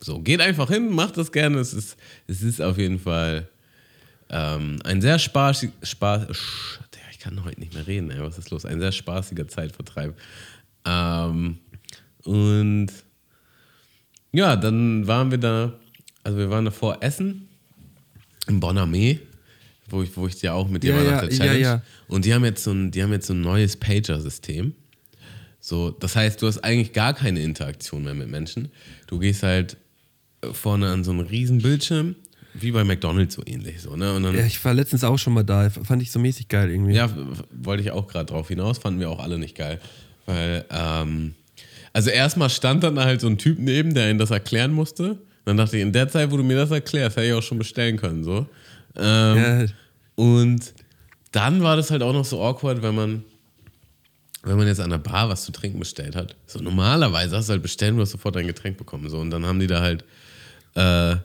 so, 0.00 0.20
geht 0.20 0.40
einfach 0.40 0.70
hin, 0.70 0.90
macht 0.90 1.16
das 1.16 1.30
gerne. 1.30 1.58
Es 1.58 1.74
ist, 1.74 1.96
es 2.26 2.42
ist 2.42 2.62
auf 2.62 2.78
jeden 2.78 2.98
Fall 2.98 3.48
ähm, 4.30 4.78
ein 4.84 5.02
sehr 5.02 5.18
Spaß, 5.18 5.64
ich 5.64 5.70
kann 7.20 7.44
heute 7.44 7.60
nicht 7.60 7.74
mehr 7.74 7.86
reden, 7.86 8.10
ey, 8.10 8.20
was 8.20 8.38
ist 8.38 8.50
los? 8.50 8.64
Ein 8.64 8.80
sehr 8.80 8.92
spaßiger 8.92 9.46
Zeitvertreib. 9.46 10.16
Ähm, 10.84 11.58
und 12.24 12.88
ja, 14.32 14.56
dann 14.56 15.06
waren 15.06 15.30
wir 15.30 15.38
da, 15.38 15.72
also 16.24 16.38
wir 16.38 16.50
waren 16.50 16.64
davor 16.64 16.98
essen 17.02 17.48
in 18.48 18.60
Bonamé, 18.60 19.18
wo 19.88 20.02
ich, 20.02 20.16
wo 20.16 20.26
ich 20.26 20.36
dir 20.36 20.54
auch 20.54 20.68
mit 20.68 20.82
dir 20.82 20.90
Ja, 20.90 20.96
war 20.96 21.04
ja, 21.04 21.10
nach 21.12 21.20
der 21.22 21.30
ja, 21.32 21.36
Challenge. 21.36 21.60
ja. 21.60 21.82
Und 22.08 22.24
die 22.24 22.34
haben 22.34 22.44
jetzt 22.44 22.64
so 22.64 22.72
ein, 22.72 22.90
die 22.90 23.02
haben 23.02 23.12
jetzt 23.12 23.26
so 23.26 23.34
ein 23.34 23.40
neues 23.40 23.76
Pager-System. 23.76 24.74
So, 25.60 25.90
das 25.90 26.16
heißt, 26.16 26.40
du 26.40 26.46
hast 26.46 26.58
eigentlich 26.58 26.92
gar 26.92 27.12
keine 27.12 27.42
Interaktion 27.42 28.04
mehr 28.04 28.14
mit 28.14 28.28
Menschen. 28.28 28.70
Du 29.06 29.18
gehst 29.18 29.42
halt 29.42 29.76
vorne 30.52 30.90
an 30.90 31.04
so 31.04 31.10
einen 31.10 31.20
riesen 31.20 31.60
Bildschirm, 31.60 32.14
wie 32.54 32.72
bei 32.72 32.84
McDonalds 32.84 33.34
so 33.34 33.42
ähnlich. 33.46 33.80
So, 33.80 33.96
ne? 33.96 34.06
Dann, 34.20 34.34
Ja, 34.34 34.44
ich 34.44 34.62
war 34.64 34.74
letztens 34.74 35.04
auch 35.04 35.18
schon 35.18 35.32
mal 35.34 35.42
da. 35.44 35.70
Fand 35.70 36.02
ich 36.02 36.10
so 36.10 36.18
mäßig 36.18 36.48
geil 36.48 36.70
irgendwie. 36.70 36.94
ja, 36.94 37.08
wollte 37.50 37.82
ich 37.82 37.90
auch 37.90 38.06
gerade 38.08 38.26
drauf 38.26 38.48
hinaus, 38.48 38.78
fanden 38.78 39.00
wir 39.00 39.10
auch 39.10 39.20
alle 39.20 39.38
nicht 39.38 39.56
geil. 39.56 39.80
Weil, 40.26 40.64
ähm, 40.70 41.34
also 41.92 42.10
erstmal 42.10 42.50
stand 42.50 42.84
dann 42.84 42.94
da 42.94 43.04
halt 43.04 43.20
so 43.20 43.26
ein 43.26 43.38
Typ 43.38 43.58
neben, 43.58 43.94
der 43.94 44.10
ihnen 44.10 44.18
das 44.18 44.30
erklären 44.30 44.72
musste. 44.72 45.18
Dann 45.44 45.56
dachte 45.56 45.76
ich, 45.76 45.82
in 45.82 45.92
der 45.92 46.08
Zeit, 46.08 46.30
wo 46.30 46.36
du 46.36 46.42
mir 46.44 46.56
das 46.56 46.70
erklärst, 46.70 47.16
hätte 47.16 47.26
ich 47.28 47.32
auch 47.32 47.42
schon 47.42 47.58
bestellen 47.58 47.96
können. 47.96 48.22
So. 48.24 48.46
Ähm, 48.96 49.36
Ja. 49.36 49.64
Und 50.16 50.74
dann 51.32 51.62
war 51.62 51.76
das 51.76 51.90
halt 51.90 52.02
auch 52.02 52.12
noch 52.12 52.24
so 52.24 52.42
awkward, 52.44 52.82
wenn 52.82 52.94
man, 52.94 53.24
wenn 54.42 54.56
man 54.58 54.66
jetzt 54.66 54.80
an 54.80 54.90
der 54.90 54.98
Bar 54.98 55.28
was 55.28 55.44
zu 55.44 55.52
trinken 55.52 55.78
bestellt 55.78 56.14
hat. 56.16 56.36
So 56.46 56.60
normalerweise 56.60 57.36
hast 57.36 57.48
du 57.48 57.52
halt 57.52 57.62
bestellt 57.62 57.92
und 57.92 57.96
du 57.98 58.02
hast 58.02 58.10
sofort 58.10 58.36
dein 58.36 58.46
Getränk 58.46 58.76
bekommen. 58.76 59.08
So. 59.08 59.18
Und 59.18 59.30
dann 59.30 59.46
haben 59.46 59.58
die 59.60 59.66
da 59.66 59.80
halt, 59.80 60.04
äh, 60.74 61.16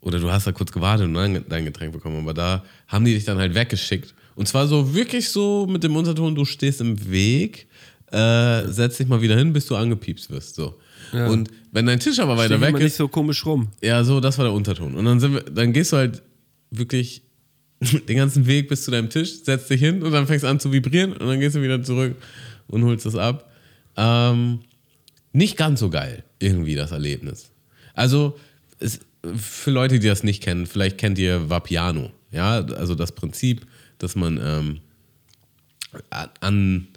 oder 0.00 0.18
du 0.18 0.30
hast 0.30 0.46
da 0.46 0.52
kurz 0.52 0.72
gewartet 0.72 1.06
und 1.06 1.14
dann 1.14 1.44
dein 1.48 1.64
Getränk 1.64 1.92
bekommen. 1.92 2.18
Aber 2.18 2.34
da 2.34 2.64
haben 2.86 3.04
die 3.04 3.14
dich 3.14 3.24
dann 3.24 3.38
halt 3.38 3.54
weggeschickt. 3.54 4.14
Und 4.36 4.46
zwar 4.46 4.68
so 4.68 4.94
wirklich 4.94 5.30
so 5.30 5.66
mit 5.66 5.82
dem 5.82 5.96
Unterton, 5.96 6.34
du 6.34 6.44
stehst 6.44 6.80
im 6.80 7.10
Weg, 7.10 7.66
äh, 8.12 8.66
setz 8.68 8.98
dich 8.98 9.08
mal 9.08 9.20
wieder 9.20 9.36
hin, 9.36 9.52
bis 9.52 9.66
du 9.66 9.76
angepiepst 9.76 10.30
wirst. 10.30 10.54
So. 10.54 10.76
Ja. 11.12 11.28
Und 11.28 11.50
wenn 11.72 11.86
dein 11.86 12.00
Tisch 12.00 12.18
aber 12.20 12.36
weiter 12.36 12.56
Steh 12.56 12.66
weg 12.66 12.74
ist, 12.76 12.82
nicht 12.82 12.94
so 12.94 13.08
komisch 13.08 13.44
rum. 13.44 13.68
ja, 13.82 14.04
so, 14.04 14.20
das 14.20 14.38
war 14.38 14.44
der 14.44 14.54
Unterton. 14.54 14.94
Und 14.94 15.04
dann, 15.04 15.20
sind 15.20 15.34
wir, 15.34 15.42
dann 15.42 15.72
gehst 15.72 15.92
du 15.92 15.96
halt 15.96 16.22
wirklich 16.70 17.22
den 17.80 18.16
ganzen 18.16 18.46
Weg 18.46 18.68
bis 18.68 18.84
zu 18.84 18.90
deinem 18.90 19.10
Tisch, 19.10 19.42
setzt 19.42 19.70
dich 19.70 19.80
hin 19.80 20.02
und 20.02 20.12
dann 20.12 20.26
fängst 20.26 20.44
du 20.44 20.48
an 20.48 20.60
zu 20.60 20.72
vibrieren 20.72 21.12
und 21.12 21.26
dann 21.26 21.40
gehst 21.40 21.56
du 21.56 21.62
wieder 21.62 21.82
zurück 21.82 22.16
und 22.68 22.84
holst 22.84 23.06
das 23.06 23.16
ab. 23.16 23.50
Ähm, 23.96 24.60
nicht 25.32 25.56
ganz 25.56 25.80
so 25.80 25.90
geil, 25.90 26.24
irgendwie 26.38 26.74
das 26.74 26.92
Erlebnis. 26.92 27.50
Also, 27.94 28.38
es, 28.78 29.00
für 29.36 29.70
Leute, 29.70 29.98
die 29.98 30.06
das 30.06 30.22
nicht 30.22 30.42
kennen, 30.42 30.66
vielleicht 30.66 30.98
kennt 30.98 31.18
ihr 31.18 31.50
Vapiano. 31.50 32.10
Ja, 32.30 32.60
also 32.60 32.94
das 32.94 33.12
Prinzip, 33.12 33.66
dass 33.98 34.14
man 34.14 34.38
ähm, 34.42 34.80
an, 36.40 36.88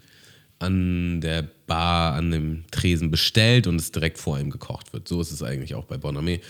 an 0.59 1.21
der 1.21 1.47
Bar, 1.67 2.15
an 2.15 2.31
dem 2.31 2.63
Tresen 2.71 3.11
bestellt 3.11 3.65
und 3.65 3.77
es 3.77 3.91
direkt 3.91 4.17
vor 4.17 4.37
einem 4.37 4.49
gekocht 4.49 4.93
wird. 4.93 5.07
So 5.07 5.21
ist 5.21 5.31
es 5.31 5.41
eigentlich 5.41 5.73
auch 5.73 5.85
bei 5.85 5.95
Bonamé. 5.95 6.41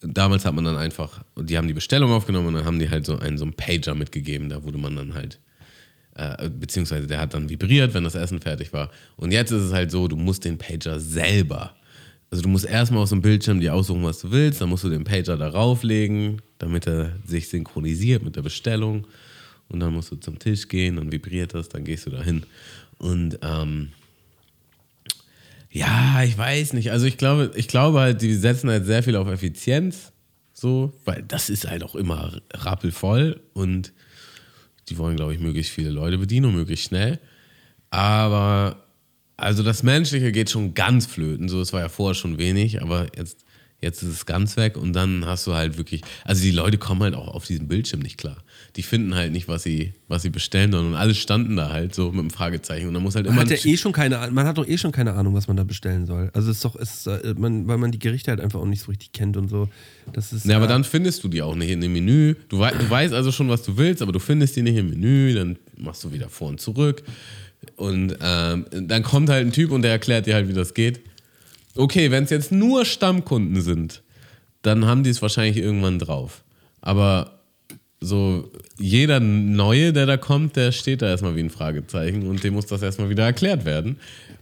Damals 0.00 0.44
hat 0.44 0.54
man 0.54 0.64
dann 0.64 0.76
einfach, 0.76 1.22
die 1.36 1.56
haben 1.56 1.68
die 1.68 1.74
Bestellung 1.74 2.10
aufgenommen 2.12 2.48
und 2.48 2.54
dann 2.54 2.64
haben 2.64 2.78
die 2.78 2.90
halt 2.90 3.06
so 3.06 3.18
einen, 3.18 3.38
so 3.38 3.44
einen 3.44 3.54
Pager 3.54 3.94
mitgegeben, 3.94 4.48
da 4.48 4.62
wurde 4.62 4.78
man 4.78 4.94
dann 4.94 5.14
halt, 5.14 5.38
äh, 6.14 6.50
beziehungsweise 6.50 7.06
der 7.06 7.20
hat 7.20 7.34
dann 7.34 7.48
vibriert, 7.48 7.94
wenn 7.94 8.04
das 8.04 8.14
Essen 8.14 8.40
fertig 8.40 8.72
war. 8.72 8.90
Und 9.16 9.32
jetzt 9.32 9.52
ist 9.52 9.62
es 9.62 9.72
halt 9.72 9.90
so, 9.90 10.06
du 10.08 10.16
musst 10.16 10.44
den 10.44 10.58
Pager 10.58 11.00
selber, 11.00 11.74
also 12.30 12.42
du 12.42 12.48
musst 12.48 12.64
erstmal 12.64 13.02
aus 13.02 13.10
dem 13.10 13.22
Bildschirm 13.22 13.60
dir 13.60 13.74
aussuchen, 13.74 14.02
was 14.02 14.20
du 14.20 14.30
willst, 14.30 14.60
dann 14.60 14.68
musst 14.68 14.84
du 14.84 14.88
den 14.88 15.04
Pager 15.04 15.36
darauf 15.36 15.82
legen, 15.82 16.42
damit 16.58 16.86
er 16.86 17.12
sich 17.24 17.48
synchronisiert 17.48 18.22
mit 18.22 18.36
der 18.36 18.42
Bestellung. 18.42 19.06
Und 19.68 19.80
dann 19.80 19.92
musst 19.92 20.12
du 20.12 20.16
zum 20.16 20.38
Tisch 20.38 20.68
gehen, 20.68 20.96
dann 20.96 21.10
vibriert 21.10 21.54
das, 21.54 21.68
dann 21.68 21.84
gehst 21.84 22.06
du 22.06 22.10
da 22.10 22.22
hin. 22.22 22.44
Und 22.98 23.38
ähm, 23.42 23.90
ja, 25.70 26.22
ich 26.22 26.36
weiß 26.36 26.72
nicht. 26.72 26.90
Also 26.90 27.06
ich 27.06 27.18
glaube, 27.18 27.52
ich 27.54 27.68
glaube 27.68 28.00
halt, 28.00 28.22
die 28.22 28.34
setzen 28.34 28.70
halt 28.70 28.86
sehr 28.86 29.02
viel 29.02 29.16
auf 29.16 29.28
Effizienz. 29.28 30.12
So, 30.52 30.94
weil 31.04 31.22
das 31.22 31.50
ist 31.50 31.68
halt 31.68 31.82
auch 31.82 31.94
immer 31.94 32.40
rappelvoll 32.54 33.42
und 33.52 33.92
die 34.88 34.96
wollen, 34.96 35.16
glaube 35.16 35.34
ich, 35.34 35.40
möglichst 35.40 35.70
viele 35.70 35.90
Leute 35.90 36.16
bedienen 36.16 36.46
und 36.46 36.54
möglichst 36.54 36.86
schnell. 36.86 37.18
Aber 37.90 38.85
also 39.36 39.62
das 39.62 39.82
Menschliche 39.82 40.32
geht 40.32 40.50
schon 40.50 40.74
ganz 40.74 41.06
flöten. 41.06 41.48
So, 41.48 41.60
es 41.60 41.72
war 41.72 41.80
ja 41.80 41.88
vorher 41.88 42.14
schon 42.14 42.38
wenig, 42.38 42.80
aber 42.80 43.06
jetzt, 43.16 43.44
jetzt 43.82 44.02
ist 44.02 44.08
es 44.08 44.26
ganz 44.26 44.56
weg 44.56 44.76
und 44.78 44.94
dann 44.94 45.26
hast 45.26 45.46
du 45.46 45.52
halt 45.52 45.76
wirklich, 45.76 46.00
also 46.24 46.42
die 46.42 46.50
Leute 46.50 46.78
kommen 46.78 47.02
halt 47.02 47.14
auch 47.14 47.28
auf 47.28 47.44
diesen 47.44 47.68
Bildschirm 47.68 48.00
nicht 48.00 48.16
klar. 48.16 48.38
Die 48.76 48.82
finden 48.82 49.14
halt 49.14 49.32
nicht, 49.32 49.46
was 49.48 49.62
sie, 49.62 49.92
was 50.08 50.22
sie 50.22 50.30
bestellen 50.30 50.72
sollen 50.72 50.86
und 50.86 50.94
alle 50.94 51.14
standen 51.14 51.56
da 51.56 51.70
halt 51.70 51.94
so 51.94 52.10
mit 52.10 52.20
einem 52.20 52.30
Fragezeichen 52.30 52.88
und 52.88 52.94
dann 52.94 53.02
muss 53.02 53.14
halt 53.14 53.26
Man 53.26 53.34
immer 53.34 53.42
hat 53.42 53.50
ja 53.50 53.70
eh 53.70 53.76
schon 53.76 53.92
keine 53.92 54.18
Ahnung, 54.18 54.34
man 54.34 54.46
hat 54.46 54.56
doch 54.56 54.66
eh 54.66 54.78
schon 54.78 54.92
keine 54.92 55.12
Ahnung, 55.12 55.34
was 55.34 55.48
man 55.48 55.56
da 55.58 55.64
bestellen 55.64 56.06
soll. 56.06 56.30
Also 56.32 56.50
es 56.50 56.56
ist 56.56 56.64
doch, 56.64 56.76
es, 56.76 57.06
ist, 57.06 57.06
äh, 57.06 57.34
man, 57.36 57.68
weil 57.68 57.76
man 57.76 57.92
die 57.92 57.98
Gerichte 57.98 58.30
halt 58.30 58.40
einfach 58.40 58.60
auch 58.60 58.66
nicht 58.66 58.82
so 58.82 58.90
richtig 58.90 59.12
kennt 59.12 59.36
und 59.36 59.48
so. 59.48 59.68
Das 60.12 60.32
ist 60.32 60.46
Ja, 60.46 60.56
aber 60.56 60.64
äh, 60.64 60.68
dann 60.68 60.84
findest 60.84 61.22
du 61.24 61.28
die 61.28 61.42
auch 61.42 61.54
nicht 61.54 61.70
in 61.70 61.82
dem 61.82 61.92
Menü. 61.92 62.36
Du, 62.48 62.58
wei 62.58 62.70
du 62.70 62.88
weißt 62.88 63.12
also 63.12 63.30
schon, 63.32 63.50
was 63.50 63.62
du 63.62 63.76
willst, 63.76 64.00
aber 64.00 64.12
du 64.12 64.18
findest 64.18 64.56
die 64.56 64.62
nicht 64.62 64.76
im 64.76 64.88
Menü. 64.88 65.34
Dann 65.34 65.58
machst 65.76 66.02
du 66.04 66.12
wieder 66.12 66.30
vor 66.30 66.48
und 66.48 66.60
zurück. 66.60 67.02
Und 67.76 68.16
ähm, 68.20 68.66
dann 68.70 69.02
kommt 69.02 69.28
halt 69.28 69.46
ein 69.46 69.52
Typ 69.52 69.70
und 69.70 69.82
der 69.82 69.90
erklärt 69.90 70.26
dir 70.26 70.34
halt, 70.34 70.48
wie 70.48 70.54
das 70.54 70.74
geht. 70.74 71.00
Okay, 71.74 72.10
wenn 72.10 72.24
es 72.24 72.30
jetzt 72.30 72.52
nur 72.52 72.84
Stammkunden 72.84 73.60
sind, 73.60 74.02
dann 74.62 74.86
haben 74.86 75.02
die 75.02 75.10
es 75.10 75.20
wahrscheinlich 75.20 75.58
irgendwann 75.58 75.98
drauf. 75.98 76.42
Aber 76.80 77.40
so 78.00 78.50
jeder 78.78 79.20
Neue, 79.20 79.92
der 79.92 80.06
da 80.06 80.16
kommt, 80.16 80.56
der 80.56 80.72
steht 80.72 81.02
da 81.02 81.08
erstmal 81.08 81.36
wie 81.36 81.40
ein 81.40 81.50
Fragezeichen 81.50 82.26
und 82.26 82.42
dem 82.44 82.54
muss 82.54 82.66
das 82.66 82.82
erstmal 82.82 83.10
wieder 83.10 83.24
erklärt 83.24 83.64
werden. 83.64 83.98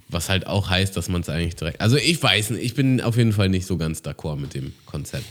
Was 0.08 0.28
halt 0.28 0.46
auch 0.46 0.70
heißt, 0.70 0.96
dass 0.96 1.08
man 1.08 1.22
es 1.22 1.28
eigentlich 1.28 1.56
direkt. 1.56 1.80
Also 1.80 1.96
ich 1.96 2.22
weiß 2.22 2.50
nicht, 2.50 2.62
ich 2.62 2.74
bin 2.74 3.00
auf 3.00 3.16
jeden 3.16 3.32
Fall 3.32 3.48
nicht 3.48 3.66
so 3.66 3.76
ganz 3.76 4.00
d'accord 4.00 4.36
mit 4.36 4.54
dem 4.54 4.72
Konzept. 4.86 5.26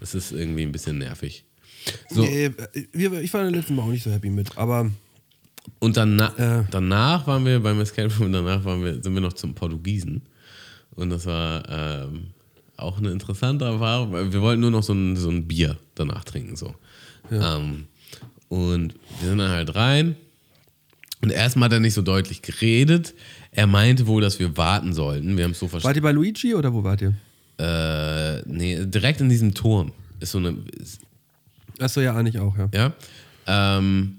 Das 0.00 0.14
ist 0.14 0.32
irgendwie 0.32 0.62
ein 0.62 0.72
bisschen 0.72 0.98
nervig. 0.98 1.44
So, 2.08 2.22
Nee, 2.22 2.50
ich 2.92 3.34
war 3.34 3.44
letzten 3.50 3.74
Mal 3.74 3.82
auch 3.82 3.88
nicht 3.88 4.04
so 4.04 4.10
happy 4.10 4.30
mit, 4.30 4.56
aber 4.56 4.90
und 5.78 5.96
dann, 5.96 6.18
Äh. 6.18 6.64
danach 6.70 7.26
waren 7.26 7.44
wir 7.44 7.60
beim 7.60 7.80
Escape 7.80 8.12
Room, 8.18 8.32
danach 8.32 8.64
waren 8.64 8.82
wir, 8.84 9.02
sind 9.02 9.14
wir 9.14 9.20
noch 9.20 9.32
zum 9.34 9.54
Portugiesen. 9.54 10.22
Und 10.94 11.10
das 11.10 11.26
war 11.26 11.62
ähm, 11.68 12.28
auch 12.76 12.98
eine 12.98 13.10
interessante 13.10 13.64
Erfahrung, 13.64 14.12
weil 14.12 14.32
wir 14.32 14.40
wollten 14.42 14.60
nur 14.60 14.70
noch 14.70 14.82
so 14.82 14.92
ein, 14.92 15.16
so 15.16 15.30
ein 15.30 15.46
Bier 15.48 15.78
danach 15.94 16.24
trinken. 16.24 16.56
So. 16.56 16.74
Ähm, 17.30 17.86
und 18.48 18.94
wir 19.20 19.28
sind 19.28 19.38
dann 19.38 19.50
halt 19.50 19.74
rein. 19.74 20.16
Und 21.22 21.30
erstmal 21.30 21.66
hat 21.66 21.74
er 21.74 21.80
nicht 21.80 21.94
so 21.94 22.02
deutlich 22.02 22.42
geredet. 22.42 23.14
Er 23.52 23.66
meinte 23.66 24.06
wohl, 24.06 24.20
dass 24.20 24.38
wir 24.38 24.56
warten 24.56 24.92
sollten. 24.92 25.36
Wir 25.36 25.44
haben 25.44 25.52
es 25.52 25.58
so 25.60 25.66
wart 25.66 25.70
verstanden. 25.82 25.98
ihr 25.98 26.02
bei 26.02 26.12
Luigi 26.12 26.54
oder 26.54 26.72
wo 26.74 26.82
wart 26.82 27.00
ihr? 27.02 27.14
Äh, 27.58 28.42
nee, 28.46 28.84
direkt 28.84 29.20
in 29.20 29.28
diesem 29.28 29.54
Turm. 29.54 29.92
Ist 30.20 30.32
so 30.32 30.38
eine, 30.38 30.56
ist, 30.78 31.00
Achso, 31.78 32.00
ja, 32.00 32.14
eigentlich 32.14 32.38
auch, 32.38 32.56
ja. 32.58 32.68
ja. 32.74 32.92
Ähm, 33.46 34.18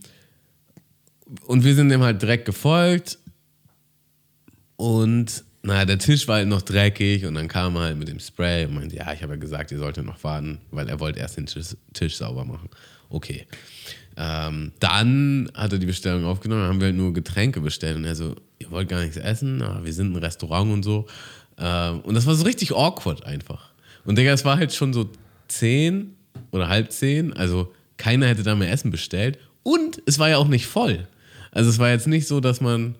und 1.45 1.63
wir 1.63 1.75
sind 1.75 1.89
dem 1.89 2.01
halt 2.01 2.21
direkt 2.21 2.45
gefolgt. 2.45 3.19
Und 4.75 5.43
naja, 5.61 5.85
der 5.85 5.97
Tisch 5.97 6.27
war 6.27 6.37
halt 6.37 6.47
noch 6.47 6.61
dreckig 6.61 7.25
und 7.25 7.35
dann 7.35 7.47
kam 7.47 7.75
er 7.75 7.83
halt 7.83 7.97
mit 7.97 8.09
dem 8.09 8.19
Spray 8.19 8.65
und 8.65 8.75
meinte, 8.75 8.97
ja, 8.97 9.13
ich 9.13 9.23
habe 9.23 9.33
ja 9.33 9.39
gesagt, 9.39 9.71
ihr 9.71 9.79
solltet 9.79 10.05
noch 10.05 10.21
warten, 10.23 10.59
weil 10.71 10.89
er 10.89 10.99
wollte 10.99 11.19
erst 11.19 11.37
den 11.37 11.45
Tisch, 11.45 11.75
Tisch 11.93 12.17
sauber 12.17 12.43
machen. 12.43 12.69
Okay. 13.09 13.47
Ähm, 14.17 14.73
dann 14.79 15.49
hat 15.53 15.71
er 15.71 15.79
die 15.79 15.85
Bestellung 15.85 16.25
aufgenommen, 16.25 16.63
haben 16.63 16.79
wir 16.79 16.87
halt 16.87 16.97
nur 16.97 17.13
Getränke 17.13 17.61
bestellt 17.61 17.95
und 17.95 18.03
er 18.03 18.15
so, 18.15 18.35
ihr 18.59 18.69
wollt 18.69 18.89
gar 18.89 19.01
nichts 19.01 19.17
essen, 19.17 19.61
aber 19.61 19.85
wir 19.85 19.93
sind 19.93 20.13
ein 20.13 20.17
Restaurant 20.17 20.71
und 20.71 20.83
so. 20.83 21.07
Ähm, 21.57 22.01
und 22.01 22.13
das 22.13 22.25
war 22.25 22.35
so 22.35 22.43
richtig 22.43 22.73
awkward 22.73 23.25
einfach. 23.25 23.71
Und 24.05 24.17
Digga, 24.17 24.33
es 24.33 24.45
war 24.45 24.57
halt 24.57 24.73
schon 24.73 24.93
so 24.93 25.09
zehn 25.47 26.15
oder 26.51 26.67
halb 26.67 26.91
zehn, 26.91 27.33
also 27.33 27.73
keiner 27.97 28.27
hätte 28.27 28.43
da 28.43 28.55
mehr 28.55 28.71
Essen 28.71 28.91
bestellt 28.91 29.39
und 29.63 30.01
es 30.05 30.19
war 30.19 30.29
ja 30.29 30.37
auch 30.37 30.47
nicht 30.47 30.67
voll. 30.67 31.07
Also 31.53 31.69
es 31.69 31.79
war 31.79 31.89
jetzt 31.89 32.07
nicht 32.07 32.27
so, 32.27 32.39
dass 32.39 32.61
man 32.61 32.95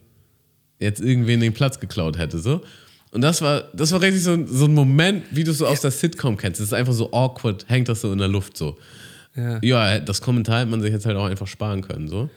jetzt 0.80 1.02
irgendwen 1.02 1.40
den 1.40 1.54
Platz 1.54 1.80
geklaut 1.80 2.18
hätte, 2.18 2.40
so. 2.40 2.62
Und 3.12 3.22
das 3.22 3.42
war, 3.42 3.66
das 3.74 3.92
war 3.92 4.02
richtig 4.02 4.24
so, 4.24 4.32
ein- 4.34 4.48
so 4.48 4.66
ein 4.66 4.74
Moment, 4.74 5.24
wie 5.32 5.44
du 5.44 5.52
es 5.52 5.60
so 5.60 5.68
aus 5.68 5.82
der 5.82 5.92
Sitcom 5.92 6.36
kennst. 6.38 6.60
Es 6.60 6.68
ist 6.68 6.74
einfach 6.74 6.94
so 6.94 7.12
awkward, 7.14 7.66
hängt 7.70 7.88
das 7.90 8.02
so 8.02 8.12
in 8.12 8.18
der 8.18 8.28
Luft 8.28 8.58
so. 8.58 8.78
Ja. 9.36 9.60
Ja, 9.62 10.00
das 10.00 10.22
Kommentar 10.22 10.60
hätte 10.62 10.72
man 10.72 10.82
sich 10.82 10.92
jetzt 10.92 11.06
halt 11.06 11.16
auch 11.18 11.26
einfach 11.26 11.48
sparen 11.48 11.82
können, 11.82 12.08
so. 12.08 12.30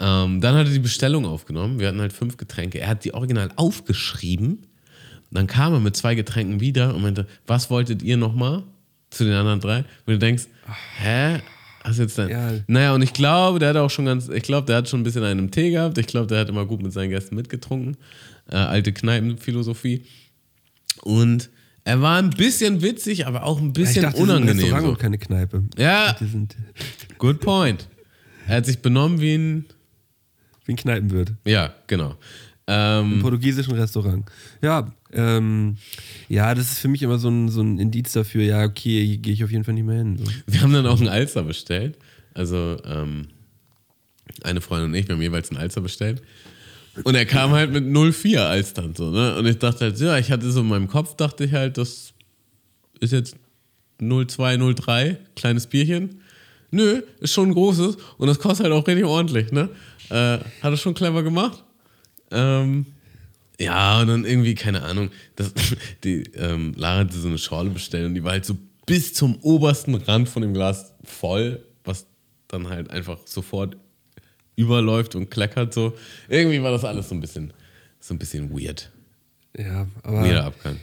Ähm, 0.00 0.40
dann 0.40 0.56
hat 0.56 0.66
er 0.66 0.72
die 0.72 0.78
Bestellung 0.78 1.24
aufgenommen. 1.24 1.78
Wir 1.78 1.88
hatten 1.88 2.00
halt 2.00 2.12
fünf 2.12 2.36
Getränke. 2.36 2.80
Er 2.80 2.88
hat 2.88 3.04
die 3.04 3.14
original 3.14 3.50
aufgeschrieben. 3.56 4.66
Dann 5.30 5.46
kam 5.46 5.72
er 5.72 5.80
mit 5.80 5.96
zwei 5.96 6.14
Getränken 6.14 6.60
wieder 6.60 6.94
und 6.94 7.02
meinte, 7.02 7.26
was 7.46 7.70
wolltet 7.70 8.02
ihr 8.02 8.16
nochmal 8.16 8.62
zu 9.10 9.24
den 9.24 9.32
anderen 9.34 9.60
drei? 9.60 9.78
Und 9.78 9.86
du 10.14 10.18
denkst, 10.18 10.44
hä? 10.98 11.40
Hast 11.84 11.98
jetzt 11.98 12.16
dann. 12.16 12.30
Ja. 12.30 12.52
Naja, 12.66 12.94
und 12.94 13.02
ich 13.02 13.12
glaube, 13.12 13.58
der 13.58 13.68
hat 13.68 13.76
auch 13.76 13.90
schon 13.90 14.06
ganz, 14.06 14.28
ich 14.28 14.42
glaube, 14.42 14.66
der 14.66 14.76
hat 14.76 14.88
schon 14.88 15.00
ein 15.00 15.04
bisschen 15.04 15.22
einen 15.22 15.38
im 15.40 15.50
Tee 15.50 15.70
gehabt. 15.70 15.98
Ich 15.98 16.06
glaube, 16.06 16.26
der 16.26 16.40
hat 16.40 16.48
immer 16.48 16.64
gut 16.64 16.82
mit 16.82 16.92
seinen 16.94 17.10
Gästen 17.10 17.36
mitgetrunken. 17.36 17.98
Äh, 18.50 18.56
alte 18.56 18.92
Kneipenphilosophie. 18.92 20.04
Und 21.02 21.50
er 21.84 22.00
war 22.00 22.18
ein 22.18 22.30
bisschen 22.30 22.80
witzig, 22.80 23.26
aber 23.26 23.44
auch 23.44 23.60
ein 23.60 23.68
ich 23.68 23.72
bisschen 23.74 24.02
dachte, 24.02 24.16
das 24.16 24.24
ist 24.24 24.30
ein 24.30 24.36
unangenehm. 24.36 24.56
Restaurant 24.64 24.84
So. 24.84 24.90
und 24.92 24.98
keine 24.98 25.18
Kneipe. 25.18 25.64
Ja. 25.76 26.16
Good 27.18 27.40
point. 27.40 27.86
Er 28.46 28.56
hat 28.56 28.66
sich 28.66 28.80
benommen 28.80 29.20
wie 29.20 29.34
ein 29.34 29.64
wie 30.64 30.72
ein 30.72 30.76
Kneipenwirt. 30.76 31.32
Ja, 31.44 31.74
genau. 31.86 32.14
Im 32.66 32.74
Ähm, 32.74 33.18
portugiesischen 33.20 33.74
Restaurant. 33.74 34.24
Ja, 34.62 34.90
ähm, 35.12 35.76
ja, 36.28 36.54
das 36.54 36.72
ist 36.72 36.78
für 36.78 36.88
mich 36.88 37.02
immer 37.02 37.18
so 37.18 37.28
ein, 37.28 37.50
so 37.50 37.60
ein 37.60 37.78
Indiz 37.78 38.12
dafür, 38.12 38.42
ja, 38.42 38.64
okay, 38.64 39.04
hier 39.04 39.18
gehe 39.18 39.34
ich 39.34 39.44
auf 39.44 39.50
jeden 39.50 39.64
Fall 39.64 39.74
nicht 39.74 39.84
mehr 39.84 39.98
hin. 39.98 40.16
So. 40.18 40.24
wir 40.46 40.62
haben 40.62 40.72
dann 40.72 40.86
auch 40.86 40.98
einen 40.98 41.08
Alster 41.08 41.42
bestellt. 41.42 41.98
Also 42.32 42.78
ähm, 42.84 43.28
eine 44.42 44.60
Freundin 44.60 44.90
und 44.90 44.94
ich, 44.94 45.06
wir 45.06 45.14
haben 45.14 45.22
jeweils 45.22 45.50
einen 45.50 45.60
Alster 45.60 45.80
bestellt. 45.80 46.22
Und 47.02 47.14
er 47.16 47.26
kam 47.26 47.50
halt 47.50 47.72
mit 47.72 47.84
0,4 47.84 48.38
Alstern 48.38 48.94
so, 48.94 49.10
ne? 49.10 49.36
Und 49.36 49.46
ich 49.46 49.58
dachte 49.58 49.86
halt, 49.86 49.98
ja, 49.98 50.16
ich 50.16 50.30
hatte 50.30 50.50
so 50.50 50.60
in 50.60 50.68
meinem 50.68 50.88
Kopf, 50.88 51.16
dachte 51.16 51.44
ich 51.44 51.52
halt, 51.52 51.76
das 51.76 52.12
ist 53.00 53.12
jetzt 53.12 53.36
0,2, 54.00 54.58
0,3, 54.58 55.16
kleines 55.34 55.66
Bierchen. 55.66 56.20
Nö, 56.70 57.02
ist 57.20 57.32
schon 57.32 57.50
ein 57.50 57.54
großes 57.54 57.96
und 58.18 58.26
das 58.28 58.38
kostet 58.38 58.64
halt 58.64 58.74
auch 58.74 58.86
richtig 58.86 59.04
ordentlich, 59.04 59.50
ne? 59.52 59.68
Äh, 60.08 60.38
hat 60.38 60.44
er 60.62 60.76
schon 60.76 60.94
clever 60.94 61.22
gemacht. 61.22 61.63
Ähm, 62.34 62.86
ja, 63.60 64.00
und 64.00 64.08
dann 64.08 64.24
irgendwie, 64.24 64.54
keine 64.54 64.82
Ahnung, 64.82 65.10
das, 65.36 65.52
die, 66.04 66.24
ähm, 66.34 66.74
Lara 66.76 67.00
hatte 67.00 67.16
so 67.18 67.28
eine 67.28 67.38
Schorle 67.38 67.70
bestellt 67.70 68.06
und 68.06 68.14
die 68.14 68.24
war 68.24 68.32
halt 68.32 68.44
so 68.44 68.56
bis 68.86 69.14
zum 69.14 69.36
obersten 69.42 69.94
Rand 69.94 70.28
von 70.28 70.42
dem 70.42 70.52
Glas 70.52 70.92
voll, 71.04 71.62
was 71.84 72.06
dann 72.48 72.68
halt 72.68 72.90
einfach 72.90 73.18
sofort 73.24 73.76
überläuft 74.56 75.14
und 75.14 75.30
kleckert 75.30 75.72
so. 75.72 75.94
Irgendwie 76.28 76.62
war 76.62 76.70
das 76.70 76.84
alles 76.84 77.08
so 77.08 77.14
ein 77.14 77.20
bisschen, 77.20 77.52
so 78.00 78.14
ein 78.14 78.18
bisschen 78.18 78.50
weird. 78.50 78.90
Ja, 79.56 79.86
aber 80.02 80.24
Weirder 80.24 80.44
Abgang. 80.46 80.76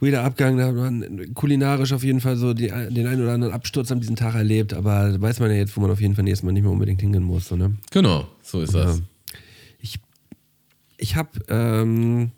weirder 0.00 0.22
Abgang, 0.24 0.56
da 0.56 0.66
hat 0.68 0.74
man 0.74 1.34
kulinarisch 1.34 1.92
auf 1.92 2.04
jeden 2.04 2.20
Fall 2.20 2.36
so 2.36 2.54
die, 2.54 2.68
den 2.68 3.06
einen 3.06 3.22
oder 3.22 3.32
anderen 3.32 3.52
Absturz 3.52 3.90
an 3.90 4.00
diesem 4.00 4.16
Tag 4.16 4.34
erlebt, 4.34 4.72
aber 4.74 5.10
da 5.12 5.20
weiß 5.20 5.40
man 5.40 5.50
ja 5.50 5.56
jetzt, 5.56 5.76
wo 5.76 5.80
man 5.80 5.90
auf 5.90 6.00
jeden 6.00 6.14
Fall 6.14 6.24
nächstes 6.24 6.44
Mal 6.44 6.52
nicht 6.52 6.62
mehr 6.62 6.72
unbedingt 6.72 7.00
hingehen 7.00 7.24
muss. 7.24 7.48
So, 7.48 7.56
ne? 7.56 7.76
Genau, 7.90 8.28
so 8.42 8.60
ist 8.60 8.74
das. 8.74 8.98
Ja. 8.98 9.02
Ich, 9.02 9.13
ich 10.96 11.16
habe, 11.16 11.40
ähm, 11.48 12.32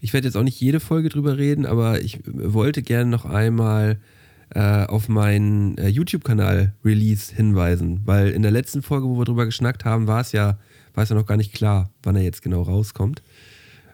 ich 0.00 0.12
werde 0.12 0.26
jetzt 0.26 0.36
auch 0.36 0.42
nicht 0.42 0.60
jede 0.60 0.80
Folge 0.80 1.08
drüber 1.08 1.38
reden, 1.38 1.66
aber 1.66 2.00
ich 2.02 2.20
wollte 2.24 2.82
gerne 2.82 3.10
noch 3.10 3.24
einmal 3.24 3.98
äh, 4.54 4.84
auf 4.86 5.08
meinen 5.08 5.76
äh, 5.78 5.88
YouTube-Kanal 5.88 6.74
Release 6.84 7.34
hinweisen, 7.34 8.02
weil 8.04 8.28
in 8.30 8.42
der 8.42 8.50
letzten 8.50 8.82
Folge, 8.82 9.06
wo 9.06 9.18
wir 9.18 9.24
drüber 9.24 9.44
geschnackt 9.44 9.84
haben, 9.84 10.06
war 10.06 10.20
es 10.20 10.32
ja, 10.32 10.58
war 10.94 11.04
es 11.04 11.10
ja 11.10 11.16
noch 11.16 11.26
gar 11.26 11.36
nicht 11.36 11.52
klar, 11.52 11.90
wann 12.02 12.16
er 12.16 12.22
jetzt 12.22 12.42
genau 12.42 12.62
rauskommt. 12.62 13.22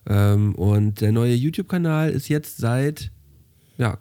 Ähm, 0.06 0.54
und 0.54 1.00
der 1.00 1.12
neue 1.12 1.34
YouTube-Kanal 1.34 2.10
ist 2.10 2.28
jetzt 2.28 2.58
seit 2.58 3.10
ja, 3.76 3.98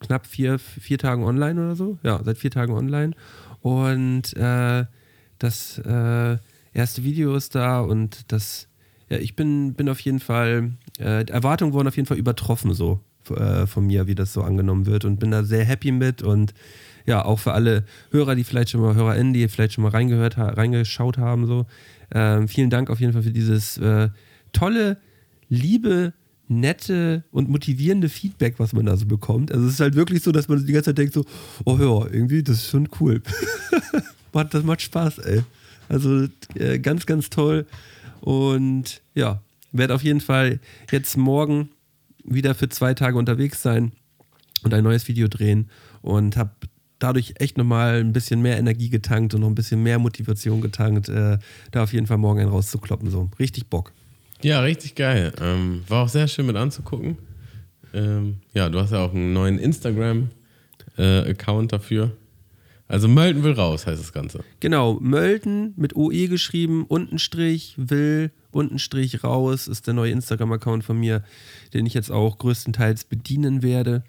knapp 0.00 0.26
vier, 0.26 0.58
vier 0.58 0.98
Tagen 0.98 1.24
online 1.24 1.60
oder 1.60 1.76
so. 1.76 1.98
Ja, 2.02 2.20
seit 2.24 2.38
vier 2.38 2.50
Tagen 2.50 2.72
online. 2.72 3.14
Und 3.60 4.36
äh, 4.36 4.84
das 5.38 5.78
äh, 5.78 6.38
erste 6.72 7.04
Video 7.04 7.34
ist 7.36 7.54
da 7.54 7.80
und 7.80 8.32
das, 8.32 8.68
ja, 9.12 9.18
ich 9.18 9.36
bin, 9.36 9.74
bin 9.74 9.90
auf 9.90 10.00
jeden 10.00 10.20
Fall, 10.20 10.72
äh, 10.98 11.26
Erwartungen 11.26 11.74
wurden 11.74 11.86
auf 11.86 11.96
jeden 11.96 12.06
Fall 12.06 12.16
übertroffen 12.16 12.72
so 12.72 13.00
äh, 13.28 13.66
von 13.66 13.86
mir, 13.86 14.06
wie 14.06 14.14
das 14.14 14.32
so 14.32 14.40
angenommen 14.40 14.86
wird 14.86 15.04
und 15.04 15.20
bin 15.20 15.30
da 15.30 15.44
sehr 15.44 15.66
happy 15.66 15.92
mit 15.92 16.22
und 16.22 16.54
ja, 17.04 17.22
auch 17.22 17.38
für 17.38 17.52
alle 17.52 17.84
Hörer, 18.10 18.34
die 18.36 18.44
vielleicht 18.44 18.70
schon 18.70 18.80
mal, 18.80 18.94
HörerInnen, 18.94 19.34
die 19.34 19.46
vielleicht 19.48 19.74
schon 19.74 19.82
mal 19.82 19.90
reingehört, 19.90 20.38
ha 20.38 20.48
reingeschaut 20.48 21.18
haben, 21.18 21.46
so. 21.46 21.66
Ähm, 22.14 22.48
vielen 22.48 22.70
Dank 22.70 22.88
auf 22.88 23.00
jeden 23.00 23.12
Fall 23.12 23.22
für 23.22 23.32
dieses 23.32 23.76
äh, 23.76 24.08
tolle, 24.52 24.96
liebe, 25.50 26.14
nette 26.48 27.24
und 27.32 27.50
motivierende 27.50 28.08
Feedback, 28.08 28.54
was 28.58 28.72
man 28.72 28.86
da 28.86 28.96
so 28.96 29.04
bekommt. 29.04 29.52
Also 29.52 29.66
es 29.66 29.74
ist 29.74 29.80
halt 29.80 29.94
wirklich 29.94 30.22
so, 30.22 30.32
dass 30.32 30.48
man 30.48 30.64
die 30.64 30.72
ganze 30.72 30.90
Zeit 30.90 30.98
denkt 30.98 31.12
so, 31.12 31.26
oh 31.64 31.76
ja, 31.78 32.10
irgendwie, 32.10 32.42
das 32.42 32.56
ist 32.56 32.68
schon 32.70 32.88
cool. 33.00 33.20
Das 34.50 34.64
macht 34.64 34.80
Spaß, 34.80 35.18
ey. 35.18 35.42
Also 35.90 36.26
äh, 36.54 36.78
ganz, 36.78 37.04
ganz 37.04 37.28
toll. 37.28 37.66
Und 38.22 39.02
ja, 39.14 39.42
werde 39.72 39.94
auf 39.94 40.02
jeden 40.04 40.20
Fall 40.20 40.60
jetzt 40.92 41.16
morgen 41.16 41.70
wieder 42.24 42.54
für 42.54 42.68
zwei 42.68 42.94
Tage 42.94 43.18
unterwegs 43.18 43.62
sein 43.62 43.90
und 44.62 44.72
ein 44.72 44.84
neues 44.84 45.08
Video 45.08 45.26
drehen 45.26 45.68
und 46.02 46.36
habe 46.36 46.52
dadurch 47.00 47.34
echt 47.38 47.58
nochmal 47.58 47.98
ein 47.98 48.12
bisschen 48.12 48.40
mehr 48.40 48.58
Energie 48.58 48.90
getankt 48.90 49.34
und 49.34 49.40
noch 49.40 49.48
ein 49.48 49.56
bisschen 49.56 49.82
mehr 49.82 49.98
Motivation 49.98 50.60
getankt, 50.60 51.08
äh, 51.08 51.38
da 51.72 51.82
auf 51.82 51.92
jeden 51.92 52.06
Fall 52.06 52.18
morgen 52.18 52.38
einen 52.38 52.50
rauszukloppen. 52.50 53.10
So, 53.10 53.28
richtig 53.40 53.66
Bock. 53.66 53.92
Ja, 54.40 54.60
richtig 54.60 54.94
geil. 54.94 55.32
Ähm, 55.40 55.82
war 55.88 56.04
auch 56.04 56.08
sehr 56.08 56.28
schön 56.28 56.46
mit 56.46 56.54
anzugucken. 56.54 57.18
Ähm, 57.92 58.36
ja, 58.54 58.68
du 58.68 58.78
hast 58.78 58.92
ja 58.92 59.04
auch 59.04 59.12
einen 59.12 59.32
neuen 59.32 59.58
Instagram-Account 59.58 61.72
dafür. 61.72 62.12
Also 62.92 63.08
Mölten 63.08 63.42
will 63.42 63.52
raus, 63.52 63.86
heißt 63.86 63.98
das 63.98 64.12
Ganze. 64.12 64.44
Genau, 64.60 64.98
Mölten 65.00 65.72
mit 65.76 65.96
OE 65.96 66.28
geschrieben, 66.28 66.84
unten 66.86 67.18
Strich, 67.18 67.74
will, 67.78 68.30
unten 68.50 68.78
Strich 68.78 69.24
raus, 69.24 69.66
ist 69.66 69.86
der 69.86 69.94
neue 69.94 70.12
Instagram-Account 70.12 70.84
von 70.84 71.00
mir, 71.00 71.24
den 71.72 71.86
ich 71.86 71.94
jetzt 71.94 72.12
auch 72.12 72.36
größtenteils 72.36 73.04
bedienen 73.04 73.62
werde. 73.62 74.04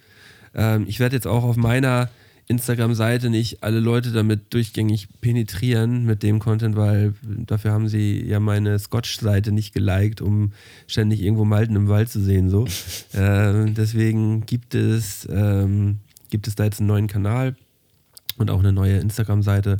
Ähm, 0.53 0.83
ich 0.85 0.99
werde 0.99 1.15
jetzt 1.15 1.27
auch 1.27 1.45
auf 1.45 1.55
meiner 1.55 2.09
Instagram-Seite 2.49 3.29
nicht 3.29 3.63
alle 3.63 3.79
Leute 3.79 4.11
damit 4.11 4.53
durchgängig 4.53 5.07
penetrieren 5.21 6.03
mit 6.03 6.21
dem 6.21 6.39
Content, 6.39 6.75
weil 6.75 7.13
dafür 7.23 7.71
haben 7.71 7.87
sie 7.87 8.21
ja 8.21 8.41
meine 8.41 8.77
Scotch-Seite 8.77 9.53
nicht 9.53 9.73
geliked, 9.73 10.19
um 10.19 10.51
ständig 10.87 11.21
irgendwo 11.21 11.45
Malten 11.45 11.77
im 11.77 11.87
Wald 11.87 12.09
zu 12.09 12.19
sehen. 12.19 12.49
So. 12.49 12.67
ähm, 13.13 13.75
deswegen 13.75 14.45
gibt 14.45 14.75
es, 14.75 15.25
ähm, 15.31 15.99
gibt 16.29 16.49
es 16.49 16.55
da 16.55 16.65
jetzt 16.65 16.81
einen 16.81 16.87
neuen 16.87 17.07
Kanal 17.07 17.55
und 18.43 18.51
auch 18.51 18.59
eine 18.59 18.71
neue 18.71 18.97
Instagram-Seite. 18.99 19.77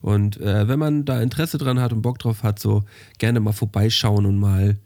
Und 0.00 0.40
äh, 0.40 0.68
wenn 0.68 0.78
man 0.78 1.04
da 1.04 1.20
Interesse 1.20 1.58
dran 1.58 1.80
hat 1.80 1.92
und 1.92 2.02
Bock 2.02 2.18
drauf 2.18 2.42
hat, 2.42 2.58
so 2.58 2.84
gerne 3.18 3.40
mal 3.40 3.52
vorbeischauen 3.52 4.26
und 4.26 4.38
mal, 4.38 4.76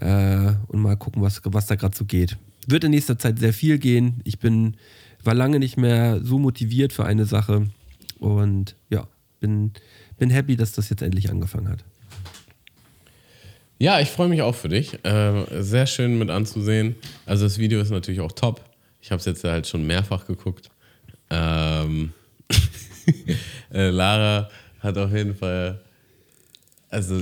äh, 0.00 0.52
und 0.68 0.80
mal 0.80 0.96
gucken, 0.96 1.22
was, 1.22 1.40
was 1.44 1.66
da 1.66 1.74
gerade 1.74 1.96
so 1.96 2.04
geht. 2.04 2.36
Wird 2.66 2.84
in 2.84 2.90
nächster 2.90 3.18
Zeit 3.18 3.38
sehr 3.38 3.52
viel 3.52 3.78
gehen. 3.78 4.20
Ich 4.24 4.38
bin, 4.38 4.76
war 5.24 5.34
lange 5.34 5.58
nicht 5.58 5.76
mehr 5.76 6.20
so 6.22 6.38
motiviert 6.38 6.92
für 6.92 7.04
eine 7.04 7.24
Sache 7.24 7.66
und 8.18 8.76
ja, 8.90 9.06
bin, 9.40 9.72
bin 10.18 10.30
happy, 10.30 10.56
dass 10.56 10.72
das 10.72 10.90
jetzt 10.90 11.02
endlich 11.02 11.30
angefangen 11.30 11.68
hat. 11.68 11.84
Ja, 13.78 14.00
ich 14.00 14.10
freue 14.10 14.28
mich 14.28 14.42
auch 14.42 14.56
für 14.56 14.68
dich. 14.68 15.02
Äh, 15.04 15.62
sehr 15.62 15.86
schön 15.86 16.18
mit 16.18 16.30
anzusehen. 16.30 16.96
Also 17.26 17.44
das 17.44 17.58
Video 17.58 17.80
ist 17.80 17.90
natürlich 17.90 18.20
auch 18.20 18.32
top. 18.32 18.60
Ich 19.00 19.12
habe 19.12 19.20
es 19.20 19.24
jetzt 19.24 19.44
halt 19.44 19.66
schon 19.66 19.86
mehrfach 19.86 20.26
geguckt. 20.26 20.68
Ähm, 21.30 22.12
äh, 23.72 23.90
Lara 23.90 24.48
hat 24.80 24.98
auf 24.98 25.12
jeden 25.12 25.34
Fall, 25.34 25.80
also 26.90 27.20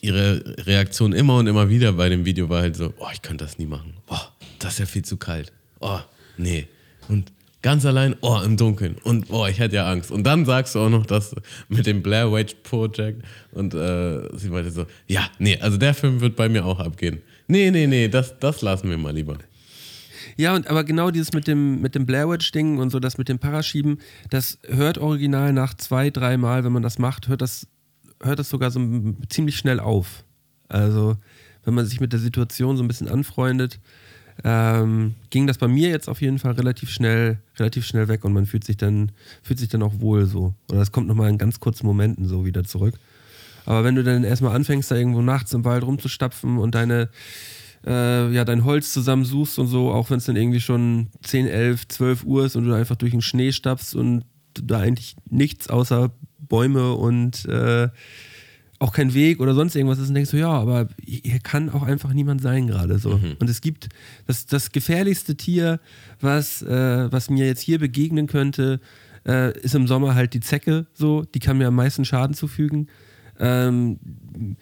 ihre 0.00 0.56
Reaktion 0.66 1.12
immer 1.12 1.36
und 1.36 1.46
immer 1.46 1.68
wieder 1.68 1.92
bei 1.92 2.08
dem 2.08 2.24
Video 2.24 2.48
war 2.48 2.62
halt 2.62 2.76
so, 2.76 2.92
oh, 2.98 3.08
ich 3.12 3.22
könnte 3.22 3.44
das 3.44 3.58
nie 3.58 3.66
machen. 3.66 3.94
Oh, 4.08 4.16
das 4.58 4.74
ist 4.74 4.78
ja 4.80 4.86
viel 4.86 5.04
zu 5.04 5.16
kalt. 5.16 5.52
Oh, 5.80 6.00
nee. 6.36 6.68
Und 7.08 7.32
ganz 7.62 7.84
allein, 7.84 8.16
oh, 8.20 8.38
im 8.44 8.56
Dunkeln. 8.56 8.96
Und 9.02 9.30
oh, 9.30 9.46
ich 9.46 9.58
hätte 9.58 9.76
ja 9.76 9.90
Angst. 9.90 10.10
Und 10.10 10.24
dann 10.24 10.44
sagst 10.44 10.74
du 10.74 10.80
auch 10.80 10.90
noch 10.90 11.06
das 11.06 11.34
mit 11.68 11.86
dem 11.86 12.02
Blair 12.02 12.32
Witch 12.32 12.54
Project. 12.62 13.22
Und 13.52 13.74
äh, 13.74 14.36
sie 14.36 14.48
meinte 14.48 14.70
so, 14.70 14.86
ja, 15.06 15.28
nee, 15.38 15.58
also 15.58 15.76
der 15.76 15.94
Film 15.94 16.20
wird 16.20 16.36
bei 16.36 16.48
mir 16.48 16.64
auch 16.64 16.78
abgehen. 16.78 17.20
Nee, 17.48 17.70
nee, 17.70 17.86
nee, 17.86 18.08
das, 18.08 18.38
das 18.38 18.62
lassen 18.62 18.90
wir 18.90 18.98
mal 18.98 19.14
lieber. 19.14 19.38
Ja, 20.36 20.54
und 20.54 20.68
aber 20.68 20.84
genau 20.84 21.10
dieses 21.10 21.32
mit 21.32 21.46
dem, 21.46 21.80
mit 21.80 21.94
dem 21.94 22.06
Blair 22.06 22.28
Witch-Ding 22.28 22.78
und 22.78 22.90
so, 22.90 23.00
das 23.00 23.18
mit 23.18 23.28
dem 23.28 23.38
Paraschieben, 23.38 23.98
das 24.30 24.58
hört 24.66 24.98
original 24.98 25.52
nach 25.52 25.74
zwei, 25.74 26.10
drei 26.10 26.36
Mal, 26.36 26.64
wenn 26.64 26.72
man 26.72 26.82
das 26.82 26.98
macht, 26.98 27.28
hört 27.28 27.42
das, 27.42 27.66
hört 28.22 28.38
das 28.38 28.48
sogar 28.48 28.70
so 28.70 28.80
ziemlich 29.28 29.56
schnell 29.56 29.80
auf. 29.80 30.24
Also, 30.68 31.16
wenn 31.64 31.74
man 31.74 31.86
sich 31.86 32.00
mit 32.00 32.12
der 32.12 32.20
Situation 32.20 32.76
so 32.76 32.82
ein 32.82 32.88
bisschen 32.88 33.08
anfreundet, 33.08 33.80
ähm, 34.44 35.14
ging 35.30 35.46
das 35.46 35.58
bei 35.58 35.68
mir 35.68 35.90
jetzt 35.90 36.08
auf 36.08 36.22
jeden 36.22 36.38
Fall 36.38 36.52
relativ 36.52 36.90
schnell, 36.90 37.38
relativ 37.58 37.84
schnell 37.84 38.08
weg 38.08 38.24
und 38.24 38.32
man 38.32 38.46
fühlt 38.46 38.64
sich 38.64 38.76
dann, 38.76 39.12
fühlt 39.42 39.58
sich 39.58 39.68
dann 39.68 39.82
auch 39.82 40.00
wohl 40.00 40.26
so. 40.26 40.54
Oder 40.68 40.78
das 40.78 40.92
kommt 40.92 41.08
nochmal 41.08 41.28
in 41.28 41.38
ganz 41.38 41.60
kurzen 41.60 41.86
Momenten 41.86 42.26
so 42.26 42.46
wieder 42.46 42.64
zurück. 42.64 42.94
Aber 43.66 43.84
wenn 43.84 43.94
du 43.94 44.02
dann 44.02 44.24
erstmal 44.24 44.54
anfängst, 44.54 44.90
da 44.90 44.96
irgendwo 44.96 45.20
nachts 45.22 45.52
im 45.52 45.64
Wald 45.64 45.84
rumzustapfen 45.84 46.58
und 46.58 46.74
deine, 46.74 47.10
äh, 47.86 48.32
ja, 48.32 48.44
dein 48.44 48.64
Holz 48.64 48.92
zusammensuchst 48.92 49.58
und 49.58 49.66
so, 49.66 49.90
auch 49.90 50.10
wenn 50.10 50.18
es 50.18 50.26
dann 50.26 50.36
irgendwie 50.36 50.60
schon 50.60 51.08
10, 51.22 51.46
11, 51.46 51.88
12 51.88 52.24
Uhr 52.24 52.44
ist 52.44 52.56
und 52.56 52.64
du 52.64 52.74
einfach 52.74 52.96
durch 52.96 53.12
den 53.12 53.22
Schnee 53.22 53.52
stapfst 53.52 53.94
und 53.94 54.24
da 54.54 54.80
eigentlich 54.80 55.16
nichts 55.28 55.68
außer 55.68 56.12
Bäume 56.38 56.94
und 56.94 57.46
äh, 57.46 57.88
auch 58.80 58.92
kein 58.92 59.12
Weg 59.12 59.40
oder 59.40 59.54
sonst 59.54 59.76
irgendwas 59.76 59.98
ist 59.98 60.08
und 60.08 60.14
denkst 60.14 60.30
du, 60.30 60.38
ja, 60.38 60.50
aber 60.50 60.88
hier 61.04 61.38
kann 61.38 61.68
auch 61.68 61.82
einfach 61.82 62.12
niemand 62.14 62.40
sein 62.40 62.66
gerade 62.66 62.98
so. 62.98 63.20
Und 63.38 63.50
es 63.50 63.60
gibt 63.60 63.90
das, 64.26 64.46
das 64.46 64.72
gefährlichste 64.72 65.36
Tier, 65.36 65.80
was, 66.20 66.62
äh, 66.62 67.12
was 67.12 67.28
mir 67.28 67.46
jetzt 67.46 67.60
hier 67.60 67.78
begegnen 67.78 68.26
könnte, 68.26 68.80
äh, 69.26 69.58
ist 69.60 69.74
im 69.74 69.86
Sommer 69.86 70.14
halt 70.14 70.32
die 70.32 70.40
Zecke 70.40 70.86
so, 70.94 71.24
die 71.24 71.40
kann 71.40 71.58
mir 71.58 71.68
am 71.68 71.74
meisten 71.74 72.06
Schaden 72.06 72.34
zufügen. 72.34 72.88
Ähm, 73.38 73.98
äh, 74.34 74.54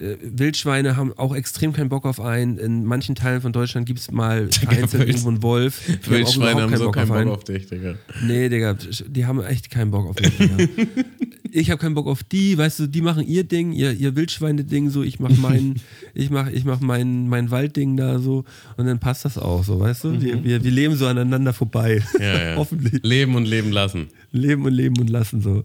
Wildschweine 0.00 0.96
haben 0.96 1.12
auch 1.16 1.34
extrem 1.34 1.72
keinen 1.72 1.88
Bock 1.90 2.06
auf 2.06 2.20
einen. 2.20 2.58
In 2.58 2.84
manchen 2.84 3.14
Teilen 3.14 3.40
von 3.42 3.52
Deutschland 3.52 3.86
gibt 3.86 3.98
es 3.98 4.10
mal 4.10 4.46
Wild- 4.48 4.94
irgendwo 4.94 5.28
einen 5.28 5.42
Wolf. 5.42 5.82
Die 5.86 5.92
haben 5.92 6.10
Wildschweine 6.10 6.50
überhaupt 6.52 6.72
haben 6.72 6.76
so 6.78 6.90
keinen 6.90 7.08
Bock 7.08 7.16
einen. 7.16 7.30
auf 7.30 7.44
dich, 7.44 7.66
Digga. 7.66 7.94
Nee, 8.26 8.48
Digga, 8.48 8.76
die 9.06 9.26
haben 9.26 9.42
echt 9.42 9.70
keinen 9.70 9.90
Bock 9.90 10.08
auf 10.08 10.16
mich. 10.20 10.36
Digga. 10.38 10.56
ich 11.52 11.70
habe 11.70 11.80
keinen 11.80 11.94
Bock 11.94 12.06
auf 12.06 12.22
die, 12.22 12.56
weißt 12.56 12.80
du, 12.80 12.86
die 12.86 13.02
machen 13.02 13.26
ihr 13.26 13.44
Ding, 13.44 13.72
ihr, 13.72 13.92
ihr 13.92 14.16
Wildschweine-Ding, 14.16 14.88
so, 14.90 15.02
ich 15.02 15.20
mach 15.20 15.36
mein, 15.36 15.76
ich 16.14 16.30
mach, 16.30 16.48
ich 16.48 16.64
mach 16.64 16.80
mein, 16.80 17.28
mein 17.28 17.50
Waldding 17.50 17.96
da 17.96 18.18
so 18.18 18.44
und 18.76 18.86
dann 18.86 18.98
passt 19.00 19.24
das 19.24 19.36
auch 19.36 19.64
so, 19.64 19.80
weißt 19.80 20.04
du? 20.04 20.20
Wir, 20.22 20.42
wir, 20.44 20.64
wir 20.64 20.70
leben 20.70 20.96
so 20.96 21.06
aneinander 21.06 21.52
vorbei. 21.52 22.02
Mhm. 22.16 22.22
Ja, 22.22 22.50
ja. 22.50 22.56
Hoffentlich. 22.56 23.02
Leben 23.02 23.34
und 23.34 23.44
leben 23.46 23.70
lassen. 23.72 24.08
Leben 24.32 24.64
und 24.64 24.72
leben 24.72 24.98
und 24.98 25.10
lassen 25.10 25.40
so. 25.42 25.64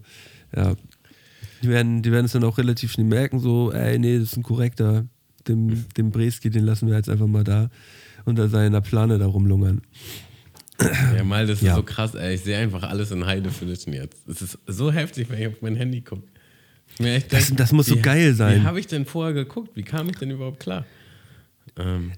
Ja. 0.54 0.74
Die 1.66 1.70
werden, 1.72 2.00
die 2.02 2.12
werden 2.12 2.26
es 2.26 2.32
dann 2.32 2.44
auch 2.44 2.58
relativ 2.58 2.92
schnell 2.92 3.06
merken, 3.08 3.40
so, 3.40 3.72
ey, 3.72 3.98
nee, 3.98 4.18
das 4.20 4.28
ist 4.30 4.36
ein 4.36 4.44
korrekter. 4.44 5.04
Dem, 5.48 5.84
dem 5.96 6.10
Breski, 6.12 6.48
den 6.48 6.64
lassen 6.64 6.86
wir 6.88 6.94
jetzt 6.96 7.08
einfach 7.08 7.26
mal 7.26 7.42
da 7.42 7.70
unter 8.24 8.48
seiner 8.48 8.80
Plane 8.80 9.18
da 9.18 9.26
rumlungern. 9.26 9.82
Ja, 11.16 11.24
mal, 11.24 11.44
das 11.46 11.58
ist 11.58 11.64
Ja. 11.64 11.74
so 11.74 11.82
krass, 11.82 12.14
ey. 12.14 12.34
Ich 12.36 12.42
sehe 12.42 12.56
einfach 12.58 12.82
alles 12.84 13.10
in 13.10 13.24
High 13.26 13.42
Definition 13.42 13.94
jetzt. 13.94 14.28
Es 14.28 14.42
ist 14.42 14.58
so 14.68 14.92
heftig, 14.92 15.28
wenn 15.30 15.40
ich 15.40 15.46
auf 15.48 15.54
mein 15.60 15.74
Handy 15.74 16.02
gucke. 16.02 16.22
Das- 17.30 17.52
das 17.54 17.72
muss 17.72 17.86
so 17.86 17.96
geil 17.96 18.32
sein. 18.34 18.60
Wie 18.60 18.64
habe 18.64 18.78
ich 18.80 18.86
denn 18.86 19.06
vorher 19.06 19.34
geguckt? 19.34 19.70
Wie 19.74 19.82
kam 19.82 20.08
ich 20.08 20.16
denn 20.18 20.30
überhaupt 20.30 20.60
klar? 20.60 20.84
Ähm, 21.78 22.12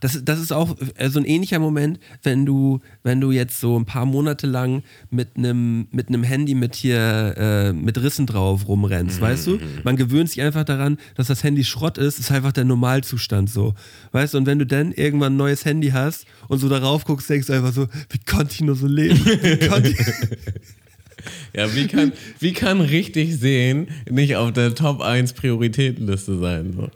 Das, 0.00 0.24
das 0.24 0.40
ist 0.40 0.52
auch 0.52 0.76
äh, 0.96 1.08
so 1.08 1.18
ein 1.20 1.24
ähnlicher 1.24 1.58
Moment, 1.58 2.00
wenn 2.22 2.44
du, 2.46 2.80
wenn 3.02 3.20
du 3.20 3.30
jetzt 3.30 3.60
so 3.60 3.78
ein 3.78 3.84
paar 3.84 4.06
Monate 4.06 4.46
lang 4.46 4.82
mit 5.10 5.36
einem 5.36 5.86
mit 5.92 6.08
einem 6.08 6.22
Handy 6.24 6.54
mit 6.54 6.74
hier 6.74 7.34
äh, 7.36 7.72
mit 7.72 8.00
Rissen 8.02 8.26
drauf 8.26 8.66
rumrennst, 8.66 9.20
weißt 9.20 9.46
du? 9.46 9.58
Man 9.84 9.96
gewöhnt 9.96 10.30
sich 10.30 10.42
einfach 10.42 10.64
daran, 10.64 10.98
dass 11.14 11.28
das 11.28 11.44
Handy 11.44 11.64
Schrott 11.64 11.98
ist, 11.98 12.18
ist 12.18 12.30
einfach 12.32 12.52
der 12.52 12.64
Normalzustand 12.64 13.50
so. 13.50 13.74
Weißt 14.12 14.34
du, 14.34 14.38
und 14.38 14.46
wenn 14.46 14.58
du 14.58 14.66
dann 14.66 14.92
irgendwann 14.92 15.34
ein 15.34 15.36
neues 15.36 15.64
Handy 15.64 15.90
hast 15.90 16.26
und 16.48 16.58
so 16.58 16.68
darauf 16.68 17.04
guckst, 17.04 17.28
denkst 17.30 17.46
du 17.46 17.52
einfach 17.52 17.72
so, 17.72 17.86
wie 18.10 18.18
konnte 18.18 18.54
ich 18.54 18.60
nur 18.62 18.74
so 18.74 18.86
leben? 18.86 19.18
Wie 19.24 19.68
konnte 19.68 19.90
ich 19.90 19.98
ja, 21.54 21.74
wie 21.74 21.86
kann, 21.86 22.12
wie 22.40 22.52
kann 22.52 22.80
richtig 22.80 23.36
sehen 23.36 23.88
nicht 24.10 24.36
auf 24.36 24.52
der 24.52 24.74
Top 24.74 25.00
1 25.00 25.32
Prioritätenliste 25.34 26.38
sein? 26.38 26.72
So. 26.76 26.88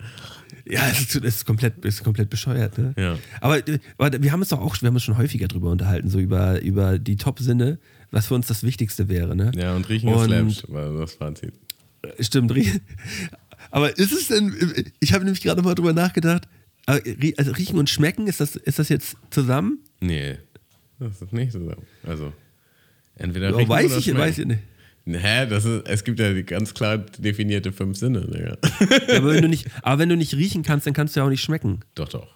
Ja, 0.64 0.88
es 0.90 1.00
ist, 1.00 1.14
ist, 1.16 1.44
komplett, 1.46 1.84
es 1.84 1.96
ist 1.96 2.04
komplett 2.04 2.30
bescheuert, 2.30 2.78
ne? 2.78 2.94
Ja. 2.96 3.18
Aber, 3.40 3.66
äh, 3.66 3.78
aber 3.98 4.22
wir 4.22 4.30
haben 4.32 4.40
uns 4.40 4.50
doch 4.50 4.60
auch, 4.60 4.80
wir 4.80 4.86
haben 4.88 4.94
uns 4.94 5.02
schon 5.02 5.16
häufiger 5.18 5.48
drüber 5.48 5.70
unterhalten, 5.70 6.08
so 6.08 6.18
über, 6.18 6.60
über 6.62 6.98
die 6.98 7.16
Top-Sinne, 7.16 7.78
was 8.10 8.26
für 8.26 8.34
uns 8.34 8.46
das 8.46 8.62
Wichtigste 8.62 9.08
wäre, 9.08 9.34
ne? 9.34 9.50
Ja, 9.56 9.74
und 9.74 9.88
riechen 9.88 10.08
Und- 10.08 10.22
ist 10.22 10.28
läppisch, 10.28 10.62
war 10.68 10.92
das 10.98 11.14
Fazit. 11.14 11.54
Stimmt, 12.20 12.52
rie- 12.52 12.80
aber 13.70 13.96
ist 13.98 14.12
es 14.12 14.28
denn, 14.28 14.54
ich 15.00 15.12
habe 15.12 15.24
nämlich 15.24 15.42
gerade 15.42 15.62
mal 15.62 15.74
drüber 15.74 15.92
nachgedacht, 15.92 16.48
also 16.86 17.52
riechen 17.52 17.78
und 17.78 17.88
schmecken, 17.90 18.26
ist 18.26 18.40
das, 18.40 18.56
ist 18.56 18.78
das 18.78 18.88
jetzt 18.88 19.16
zusammen? 19.30 19.78
Nee, 20.00 20.38
das 20.98 21.22
ist 21.22 21.32
nicht 21.32 21.52
so. 21.52 21.72
Also, 22.04 22.32
entweder 23.16 23.56
riechen 23.56 23.68
weiß 23.68 23.86
oder 23.86 23.96
ich, 23.98 24.04
schmecken. 24.04 24.18
weiß 24.18 24.38
ich 24.38 24.46
nicht. 24.46 24.60
Hä, 25.04 25.46
das 25.46 25.64
ist, 25.64 25.88
es 25.88 26.04
gibt 26.04 26.20
ja 26.20 26.32
die 26.32 26.44
ganz 26.44 26.74
klar 26.74 26.98
definierte 26.98 27.72
fünf 27.72 27.98
Sinne, 27.98 28.20
Digga. 28.20 28.56
Ja, 29.08 29.18
aber, 29.18 29.32
wenn 29.34 29.42
du 29.42 29.48
nicht, 29.48 29.66
aber 29.82 29.98
wenn 30.00 30.08
du 30.08 30.16
nicht 30.16 30.34
riechen 30.34 30.62
kannst, 30.62 30.86
dann 30.86 30.94
kannst 30.94 31.16
du 31.16 31.20
ja 31.20 31.26
auch 31.26 31.30
nicht 31.30 31.42
schmecken. 31.42 31.80
Doch, 31.96 32.08
doch. 32.08 32.28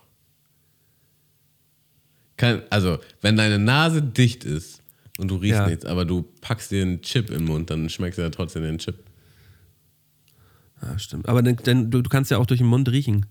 Kann, 2.36 2.62
also, 2.70 2.98
wenn 3.22 3.36
deine 3.36 3.58
Nase 3.58 4.02
dicht 4.02 4.44
ist 4.44 4.82
und 5.18 5.28
du 5.28 5.36
riechst 5.36 5.58
Ja. 5.60 5.68
nichts, 5.68 5.84
aber 5.86 6.04
du 6.04 6.22
packst 6.40 6.70
dir 6.70 6.82
einen 6.82 7.00
Chip 7.02 7.30
im 7.30 7.44
Mund, 7.44 7.70
dann 7.70 7.88
schmeckst 7.88 8.18
du 8.18 8.22
ja 8.22 8.30
trotzdem 8.30 8.62
den 8.62 8.78
Chip. 8.78 8.96
Ja, 10.82 10.98
stimmt. 10.98 11.28
Aber 11.28 11.42
dann, 11.42 11.56
dann, 11.64 11.90
du, 11.90 12.02
du 12.02 12.10
kannst 12.10 12.30
ja 12.30 12.38
auch 12.38 12.46
durch 12.46 12.58
den 12.58 12.66
Mund 12.66 12.88
riechen. 12.90 13.26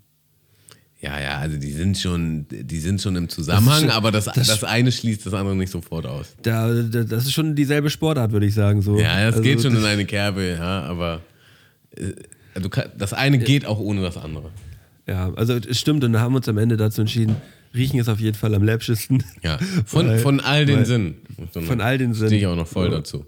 Ja, 1.01 1.19
ja, 1.19 1.37
also 1.39 1.57
die 1.57 1.71
sind 1.71 1.97
schon, 1.97 2.45
die 2.49 2.79
sind 2.79 3.01
schon 3.01 3.15
im 3.15 3.29
Zusammenhang, 3.29 3.81
schon- 3.81 3.89
aber 3.91 4.11
das, 4.11 4.25
das, 4.25 4.47
das- 4.47 4.63
eine 4.63 4.91
schließt 4.91 5.25
das 5.25 5.33
andere 5.33 5.55
nicht 5.55 5.71
sofort 5.71 6.05
aus. 6.05 6.35
Da, 6.41 6.73
da, 6.73 7.03
das 7.03 7.25
ist 7.25 7.33
schon 7.33 7.53
dieselbe 7.53 7.89
Sportart, 7.89 8.31
würde 8.31 8.45
ich 8.45 8.53
sagen. 8.55 8.81
So. 8.81 8.97
Ja, 8.97 9.17
das 9.25 9.35
Also, 9.35 9.41
geht 9.43 9.61
schon 9.61 9.73
das- 9.73 9.83
in 9.83 9.87
eine 9.89 10.05
Kerbe, 10.05 10.55
ja, 10.57 10.81
aber 10.83 11.21
äh, 11.95 12.59
du 12.59 12.69
kann, 12.69 12.85
das 12.97 13.13
eine 13.13 13.37
geht 13.37 13.65
auch 13.65 13.79
ohne 13.79 14.01
das 14.01 14.17
andere. 14.17 14.49
Ja, 15.07 15.31
also 15.35 15.53
es 15.53 15.79
stimmt 15.79 16.03
und 16.03 16.13
da 16.13 16.21
haben 16.21 16.33
wir 16.33 16.37
uns 16.37 16.49
am 16.49 16.57
Ende 16.57 16.77
dazu 16.77 17.01
entschieden, 17.01 17.35
riechen 17.75 17.99
ist 17.99 18.09
auf 18.09 18.19
jeden 18.19 18.37
Fall 18.37 18.55
am 18.55 18.63
läppschesten. 18.63 19.23
Ja, 19.43 19.59
von, 19.85 20.07
Weil- 20.07 20.19
von 20.19 20.39
all 20.39 20.65
den 20.65 20.85
Sinnen. 20.85 21.15
Von 21.51 21.81
all 21.81 21.97
den 21.99 22.13
Sinnen. 22.13 22.29
Stehe 22.29 22.41
ich 22.41 22.47
auch 22.47 22.55
noch 22.55 22.67
voll 22.67 22.85
Ja. 22.89 22.97
dazu. 22.97 23.25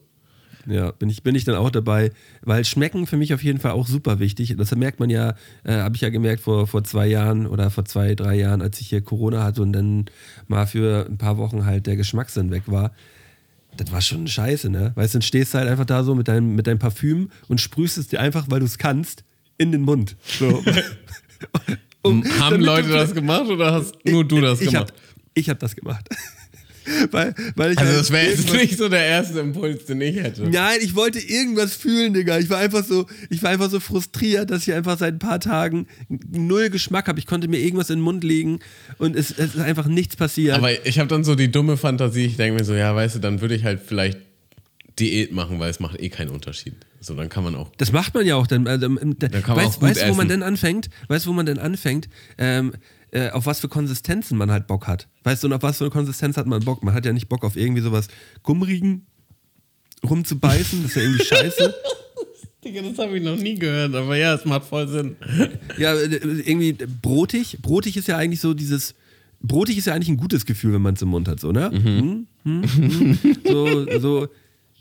Ja, 0.69 0.91
bin 0.91 1.09
ich, 1.09 1.23
bin 1.23 1.33
ich 1.33 1.45
dann 1.45 1.55
auch 1.55 1.69
dabei, 1.69 2.11
weil 2.41 2.65
Schmecken 2.65 3.07
für 3.07 3.15
mich 3.15 3.33
auf 3.33 3.41
jeden 3.41 3.59
Fall 3.59 3.71
auch 3.71 3.87
super 3.87 4.19
wichtig. 4.19 4.53
Das 4.57 4.75
merkt 4.75 4.99
man 4.99 5.09
ja, 5.09 5.35
äh, 5.63 5.73
habe 5.77 5.95
ich 5.95 6.01
ja 6.01 6.09
gemerkt 6.09 6.41
vor, 6.41 6.67
vor 6.67 6.83
zwei 6.83 7.07
Jahren 7.07 7.47
oder 7.47 7.69
vor 7.71 7.85
zwei, 7.85 8.15
drei 8.15 8.35
Jahren, 8.35 8.61
als 8.61 8.81
ich 8.81 8.89
hier 8.89 8.99
Corona 9.01 9.43
hatte 9.43 9.61
und 9.61 9.71
dann 9.71 10.05
mal 10.47 10.67
für 10.67 11.05
ein 11.09 11.17
paar 11.17 11.37
Wochen 11.37 11.65
halt 11.65 11.87
der 11.87 11.95
Geschmackssinn 11.95 12.51
weg 12.51 12.63
war. 12.67 12.91
Das 13.77 13.91
war 13.91 14.01
schon 14.01 14.27
scheiße, 14.27 14.69
ne? 14.69 14.91
Weißt 14.95 15.13
du, 15.13 15.19
dann 15.19 15.21
stehst 15.21 15.53
du 15.53 15.59
halt 15.59 15.69
einfach 15.69 15.85
da 15.85 16.03
so 16.03 16.15
mit 16.15 16.27
deinem, 16.27 16.55
mit 16.55 16.67
deinem 16.67 16.79
Parfüm 16.79 17.29
und 17.47 17.61
sprühst 17.61 17.97
es 17.97 18.07
dir 18.07 18.19
einfach, 18.19 18.47
weil 18.49 18.59
du 18.59 18.65
es 18.65 18.77
kannst, 18.77 19.23
in 19.57 19.71
den 19.71 19.83
Mund. 19.83 20.15
So. 20.23 20.63
Um- 22.01 22.23
Haben 22.39 22.61
Leute 22.61 22.89
das 22.89 23.13
gemacht 23.13 23.47
oder 23.49 23.73
hast 23.73 23.95
nur 24.05 24.25
du 24.25 24.39
das 24.41 24.61
ich 24.61 24.71
gemacht? 24.71 24.91
Hab, 24.91 24.97
ich 25.33 25.49
habe 25.49 25.59
das 25.59 25.75
gemacht. 25.75 26.07
Weil, 27.11 27.33
weil 27.55 27.71
ich 27.71 27.77
also 27.77 27.91
halt 27.91 27.99
das 28.01 28.11
wäre 28.11 28.27
jetzt 28.27 28.51
nicht 28.53 28.77
so 28.77 28.89
der 28.89 29.05
erste 29.05 29.39
Impuls, 29.39 29.85
den 29.85 30.01
ich 30.01 30.15
hätte. 30.17 30.43
Nein, 30.43 30.79
ich 30.81 30.95
wollte 30.95 31.19
irgendwas 31.19 31.75
fühlen, 31.75 32.13
Digga. 32.13 32.39
Ich 32.39 32.49
war 32.49 32.59
einfach 32.59 32.83
so, 32.83 33.05
ich 33.29 33.41
war 33.43 33.51
einfach 33.51 33.69
so 33.69 33.79
frustriert, 33.79 34.51
dass 34.51 34.67
ich 34.67 34.73
einfach 34.73 34.97
seit 34.97 35.15
ein 35.15 35.19
paar 35.19 35.39
Tagen 35.39 35.87
null 36.09 36.69
Geschmack 36.69 37.07
habe. 37.07 37.19
Ich 37.19 37.25
konnte 37.25 37.47
mir 37.47 37.59
irgendwas 37.59 37.89
in 37.89 37.99
den 37.99 38.03
Mund 38.03 38.23
legen 38.23 38.59
und 38.97 39.15
es, 39.15 39.31
es 39.31 39.55
ist 39.55 39.61
einfach 39.61 39.87
nichts 39.87 40.15
passiert. 40.15 40.55
Aber 40.55 40.85
ich 40.85 40.99
habe 40.99 41.07
dann 41.07 41.23
so 41.23 41.35
die 41.35 41.51
dumme 41.51 41.77
Fantasie, 41.77 42.25
ich 42.25 42.37
denke 42.37 42.59
mir 42.59 42.65
so, 42.65 42.73
ja, 42.73 42.95
weißt 42.95 43.15
du, 43.15 43.19
dann 43.19 43.41
würde 43.41 43.55
ich 43.55 43.63
halt 43.63 43.81
vielleicht 43.85 44.19
Diät 44.99 45.31
machen, 45.31 45.59
weil 45.59 45.69
es 45.69 45.79
macht 45.79 45.99
eh 46.01 46.09
keinen 46.09 46.29
Unterschied. 46.29 46.73
So, 46.99 47.13
dann 47.13 47.29
kann 47.29 47.43
man 47.43 47.55
auch. 47.55 47.71
das 47.77 47.91
macht 47.91 48.13
man 48.15 48.25
ja 48.25 48.35
auch 48.35 48.47
dann. 48.47 48.67
Also, 48.67 48.87
ähm, 48.87 49.15
da, 49.19 49.27
Dann 49.27 49.43
kann 49.43 49.55
man 49.55 49.65
weißt 49.65 49.75
auch 49.75 49.79
gut 49.79 49.89
weißt 49.89 50.03
du, 50.03 50.09
wo 50.09 50.13
man 50.15 50.27
denn 50.27 50.43
anfängt? 50.43 50.89
Weißt 51.07 51.25
du, 51.25 51.29
wo 51.29 51.33
man 51.33 51.45
denn 51.45 51.59
anfängt? 51.59 52.09
Ähm, 52.37 52.73
äh, 53.11 53.29
auf 53.29 53.45
was 53.45 53.59
für 53.59 53.67
Konsistenzen 53.69 54.37
man 54.37 54.51
halt 54.51 54.67
Bock 54.67 54.87
hat. 54.87 55.07
Weißt 55.23 55.43
du, 55.43 55.47
und 55.47 55.53
auf 55.53 55.63
was 55.63 55.77
für 55.77 55.85
eine 55.85 55.91
Konsistenz 55.91 56.37
hat 56.37 56.47
man 56.47 56.63
Bock? 56.63 56.83
Man 56.83 56.93
hat 56.93 57.05
ja 57.05 57.13
nicht 57.13 57.29
Bock 57.29 57.43
auf 57.43 57.55
irgendwie 57.55 57.81
sowas 57.81 58.07
Gummrigen 58.43 59.05
rumzubeißen. 60.07 60.83
Das 60.83 60.91
ist 60.91 60.95
ja 60.97 61.01
irgendwie 61.03 61.23
scheiße. 61.23 61.75
Digga, 62.63 62.81
das 62.81 62.97
habe 62.97 63.17
ich 63.17 63.23
noch 63.23 63.37
nie 63.37 63.55
gehört, 63.55 63.95
aber 63.95 64.17
ja, 64.17 64.33
es 64.33 64.43
macht 64.45 64.65
voll 64.65 64.87
Sinn. 64.87 65.15
Ja, 65.77 65.93
äh, 65.93 66.15
irgendwie 66.15 66.73
brotig. 66.73 67.59
Brotig 67.61 67.97
ist 67.97 68.07
ja 68.07 68.17
eigentlich 68.17 68.41
so 68.41 68.53
dieses. 68.53 68.95
Brotig 69.39 69.77
ist 69.77 69.85
ja 69.85 69.93
eigentlich 69.93 70.09
ein 70.09 70.17
gutes 70.17 70.45
Gefühl, 70.47 70.73
wenn 70.73 70.81
man 70.81 70.95
es 70.95 71.01
im 71.03 71.09
Mund 71.09 71.27
hat, 71.27 71.39
so, 71.39 71.51
ne? 71.51 71.69
Mhm. 71.71 72.27
Mhm. 72.43 72.63
Mhm. 72.77 73.19
So, 73.45 73.99
so. 73.99 74.27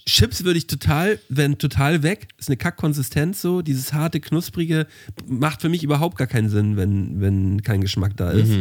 Chips 0.06 0.44
würde 0.44 0.58
ich 0.58 0.68
total, 0.68 1.18
werden 1.28 1.58
total 1.58 2.04
weg. 2.04 2.28
Ist 2.38 2.48
eine 2.48 2.56
Kackkonsistenz 2.56 3.42
so. 3.42 3.60
Dieses 3.60 3.92
harte, 3.92 4.20
knusprige 4.20 4.86
macht 5.26 5.60
für 5.60 5.68
mich 5.68 5.82
überhaupt 5.82 6.16
gar 6.16 6.28
keinen 6.28 6.48
Sinn, 6.48 6.76
wenn, 6.76 7.20
wenn 7.20 7.62
kein 7.62 7.80
Geschmack 7.80 8.16
da 8.16 8.30
ist. 8.30 8.52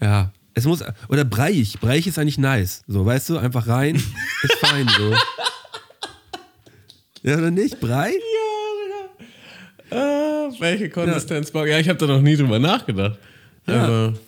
Ja. 0.00 0.32
Es 0.54 0.64
muss, 0.64 0.82
oder 1.08 1.24
breiig. 1.24 1.78
Breiig 1.80 2.06
ist 2.06 2.18
eigentlich 2.18 2.38
nice. 2.38 2.82
So, 2.88 3.04
weißt 3.06 3.28
du, 3.28 3.38
einfach 3.38 3.68
rein, 3.68 3.94
ist 4.42 4.54
fein, 4.58 4.88
so. 4.96 5.14
Ja, 7.22 7.36
oder 7.36 7.50
nicht? 7.50 7.78
Brei? 7.78 8.12
Ah, 9.90 10.50
welche 10.58 10.88
Konsistenz? 10.88 11.52
Ja, 11.52 11.64
ja 11.66 11.78
ich 11.78 11.88
habe 11.88 11.98
da 11.98 12.06
noch 12.06 12.22
nie 12.22 12.36
drüber 12.36 12.58
nachgedacht. 12.58 13.18
Ja. 13.66 13.82
Also, 13.82 14.18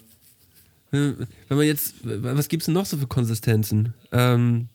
Wenn 0.90 1.26
man 1.50 1.66
jetzt, 1.66 1.94
was 2.02 2.48
gibt 2.48 2.62
es 2.62 2.66
denn 2.66 2.74
noch 2.74 2.86
so 2.86 2.96
für 2.96 3.06
Konsistenzen? 3.06 3.92
Ähm, 4.12 4.68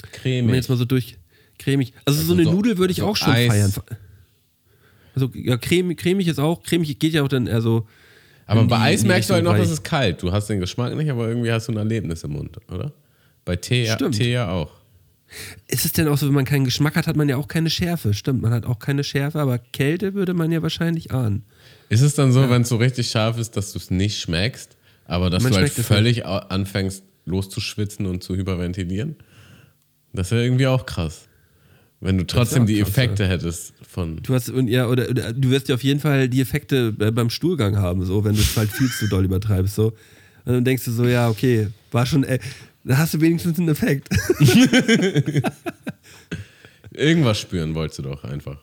wenn 0.00 0.04
man 0.04 0.12
cremig. 0.12 0.54
jetzt 0.54 0.68
mal 0.68 0.76
so 0.76 0.84
durch, 0.84 1.16
cremig. 1.58 1.92
Also, 2.04 2.18
so 2.20 2.22
Also 2.22 2.34
eine 2.34 2.44
so- 2.44 2.52
Nudel 2.52 2.78
würde 2.78 2.90
ich 2.92 2.98
so 2.98 3.06
auch 3.06 3.16
schon 3.16 3.32
Eis. 3.32 3.48
feiern. 3.48 3.72
Also 5.14 5.30
ja, 5.34 5.56
cremig, 5.56 5.98
cremig 5.98 6.28
ist 6.28 6.38
auch, 6.38 6.62
cremig 6.62 6.98
geht 6.98 7.12
ja 7.12 7.22
auch 7.22 7.28
dann 7.28 7.46
eher 7.46 7.60
so. 7.60 7.86
aber 8.46 8.64
bei 8.64 8.76
die- 8.76 8.82
Eis 8.82 9.04
merkst 9.04 9.30
du 9.30 9.34
halt 9.34 9.44
noch, 9.44 9.56
dass 9.56 9.70
es 9.70 9.82
kalt. 9.82 10.22
Du 10.22 10.32
hast 10.32 10.46
den 10.48 10.60
Geschmack 10.60 10.94
nicht, 10.96 11.10
aber 11.10 11.28
irgendwie 11.28 11.50
hast 11.52 11.68
du 11.68 11.72
ein 11.72 11.78
Erlebnis 11.78 12.22
im 12.24 12.32
Mund, 12.32 12.56
oder? 12.70 12.92
Bei 13.44 13.56
Tee, 13.56 13.84
ja. 13.86 13.96
Tee 13.96 14.32
ja 14.32 14.50
auch. 14.50 14.70
Ist 15.66 15.84
es 15.84 15.92
denn 15.92 16.08
auch 16.08 16.16
so, 16.16 16.26
wenn 16.26 16.34
man 16.34 16.44
keinen 16.46 16.64
Geschmack 16.64 16.96
hat, 16.96 17.06
hat 17.06 17.16
man 17.16 17.28
ja 17.28 17.36
auch 17.36 17.48
keine 17.48 17.68
Schärfe. 17.68 18.14
Stimmt, 18.14 18.40
man 18.40 18.52
hat 18.52 18.64
auch 18.64 18.78
keine 18.78 19.04
Schärfe, 19.04 19.38
aber 19.40 19.58
Kälte 19.58 20.14
würde 20.14 20.32
man 20.32 20.50
ja 20.50 20.62
wahrscheinlich 20.62 21.10
ahnen. 21.12 21.44
Ist 21.90 22.00
es 22.00 22.14
dann 22.14 22.32
so, 22.32 22.48
wenn 22.48 22.62
es 22.62 22.68
so 22.70 22.76
richtig 22.76 23.10
scharf 23.10 23.38
ist, 23.38 23.54
dass 23.56 23.72
du 23.72 23.78
es 23.78 23.90
nicht 23.90 24.18
schmeckst, 24.20 24.77
aber 25.08 25.30
dass 25.30 25.42
Man 25.42 25.52
du 25.52 25.58
halt 25.58 25.72
völlig 25.72 26.24
anfängst 26.24 27.02
loszuschwitzen 27.24 28.06
und 28.06 28.22
zu 28.22 28.36
hyperventilieren? 28.36 29.16
Das 30.12 30.30
wäre 30.30 30.44
irgendwie 30.44 30.68
auch 30.68 30.86
krass. 30.86 31.28
Wenn 32.00 32.16
du 32.18 32.26
trotzdem 32.26 32.66
die 32.66 32.78
krass, 32.78 32.90
Effekte 32.90 33.26
hättest 33.26 33.74
von. 33.82 34.22
Du 34.22 34.34
hast, 34.34 34.50
und 34.50 34.68
ja, 34.68 34.86
oder, 34.86 35.08
oder 35.08 35.32
du 35.32 35.50
wirst 35.50 35.68
ja 35.68 35.74
auf 35.74 35.82
jeden 35.82 35.98
Fall 35.98 36.28
die 36.28 36.40
Effekte 36.40 36.94
äh, 37.00 37.10
beim 37.10 37.28
Stuhlgang 37.28 37.76
haben, 37.76 38.04
so, 38.04 38.24
wenn 38.24 38.36
du 38.36 38.40
es 38.40 38.56
halt 38.56 38.70
viel 38.70 38.88
zu 38.88 39.08
doll 39.08 39.24
übertreibst, 39.24 39.74
so. 39.74 39.86
Und 40.44 40.54
dann 40.54 40.64
denkst 40.64 40.84
du 40.84 40.92
so, 40.92 41.04
ja, 41.06 41.28
okay, 41.28 41.68
war 41.90 42.06
schon, 42.06 42.22
äh, 42.22 42.38
da 42.84 42.98
hast 42.98 43.14
du 43.14 43.20
wenigstens 43.20 43.58
einen 43.58 43.70
Effekt. 43.70 44.08
Irgendwas 46.92 47.40
spüren 47.40 47.74
wolltest 47.74 47.98
du 47.98 48.04
doch 48.04 48.22
einfach. 48.24 48.62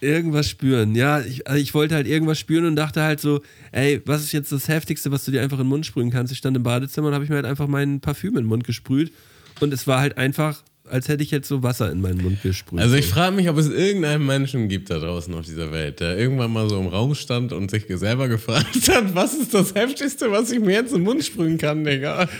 Irgendwas 0.00 0.48
spüren. 0.48 0.94
Ja, 0.94 1.20
ich, 1.20 1.46
also 1.46 1.60
ich 1.60 1.74
wollte 1.74 1.94
halt 1.94 2.06
irgendwas 2.06 2.38
spüren 2.38 2.64
und 2.64 2.76
dachte 2.76 3.02
halt 3.02 3.20
so, 3.20 3.40
ey, 3.72 4.00
was 4.04 4.22
ist 4.22 4.32
jetzt 4.32 4.52
das 4.52 4.68
Heftigste, 4.68 5.10
was 5.10 5.24
du 5.24 5.30
dir 5.30 5.42
einfach 5.42 5.58
in 5.58 5.64
den 5.64 5.68
Mund 5.68 5.86
sprühen 5.86 6.10
kannst? 6.10 6.32
Ich 6.32 6.38
stand 6.38 6.56
im 6.56 6.62
Badezimmer 6.62 7.08
und 7.08 7.14
habe 7.14 7.24
ich 7.24 7.30
mir 7.30 7.36
halt 7.36 7.46
einfach 7.46 7.66
mein 7.68 8.00
Parfüm 8.00 8.30
in 8.30 8.44
den 8.44 8.46
Mund 8.46 8.64
gesprüht 8.64 9.12
und 9.60 9.72
es 9.72 9.86
war 9.86 10.00
halt 10.00 10.18
einfach 10.18 10.62
als 10.90 11.08
hätte 11.08 11.22
ich 11.22 11.30
jetzt 11.30 11.46
so 11.48 11.62
Wasser 11.62 11.92
in 11.92 12.00
meinen 12.00 12.20
Mund 12.20 12.42
gesprüht. 12.42 12.80
Also 12.80 12.96
ich 12.96 13.06
frage 13.06 13.36
mich, 13.36 13.48
ob 13.48 13.56
es 13.58 13.68
irgendeinen 13.68 14.26
Menschen 14.26 14.68
gibt 14.68 14.90
da 14.90 14.98
draußen 14.98 15.32
auf 15.34 15.44
dieser 15.44 15.70
Welt, 15.70 16.00
der 16.00 16.18
irgendwann 16.18 16.52
mal 16.52 16.68
so 16.68 16.80
im 16.80 16.88
Raum 16.88 17.14
stand 17.14 17.52
und 17.52 17.70
sich 17.70 17.84
selber 17.88 18.26
gefragt 18.28 18.88
hat, 18.88 19.14
was 19.14 19.34
ist 19.34 19.54
das 19.54 19.72
Heftigste, 19.74 20.32
was 20.32 20.50
ich 20.50 20.58
mir 20.58 20.72
jetzt 20.72 20.92
im 20.92 21.04
Mund 21.04 21.24
sprühen 21.24 21.58
kann, 21.58 21.84
Digga? 21.84 22.28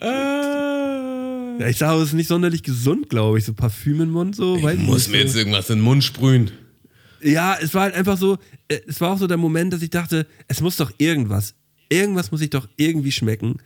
Ah. 0.00 1.56
ja, 1.58 1.66
ich 1.68 1.76
sage, 1.76 2.00
es 2.00 2.08
ist 2.08 2.14
nicht 2.14 2.28
sonderlich 2.28 2.62
gesund, 2.62 3.08
glaube 3.10 3.38
ich, 3.38 3.44
so 3.44 3.52
Parfüm 3.54 4.00
im 4.00 4.10
Mund 4.10 4.34
so. 4.36 4.62
weiß 4.62 4.74
Ich 4.74 4.80
ich 4.80 4.86
muss 4.86 5.08
nicht, 5.08 5.10
mir 5.12 5.18
so. 5.18 5.24
jetzt 5.26 5.36
irgendwas 5.36 5.70
in 5.70 5.78
den 5.78 5.84
Mund 5.84 6.04
sprühen. 6.04 6.50
Ja, 7.22 7.56
es 7.60 7.74
war 7.74 7.82
halt 7.82 7.94
einfach 7.94 8.16
so, 8.16 8.38
äh, 8.68 8.80
es 8.86 9.00
war 9.00 9.12
auch 9.12 9.18
so 9.18 9.26
der 9.26 9.36
Moment, 9.36 9.72
dass 9.72 9.82
ich 9.82 9.90
dachte, 9.90 10.26
es 10.48 10.60
muss 10.60 10.76
doch 10.76 10.90
irgendwas, 10.98 11.54
irgendwas 11.90 12.30
muss 12.32 12.40
ich 12.40 12.50
doch 12.50 12.66
irgendwie 12.76 13.12
schmecken. 13.12 13.58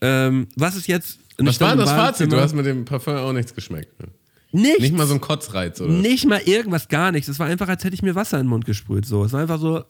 Ähm, 0.00 0.48
was 0.56 0.74
ist 0.76 0.88
jetzt? 0.88 1.18
Was 1.38 1.54
ich 1.54 1.60
war 1.60 1.76
das 1.76 1.90
Fazit? 1.90 2.32
Du 2.32 2.40
hast 2.40 2.54
mit 2.54 2.66
dem 2.66 2.84
Parfum 2.84 3.14
auch 3.14 3.32
nichts 3.32 3.54
geschmeckt. 3.54 4.00
Ne? 4.00 4.08
nichts, 4.52 4.80
Nicht 4.80 4.94
mal 4.96 5.06
so 5.06 5.14
ein 5.14 5.20
Kotzreiz, 5.20 5.80
oder? 5.80 5.92
nicht 5.92 6.26
mal 6.26 6.40
irgendwas, 6.44 6.88
gar 6.88 7.12
nichts. 7.12 7.28
Es 7.28 7.38
war 7.38 7.46
einfach, 7.46 7.68
als 7.68 7.84
hätte 7.84 7.94
ich 7.94 8.02
mir 8.02 8.14
Wasser 8.14 8.38
in 8.38 8.46
den 8.46 8.50
Mund 8.50 8.64
gesprüht. 8.64 9.06
So, 9.06 9.24
es 9.24 9.32
war 9.32 9.40
einfach 9.40 9.60
so 9.60 9.78
ein 9.78 9.84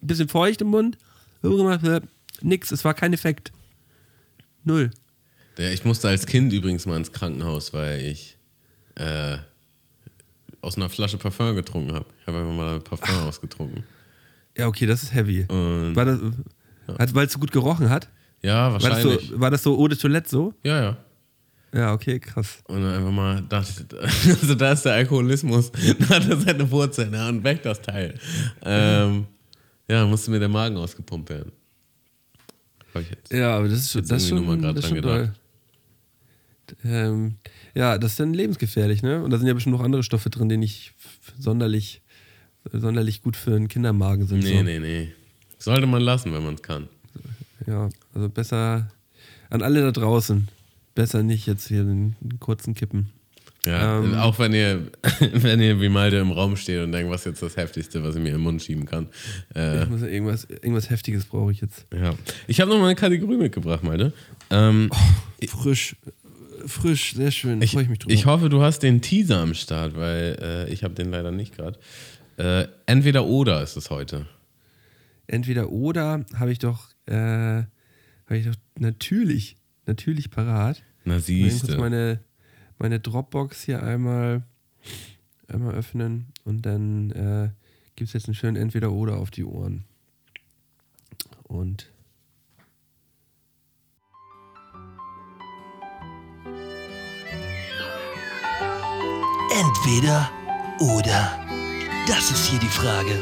bisschen 0.00 0.28
feucht 0.28 0.60
im 0.62 0.68
Mund. 0.68 0.96
äh, 1.42 2.00
Nix, 2.42 2.70
es 2.70 2.84
war 2.84 2.94
kein 2.94 3.12
Effekt. 3.12 3.52
Null. 4.64 4.90
Ich 5.58 5.84
musste 5.84 6.08
als 6.08 6.26
Kind 6.26 6.52
übrigens 6.52 6.86
mal 6.86 6.96
ins 6.96 7.12
Krankenhaus, 7.12 7.72
weil 7.72 8.00
ich 8.02 8.36
äh, 8.96 9.38
aus 10.60 10.76
einer 10.76 10.88
Flasche 10.88 11.16
Parfum 11.18 11.54
getrunken 11.54 11.94
habe. 11.94 12.06
Ich 12.20 12.26
habe 12.26 12.38
einfach 12.38 12.52
mal 12.52 12.80
Parfum 12.80 13.26
ausgetrunken. 13.26 13.84
Ja, 14.56 14.66
okay, 14.68 14.86
das 14.86 15.02
ist 15.02 15.14
heavy. 15.14 15.46
Und- 15.48 15.94
War 15.96 16.04
das, 16.04 16.20
hat- 16.98 17.14
weil 17.14 17.26
es 17.26 17.32
so 17.32 17.38
gut 17.38 17.52
gerochen 17.52 17.88
hat? 17.90 18.08
Ja, 18.42 18.72
War 18.72 18.78
das, 18.78 18.88
wahrscheinlich. 18.90 19.28
so, 19.30 19.40
war 19.40 19.50
das 19.50 19.62
so 19.62 19.78
Eau 19.78 19.88
de 19.88 19.96
Toilette 19.98 20.28
so? 20.28 20.54
Ja, 20.62 20.80
ja. 20.82 20.96
Ja, 21.74 21.92
okay, 21.92 22.18
krass. 22.20 22.58
Und 22.68 22.82
dann 22.82 22.94
einfach 22.94 23.10
mal 23.10 23.42
dachte, 23.42 23.86
also 24.00 24.54
da 24.54 24.72
ist 24.72 24.84
der 24.84 24.94
Alkoholismus, 24.94 25.70
da 25.98 26.08
hat 26.10 26.28
er 26.28 26.36
seine 26.38 26.70
Wurzeln, 26.70 27.12
ja, 27.12 27.28
und 27.28 27.44
weg 27.44 27.62
das 27.62 27.82
Teil. 27.82 28.14
Ähm, 28.62 29.26
ja, 29.88 30.06
musste 30.06 30.30
mir 30.30 30.38
der 30.38 30.48
Magen 30.48 30.76
ausgepumpt 30.76 31.28
werden. 31.28 31.52
Hab 32.94 33.02
ich 33.02 33.10
jetzt. 33.10 33.32
Ja, 33.32 33.56
aber 33.58 33.68
das 33.68 33.80
ist 33.80 33.92
schon, 33.92 34.06
das 34.06 34.22
ist 34.22 34.28
schon, 34.28 34.62
das 34.62 34.76
ist 34.76 34.86
schon 34.86 34.94
gedacht. 34.94 35.32
Ähm, 36.84 37.36
ja, 37.74 37.98
das 37.98 38.12
ist 38.12 38.20
dann 38.20 38.34
lebensgefährlich, 38.34 39.02
ne? 39.02 39.22
Und 39.22 39.30
da 39.30 39.38
sind 39.38 39.46
ja 39.46 39.54
bestimmt 39.54 39.76
noch 39.76 39.84
andere 39.84 40.02
Stoffe 40.02 40.30
drin, 40.30 40.48
die 40.48 40.56
nicht 40.56 40.94
sonderlich, 41.38 42.02
sonderlich 42.72 43.22
gut 43.22 43.36
für 43.36 43.50
den 43.52 43.68
Kindermagen 43.68 44.26
sind. 44.26 44.40
Nee, 44.44 44.56
so. 44.58 44.62
nee, 44.62 44.78
nee. 44.78 45.12
Sollte 45.58 45.86
man 45.86 46.02
lassen, 46.02 46.32
wenn 46.32 46.42
man 46.44 46.54
es 46.54 46.62
kann. 46.62 46.88
Ja, 47.66 47.88
also 48.14 48.28
besser 48.28 48.88
an 49.50 49.62
alle 49.62 49.80
da 49.82 49.90
draußen. 49.92 50.48
Besser 50.94 51.22
nicht 51.22 51.46
jetzt 51.46 51.68
hier 51.68 51.84
den, 51.84 52.16
kurzen 52.40 52.74
Kippen. 52.74 53.10
Ja, 53.66 53.98
Ähm. 53.98 54.14
auch 54.14 54.38
wenn 54.38 54.52
ihr, 54.52 54.90
wenn 55.32 55.60
ihr 55.60 55.80
wie 55.80 55.88
Malte 55.88 56.16
im 56.18 56.30
Raum 56.30 56.56
steht 56.56 56.82
und 56.84 56.92
denkt, 56.92 57.10
was 57.10 57.22
ist 57.22 57.26
jetzt 57.26 57.42
das 57.42 57.56
Heftigste, 57.56 58.02
was 58.02 58.14
ich 58.14 58.22
mir 58.22 58.34
im 58.34 58.40
Mund 58.42 58.62
schieben 58.62 58.86
kann. 58.86 59.08
Äh, 59.54 59.82
Ich 59.82 59.88
muss 59.88 60.02
irgendwas, 60.02 60.44
irgendwas 60.44 60.88
Heftiges 60.88 61.24
brauche 61.24 61.50
ich 61.52 61.60
jetzt. 61.62 61.84
ja. 61.92 62.14
Ich 62.46 62.60
habe 62.60 62.70
noch 62.70 62.78
mal 62.78 62.86
eine 62.86 62.94
Kategorie 62.94 63.36
mitgebracht, 63.36 63.82
Malte. 63.82 64.12
Ähm, 64.50 64.88
Frisch, 65.48 65.96
äh, 66.06 66.10
frisch, 66.66 67.14
sehr 67.14 67.30
schön. 67.30 67.62
ich, 67.62 67.72
Freue 67.72 67.84
ich 67.84 67.88
mich 67.88 67.98
drüber. 67.98 68.12
ich 68.14 68.26
hoffe, 68.26 68.48
du 68.48 68.62
hast 68.62 68.80
den 68.82 69.00
Teaser 69.02 69.38
am 69.40 69.54
Start, 69.54 69.96
weil 69.96 70.36
äh, 70.40 70.72
ich 70.72 70.84
habe 70.84 70.94
den 70.94 71.10
leider 71.10 71.30
nicht 71.30 71.54
gerade. 71.56 71.78
Äh, 72.36 72.66
entweder 72.86 73.24
oder 73.26 73.62
ist 73.62 73.76
es 73.76 73.90
heute. 73.90 74.26
Entweder 75.26 75.70
oder 75.70 76.24
habe 76.34 76.52
ich 76.52 76.58
doch, 76.58 76.90
äh, 77.06 77.14
habe 77.14 77.66
ich 78.30 78.46
doch 78.46 78.54
natürlich, 78.78 79.56
natürlich 79.86 80.30
parat. 80.30 80.82
Na 81.04 81.16
Ich 81.18 81.24
siehst 81.24 81.62
muss 81.62 81.72
du. 81.76 81.80
meine, 81.80 82.20
meine 82.78 83.00
Dropbox 83.00 83.62
hier 83.62 83.82
einmal, 83.82 84.42
einmal 85.48 85.74
öffnen 85.74 86.26
und 86.44 86.66
dann 86.66 87.10
äh, 87.12 87.48
gibt 87.96 88.08
es 88.08 88.12
jetzt 88.14 88.26
einen 88.26 88.34
schönen 88.34 88.56
Entweder-Oder 88.56 89.16
auf 89.16 89.30
die 89.30 89.44
Ohren. 89.44 89.84
Und 91.44 91.90
Entweder 99.58 100.30
oder. 100.80 101.40
Das 102.06 102.30
ist 102.30 102.50
hier 102.50 102.60
die 102.60 102.66
Frage. 102.66 103.18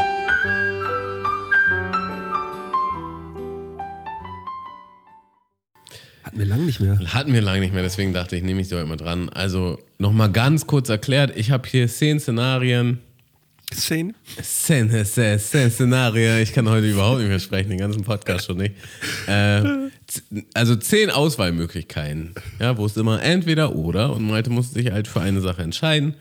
hatten 6.35 6.39
wir 6.39 6.47
lange 6.47 6.65
nicht 6.65 6.81
mehr. 6.81 6.99
Hatten 7.15 7.33
wir 7.33 7.41
lange 7.41 7.61
nicht 7.61 7.73
mehr, 7.73 7.85
deswegen 7.85 8.13
dachte 8.13 8.35
ich, 8.35 8.43
nehme 8.43 8.61
ich 8.61 8.69
sie 8.69 8.75
heute 8.75 8.87
mal 8.87 8.97
dran. 8.97 9.29
Also 9.29 9.79
nochmal 9.99 10.33
ganz 10.33 10.67
kurz 10.67 10.89
erklärt, 10.89 11.37
ich 11.37 11.53
habe 11.53 11.69
hier 11.69 11.87
zehn 11.87 12.19
Szenarien. 12.19 12.99
Szene? 13.73 14.15
Zehn, 14.43 14.91
zehn, 15.05 15.39
zehn 15.39 15.71
Szenarien. 15.71 16.41
Ich 16.41 16.53
kann 16.53 16.69
heute 16.69 16.91
überhaupt 16.91 17.21
nicht 17.21 17.29
mehr 17.29 17.39
sprechen, 17.39 17.71
den 17.71 17.79
ganzen 17.79 18.03
Podcast 18.03 18.47
schon 18.47 18.57
nicht. 18.59 18.75
Äh, 19.29 19.84
also 20.55 20.77
zehn 20.77 21.11
Auswahlmöglichkeiten, 21.11 22.35
ja, 22.61 22.77
wo 22.77 22.87
es 22.87 22.97
immer 22.97 23.23
entweder 23.23 23.75
oder 23.75 24.13
und 24.13 24.27
Malte 24.27 24.51
muss 24.51 24.73
sich 24.73 24.91
halt 24.91 25.09
für 25.09 25.21
eine 25.21 25.41
Sache 25.41 25.63
entscheiden. 25.63 26.15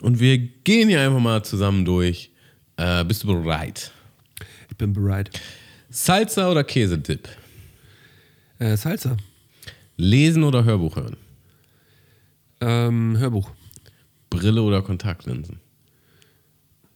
Und 0.00 0.20
wir 0.20 0.38
gehen 0.38 0.88
hier 0.88 1.00
einfach 1.00 1.20
mal 1.20 1.44
zusammen 1.44 1.84
durch. 1.84 2.30
Äh, 2.76 3.04
bist 3.04 3.24
du 3.24 3.28
bereit? 3.28 3.92
Ich 4.70 4.76
bin 4.76 4.92
bereit. 4.92 5.30
Salsa 5.90 6.50
oder 6.50 6.64
Käsedip? 6.64 7.28
Äh, 8.58 8.76
Salsa. 8.76 9.16
Lesen 9.96 10.42
oder 10.44 10.64
Hörbuch 10.64 10.96
hören? 10.96 11.16
Ähm, 12.60 13.18
Hörbuch. 13.18 13.50
Brille 14.30 14.62
oder 14.62 14.82
Kontaktlinsen? 14.82 15.60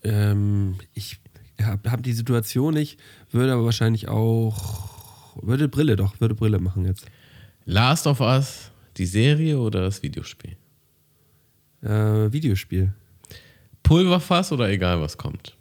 Ähm, 0.02 0.76
ich 0.94 1.18
habe 1.60 1.90
hab 1.90 2.02
die 2.02 2.12
Situation 2.12 2.74
nicht, 2.74 2.98
würde 3.30 3.52
aber 3.52 3.64
wahrscheinlich 3.64 4.08
auch. 4.08 4.95
Würde 5.42 5.68
Brille 5.68 5.96
doch, 5.96 6.20
würde 6.20 6.34
Brille 6.34 6.58
machen 6.58 6.84
jetzt. 6.84 7.06
Last 7.64 8.06
of 8.06 8.20
Us, 8.20 8.70
die 8.96 9.06
Serie 9.06 9.58
oder 9.58 9.82
das 9.82 10.02
Videospiel? 10.02 10.56
Äh, 11.82 12.32
Videospiel. 12.32 12.92
Pulverfass 13.82 14.52
oder 14.52 14.68
egal 14.68 15.00
was 15.00 15.16
kommt? 15.16 15.56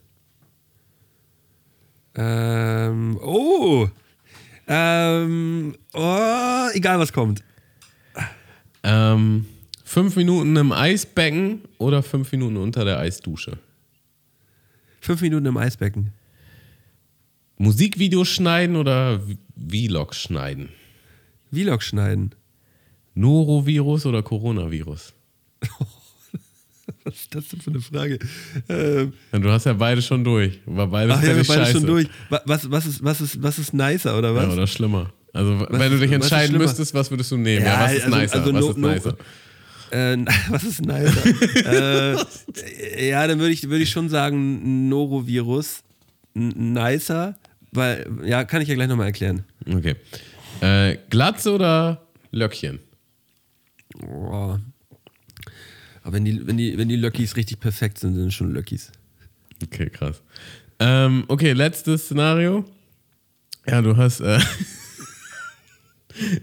Ähm, 2.16 3.20
oh! 3.22 3.88
Ähm, 4.68 5.76
oh, 5.94 6.68
egal 6.74 7.00
was 7.00 7.14
kommt. 7.14 7.44
Ähm, 8.84 9.46
fünf 9.84 10.16
Minuten 10.16 10.56
im 10.56 10.72
Eisbecken 10.72 11.62
oder 11.78 12.02
fünf 12.02 12.32
Minuten 12.32 12.58
unter 12.58 12.86
der 12.86 13.00
Eisdusche? 13.00 13.58
Fünf 15.02 15.22
Minuten 15.22 15.46
im 15.46 15.58
Eisbecken. 15.58 16.14
Musikvideos 17.58 18.28
schneiden 18.30 18.76
oder 18.76 19.22
Vlog 19.70 20.14
schneiden? 20.16 20.70
Vlog 21.54 21.82
schneiden. 21.84 22.36
Norovirus 23.14 24.06
oder 24.06 24.22
Coronavirus? 24.24 25.14
Was 27.04 27.16
ist 27.16 27.34
das 27.36 27.48
denn 27.50 27.62
für 27.62 27.72
eine 27.72 27.82
Frage? 27.82 28.20
Ähm, 28.70 29.14
Ja, 29.32 29.40
du 29.40 29.50
hast 29.52 29.66
ja 29.66 29.74
beide 29.74 30.02
schon 30.02 30.24
durch. 30.24 30.60
War 30.66 30.88
beides 30.88 31.16
ach 31.16 31.22
ja, 31.24 31.30
wir 31.30 31.44
beide 31.44 31.66
scheiße. 31.66 31.72
schon 31.74 31.86
durch. 31.88 32.08
Wa- 32.30 32.42
Was, 32.46 32.70
was, 32.70 32.86
ist, 32.86 33.04
was, 33.04 33.22
ist, 33.22 33.42
was 33.42 33.58
ist 33.58 33.74
nicer 33.74 34.18
oder 34.18 34.36
was? 34.36 34.44
Ja, 34.48 34.54
oder 34.54 34.68
schlimmer. 34.68 35.12
Also, 35.34 35.66
wenn 35.70 35.92
du 35.92 35.98
dich 36.00 36.10
was 36.10 36.16
entscheiden 36.16 36.58
müsstest, 36.58 36.94
was 36.94 37.10
würdest 37.10 37.32
du 37.32 37.38
nehmen? 37.38 37.66
Ja, 37.66 37.74
Ja, 37.74 37.84
was 37.86 37.94
ist 37.94 38.04
also- 38.06 38.18
nicer? 38.18 38.36
also 38.36 38.54
was 38.54 38.62
no- 38.62 38.70
ist 38.70 38.78
no- 38.78 38.88
nicer? 38.94 39.18
Äh, 39.92 40.18
was 40.50 40.64
ist 40.64 40.82
nicer? 40.86 42.18
äh, 42.98 43.10
ja, 43.10 43.28
dann 43.28 43.40
würde 43.40 43.54
ich, 43.54 43.64
würde 43.70 43.84
ich 43.84 43.90
schon 43.90 44.10
sagen, 44.10 44.88
Norovirus. 44.90 45.82
N- 46.36 46.74
Nicer, 46.74 47.38
weil, 47.76 48.08
ja, 48.24 48.44
kann 48.44 48.62
ich 48.62 48.70
ja 48.70 48.76
gleich 48.76 48.88
nochmal 48.88 49.08
erklären. 49.08 49.44
Okay. 49.68 49.96
Äh, 50.62 50.98
Glatze 51.10 51.54
oder 51.54 52.02
Löckchen? 52.32 52.80
Oh. 54.02 54.58
Aber 56.04 56.14
wenn 56.14 56.26
die, 56.26 56.46
wenn, 56.46 56.58
die, 56.58 56.78
wenn 56.78 56.90
die 56.90 56.96
Löckis 56.96 57.36
richtig 57.36 57.60
perfekt 57.60 57.98
sind, 57.98 58.16
sind 58.16 58.28
es 58.28 58.34
schon 58.34 58.54
Löckis. 58.54 58.92
Okay, 59.64 59.90
krass. 59.90 60.22
Ähm, 60.80 61.24
okay, 61.28 61.54
letztes 61.54 62.06
Szenario. 62.06 62.66
Ja, 63.68 63.82
du 63.82 63.98
hast, 63.98 64.20
äh, 64.20 64.40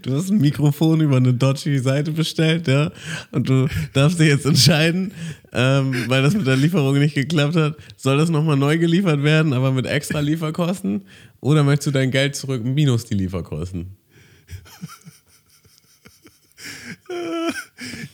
du 0.03 0.15
hast 0.15 0.31
ein 0.31 0.39
Mikrofon 0.39 1.01
über 1.01 1.17
eine 1.17 1.35
dodgy 1.35 1.79
Seite 1.79 2.13
bestellt, 2.13 2.69
ja, 2.69 2.91
und 3.31 3.49
du 3.49 3.69
darfst 3.93 4.19
dich 4.19 4.29
jetzt 4.29 4.47
entscheiden, 4.47 5.13
ähm, 5.53 6.05
weil 6.09 6.23
das 6.23 6.35
mit 6.35 6.47
der 6.47 6.57
Lieferung 6.57 6.99
nicht 6.99 7.15
geklappt 7.15 7.57
hat, 7.57 7.77
soll 7.97 8.19
das 8.19 8.31
nochmal 8.31 8.57
neu 8.57 8.79
geliefert 8.79 9.23
werden, 9.23 9.53
aber 9.53 9.73
mit 9.73 9.87
extra 9.87 10.21
Lieferkosten, 10.21 11.05
oder 11.41 11.65
möchtest 11.65 11.89
du 11.89 11.91
dein 11.91 12.11
Geld 12.11 12.37
zurück 12.37 12.65
minus 12.65 13.05
die 13.05 13.15
Lieferkosten? 13.15 13.97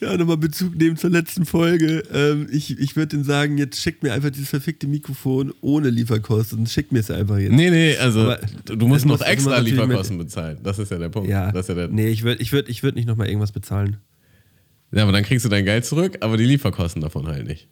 Ja, 0.00 0.16
nochmal 0.16 0.36
Bezug 0.38 0.76
nehmen 0.76 0.96
zur 0.96 1.10
letzten 1.10 1.44
Folge. 1.44 2.02
Ähm, 2.12 2.48
ich 2.50 2.78
ich 2.78 2.96
würde 2.96 3.22
sagen, 3.24 3.58
jetzt 3.58 3.80
schickt 3.80 4.02
mir 4.02 4.12
einfach 4.12 4.30
dieses 4.30 4.48
verfickte 4.48 4.86
Mikrofon 4.86 5.52
ohne 5.60 5.90
Lieferkosten. 5.90 6.66
Schickt 6.66 6.92
mir 6.92 7.00
es 7.00 7.10
einfach 7.10 7.36
jetzt. 7.38 7.52
Nee, 7.52 7.70
nee, 7.70 7.96
also 7.96 8.20
Aber 8.22 8.40
du 8.64 8.86
musst 8.88 9.04
noch 9.04 9.18
muss- 9.18 9.26
extra 9.26 9.58
Lieferkosten 9.58 10.16
bezahlen. 10.16 10.58
Das 10.62 10.78
ist 10.78 10.90
ja 10.90 10.98
der 10.98 11.08
Punkt. 11.10 11.28
Ja, 11.28 11.52
Das 11.52 11.62
ist 11.64 11.68
ja, 11.68 11.74
der, 11.74 11.88
nee, 11.88 12.08
ich 12.08 12.22
würde 12.22 12.40
ich 12.42 12.52
würd, 12.52 12.68
ich 12.68 12.82
würd 12.82 12.94
nicht 12.96 13.06
nochmal 13.08 13.26
irgendwas 13.28 13.52
bezahlen. 13.52 13.98
ja, 14.92 15.02
aber 15.02 15.12
dann 15.12 15.24
kriegst 15.24 15.44
du 15.44 15.48
dein 15.50 15.64
Geld 15.64 15.84
zurück, 15.84 16.16
aber 16.20 16.36
die 16.36 16.44
Lieferkosten 16.46 17.02
davon 17.02 17.26
halt 17.26 17.46
nicht. 17.46 17.68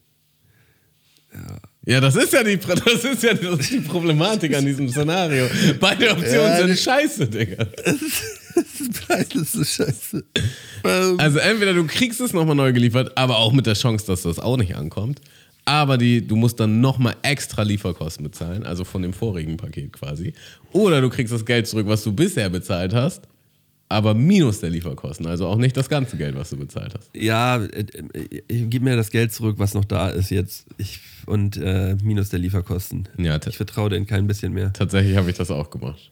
Ja, 1.33 1.59
das 1.87 2.17
ist 2.17 2.33
ja 2.33 2.43
die, 2.43 2.57
das 2.85 3.05
ist 3.05 3.23
ja 3.23 3.31
ist 3.31 3.71
die 3.71 3.81
Problematik 3.81 4.57
an 4.57 4.67
diesem 4.67 4.89
Szenario. 4.89 5.47
Beide 5.81 6.11
Optionen 6.11 6.33
Ja, 6.35 6.67
sind 6.67 6.79
scheiße, 6.79 7.29
Digga. 7.29 7.67
Das 8.57 8.81
ist 8.81 9.07
beides 9.07 9.53
so 9.53 9.63
scheiße. 9.63 10.25
Ähm, 10.85 11.21
Also 11.21 11.39
entweder 11.41 11.75
du 11.75 11.87
kriegst 11.87 12.23
es 12.23 12.33
nochmal 12.33 12.55
neu 12.57 12.73
geliefert, 12.73 13.13
aber 13.19 13.37
auch 13.37 13.53
mit 13.53 13.67
der 13.67 13.75
Chance, 13.75 14.07
dass 14.07 14.23
das 14.23 14.39
auch 14.39 14.57
nicht 14.57 14.75
ankommt. 14.75 15.21
Aber 15.67 15.99
die, 15.99 16.27
du 16.27 16.37
musst 16.37 16.59
dann 16.59 16.81
nochmal 16.81 17.17
extra 17.23 17.63
Lieferkosten 17.65 18.25
bezahlen, 18.25 18.65
also 18.65 18.85
von 18.85 19.03
dem 19.03 19.13
vorigen 19.13 19.59
Paket 19.59 19.93
quasi. 19.93 20.33
Oder 20.73 21.03
du 21.03 21.11
kriegst 21.11 21.35
das 21.35 21.45
Geld 21.45 21.67
zurück, 21.67 21.87
was 21.87 22.03
du 22.03 22.13
bisher 22.13 22.49
bezahlt 22.49 22.95
hast, 22.95 23.25
aber 23.89 24.15
minus 24.15 24.61
der 24.61 24.71
Lieferkosten. 24.71 25.27
Also 25.27 25.47
auch 25.47 25.57
nicht 25.57 25.77
das 25.77 25.89
ganze 25.89 26.17
Geld, 26.17 26.35
was 26.37 26.51
du 26.51 26.57
bezahlt 26.57 26.95
hast. 26.97 27.11
ja, 27.15 27.57
äh, 27.65 27.85
äh, 28.15 28.41
ich 28.49 28.69
gib 28.69 28.83
mir 28.83 28.97
das 28.97 29.11
Geld 29.11 29.33
zurück, 29.33 29.57
was 29.59 29.75
noch 29.75 29.85
da 29.85 30.09
ist 30.09 30.31
jetzt. 30.31 30.67
Ich, 30.79 31.01
und 31.27 31.57
äh, 31.57 31.97
minus 32.03 32.29
der 32.31 32.39
Lieferkosten. 32.41 33.09
Ja, 33.19 33.39
Ich 33.47 33.57
vertraue 33.57 33.91
denen 33.91 34.07
kein 34.07 34.27
bisschen 34.27 34.53
mehr. 34.53 34.73
tatsächlich 34.73 35.17
habe 35.17 35.31
ich 35.31 35.37
das 35.37 35.51
auch 35.51 35.71
gemacht. 35.71 36.11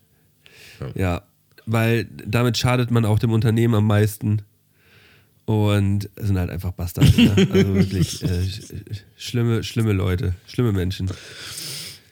Ja, 0.95 1.23
weil 1.67 2.05
damit 2.27 2.57
schadet 2.59 2.91
man 2.91 3.05
auch 3.05 3.19
dem 3.19 3.33
Unternehmen 3.33 3.75
am 3.75 3.87
meisten. 3.87 4.43
Und 5.47 6.09
es 6.17 6.27
sind 6.29 6.39
halt 6.39 6.49
einfach 6.51 6.73
Bastarde. 6.73 7.11
ne? 7.21 7.49
Also 7.53 7.75
wirklich 7.75 8.23
äh, 8.23 8.27
sch- 8.27 9.01
schlimme, 9.17 9.63
schlimme 9.63 9.93
Leute, 9.93 10.35
schlimme 10.47 10.73
Menschen. 10.73 11.11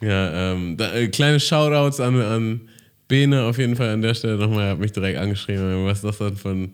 Ja, 0.01 0.51
ähm, 0.53 0.77
da, 0.77 0.93
äh, 0.93 1.07
kleine 1.07 1.39
Shoutouts 1.39 1.99
an, 1.99 2.19
an 2.21 2.61
Bene 3.07 3.43
auf 3.43 3.57
jeden 3.57 3.75
Fall 3.75 3.89
an 3.89 4.01
der 4.01 4.13
Stelle 4.13 4.37
nochmal. 4.37 4.65
Er 4.65 4.71
hat 4.71 4.79
mich 4.79 4.91
direkt 4.91 5.17
angeschrieben, 5.19 5.85
was 5.85 5.99
ist 5.99 6.03
das 6.05 6.17
dann 6.19 6.35
für 6.37 6.49
ein, 6.49 6.73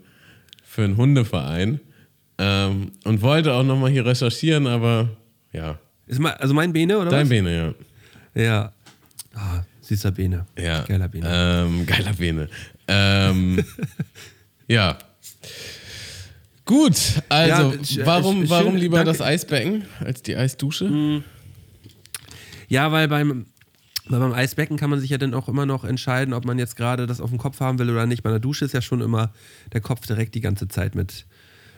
für 0.64 0.82
ein 0.84 0.96
Hundeverein? 0.96 1.80
Ähm, 2.38 2.92
und 3.04 3.20
wollte 3.22 3.52
auch 3.52 3.62
nochmal 3.64 3.90
hier 3.90 4.06
recherchieren, 4.06 4.66
aber 4.66 5.08
ja, 5.52 5.78
Ist 6.06 6.18
mal, 6.20 6.32
also 6.34 6.54
mein 6.54 6.72
Bene, 6.72 6.98
oder 6.98 7.10
dein 7.10 7.22
was? 7.22 7.28
Bene, 7.28 7.74
ja. 8.34 8.42
Ja. 8.42 8.72
Ah, 9.34 9.62
süßer 9.82 10.10
Bene. 10.12 10.46
ja. 10.58 10.82
Geiler 10.84 11.08
Bene. 11.08 11.26
Ähm, 11.30 11.84
geiler 11.86 12.12
Bene. 12.14 12.48
Ähm, 12.88 13.62
ja. 14.68 14.96
Gut, 16.64 16.96
also 17.28 17.72
Ja, 17.72 17.80
sch- 17.82 18.00
warum, 18.06 18.42
sch- 18.44 18.48
warum 18.50 18.72
schön, 18.72 18.80
lieber 18.80 18.96
danke. 18.98 19.10
das 19.12 19.20
Eisbecken 19.20 19.84
als 20.00 20.22
die 20.22 20.36
Eisdusche? 20.36 21.22
Ja, 22.68 22.92
weil 22.92 23.08
beim, 23.08 23.46
weil 24.10 24.18
beim 24.20 24.32
Eisbecken 24.32 24.76
kann 24.76 24.90
man 24.90 24.98
sich 25.00 25.10
ja 25.10 25.18
dann 25.18 25.34
auch 25.34 25.48
immer 25.48 25.66
noch 25.66 25.84
entscheiden, 25.84 26.34
ob 26.34 26.44
man 26.44 26.58
jetzt 26.58 26.76
gerade 26.76 27.06
das 27.06 27.20
auf 27.20 27.30
dem 27.30 27.38
Kopf 27.38 27.60
haben 27.60 27.78
will 27.78 27.90
oder 27.90 28.06
nicht. 28.06 28.22
Bei 28.22 28.30
einer 28.30 28.40
Dusche 28.40 28.64
ist 28.64 28.74
ja 28.74 28.82
schon 28.82 29.00
immer 29.00 29.32
der 29.72 29.80
Kopf 29.80 30.06
direkt 30.06 30.34
die 30.34 30.40
ganze 30.40 30.66
Zeit 30.66 30.94
mit 30.94 31.26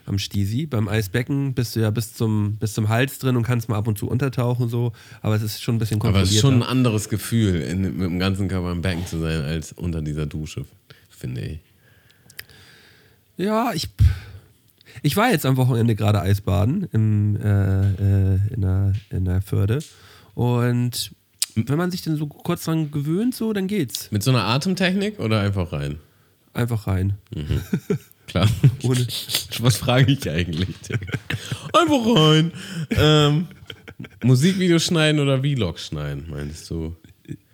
am 0.07 0.19
Stisi. 0.19 0.67
Beim 0.67 0.89
Eisbecken 0.89 1.55
bist 1.55 1.77
du 1.77 1.81
ja 1.81 1.91
bis 1.91 2.15
zum, 2.15 2.57
bis 2.57 2.73
zum 2.73 2.89
Hals 2.89 3.19
drin 3.19 3.37
und 3.37 3.43
kannst 3.43 3.69
mal 3.69 3.77
ab 3.77 3.87
und 3.87 3.99
zu 3.99 4.09
untertauchen 4.09 4.69
so, 4.69 4.93
aber 5.21 5.37
es 5.37 5.43
ist 5.43 5.63
schon 5.63 5.77
ein 5.77 5.79
bisschen 5.79 6.01
Aber 6.03 6.23
es 6.23 6.33
ist 6.33 6.41
schon 6.41 6.55
ein 6.55 6.63
anderes 6.63 7.09
Gefühl, 7.09 7.61
in, 7.61 7.83
mit 7.83 8.07
dem 8.07 8.19
ganzen 8.19 8.49
Körper 8.49 8.73
im 8.73 8.83
Becken 8.83 9.07
zu 9.07 9.19
sein, 9.19 9.43
als 9.43 9.73
unter 9.73 10.03
dieser 10.03 10.27
Dusche, 10.27 10.65
finde 11.11 11.43
ich. 11.43 11.61
Ja, 13.37 13.73
ich, 13.75 13.91
ich 15.03 15.17
war 15.17 15.31
jetzt 15.31 15.47
am 15.47 15.57
Wochenende 15.57 15.95
gerade 15.95 16.21
Eisbaden 16.21 16.89
im, 16.93 17.37
äh, 17.37 17.91
äh, 17.91 18.39
in, 18.55 18.61
der, 18.61 18.93
in 19.11 19.25
der 19.25 19.43
Förde. 19.43 19.81
Und 20.35 21.13
wenn 21.55 21.77
man 21.79 21.91
sich 21.91 22.03
dann 22.03 22.17
so 22.17 22.27
kurz 22.27 22.65
dran 22.65 22.91
gewöhnt, 22.91 23.35
so, 23.35 23.53
dann 23.53 23.67
geht's. 23.67 24.11
Mit 24.11 24.23
so 24.23 24.31
einer 24.31 24.45
Atemtechnik 24.45 25.19
oder 25.19 25.41
einfach 25.41 25.73
rein? 25.73 25.99
Einfach 26.55 26.87
rein. 26.87 27.15
Klar. 28.27 28.49
Ohne- 28.83 29.07
Was 29.61 29.77
frage 29.77 30.13
ich 30.13 30.29
eigentlich? 30.31 30.69
Einfach 31.73 32.17
rein. 32.17 32.53
Ähm, 32.91 33.47
Musikvideo 34.23 34.79
schneiden 34.79 35.21
oder 35.21 35.41
Vlog 35.41 35.79
schneiden, 35.79 36.27
meinst 36.31 36.69
du? 36.71 36.97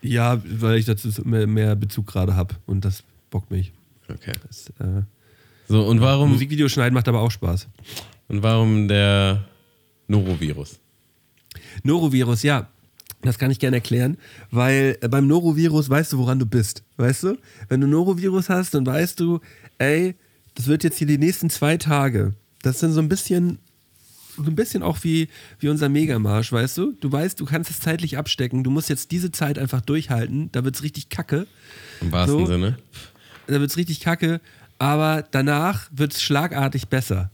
Ja, 0.02 0.40
weil 0.44 0.78
ich 0.78 0.86
dazu 0.86 1.08
mehr, 1.24 1.46
mehr 1.46 1.74
Bezug 1.76 2.06
gerade 2.06 2.34
habe 2.36 2.54
und 2.66 2.84
das 2.84 3.02
bockt 3.30 3.50
mich. 3.50 3.72
Okay. 4.08 4.32
Das, 4.46 4.68
äh, 4.78 5.02
So, 5.68 5.82
und 5.84 6.00
warum, 6.00 6.30
Musikvideo 6.32 6.68
schneiden 6.68 6.94
macht 6.94 7.08
aber 7.08 7.20
auch 7.20 7.30
Spaß. 7.30 7.66
und 8.28 8.42
warum 8.42 8.88
der 8.88 9.44
Norovirus? 10.06 10.78
Norovirus, 11.82 12.42
ja. 12.42 12.68
Das 13.22 13.38
kann 13.38 13.50
ich 13.50 13.58
gerne 13.58 13.76
erklären, 13.78 14.16
weil 14.50 14.96
äh, 15.00 15.08
beim 15.08 15.26
Norovirus 15.26 15.90
weißt 15.90 16.12
du, 16.12 16.18
woran 16.18 16.38
du 16.38 16.46
bist. 16.46 16.84
Weißt 16.98 17.24
du? 17.24 17.36
Wenn 17.68 17.80
du 17.80 17.86
Norovirus 17.88 18.48
hast, 18.48 18.74
dann 18.74 18.86
weißt 18.86 19.18
du, 19.18 19.40
ey, 19.78 20.14
das 20.54 20.66
wird 20.68 20.84
jetzt 20.84 20.98
hier 20.98 21.06
die 21.06 21.18
nächsten 21.18 21.50
zwei 21.50 21.76
Tage. 21.76 22.34
Das 22.62 22.78
sind 22.80 22.92
so 22.92 23.00
ein 23.00 23.08
bisschen, 23.08 23.58
so 24.36 24.44
ein 24.44 24.54
bisschen 24.54 24.82
auch 24.84 24.98
wie, 25.02 25.28
wie 25.58 25.68
unser 25.68 25.88
Megamarsch, 25.88 26.52
weißt 26.52 26.78
du? 26.78 26.92
Du 27.00 27.10
weißt, 27.10 27.40
du 27.40 27.44
kannst 27.44 27.70
es 27.70 27.80
zeitlich 27.80 28.16
abstecken. 28.18 28.62
Du 28.62 28.70
musst 28.70 28.88
jetzt 28.88 29.10
diese 29.10 29.32
Zeit 29.32 29.58
einfach 29.58 29.80
durchhalten. 29.80 30.50
Da 30.52 30.64
wird 30.64 30.76
es 30.76 30.82
richtig 30.84 31.08
kacke. 31.08 31.46
Im 32.00 32.12
wahrsten 32.12 32.38
So. 32.38 32.46
Sinne. 32.46 32.78
da 33.48 33.60
wird 33.60 33.70
es 33.70 33.76
richtig 33.76 33.98
kacke, 34.00 34.40
aber 34.78 35.24
danach 35.28 35.88
wird 35.92 36.12
es 36.14 36.22
schlagartig 36.22 36.86
besser. 36.88 37.30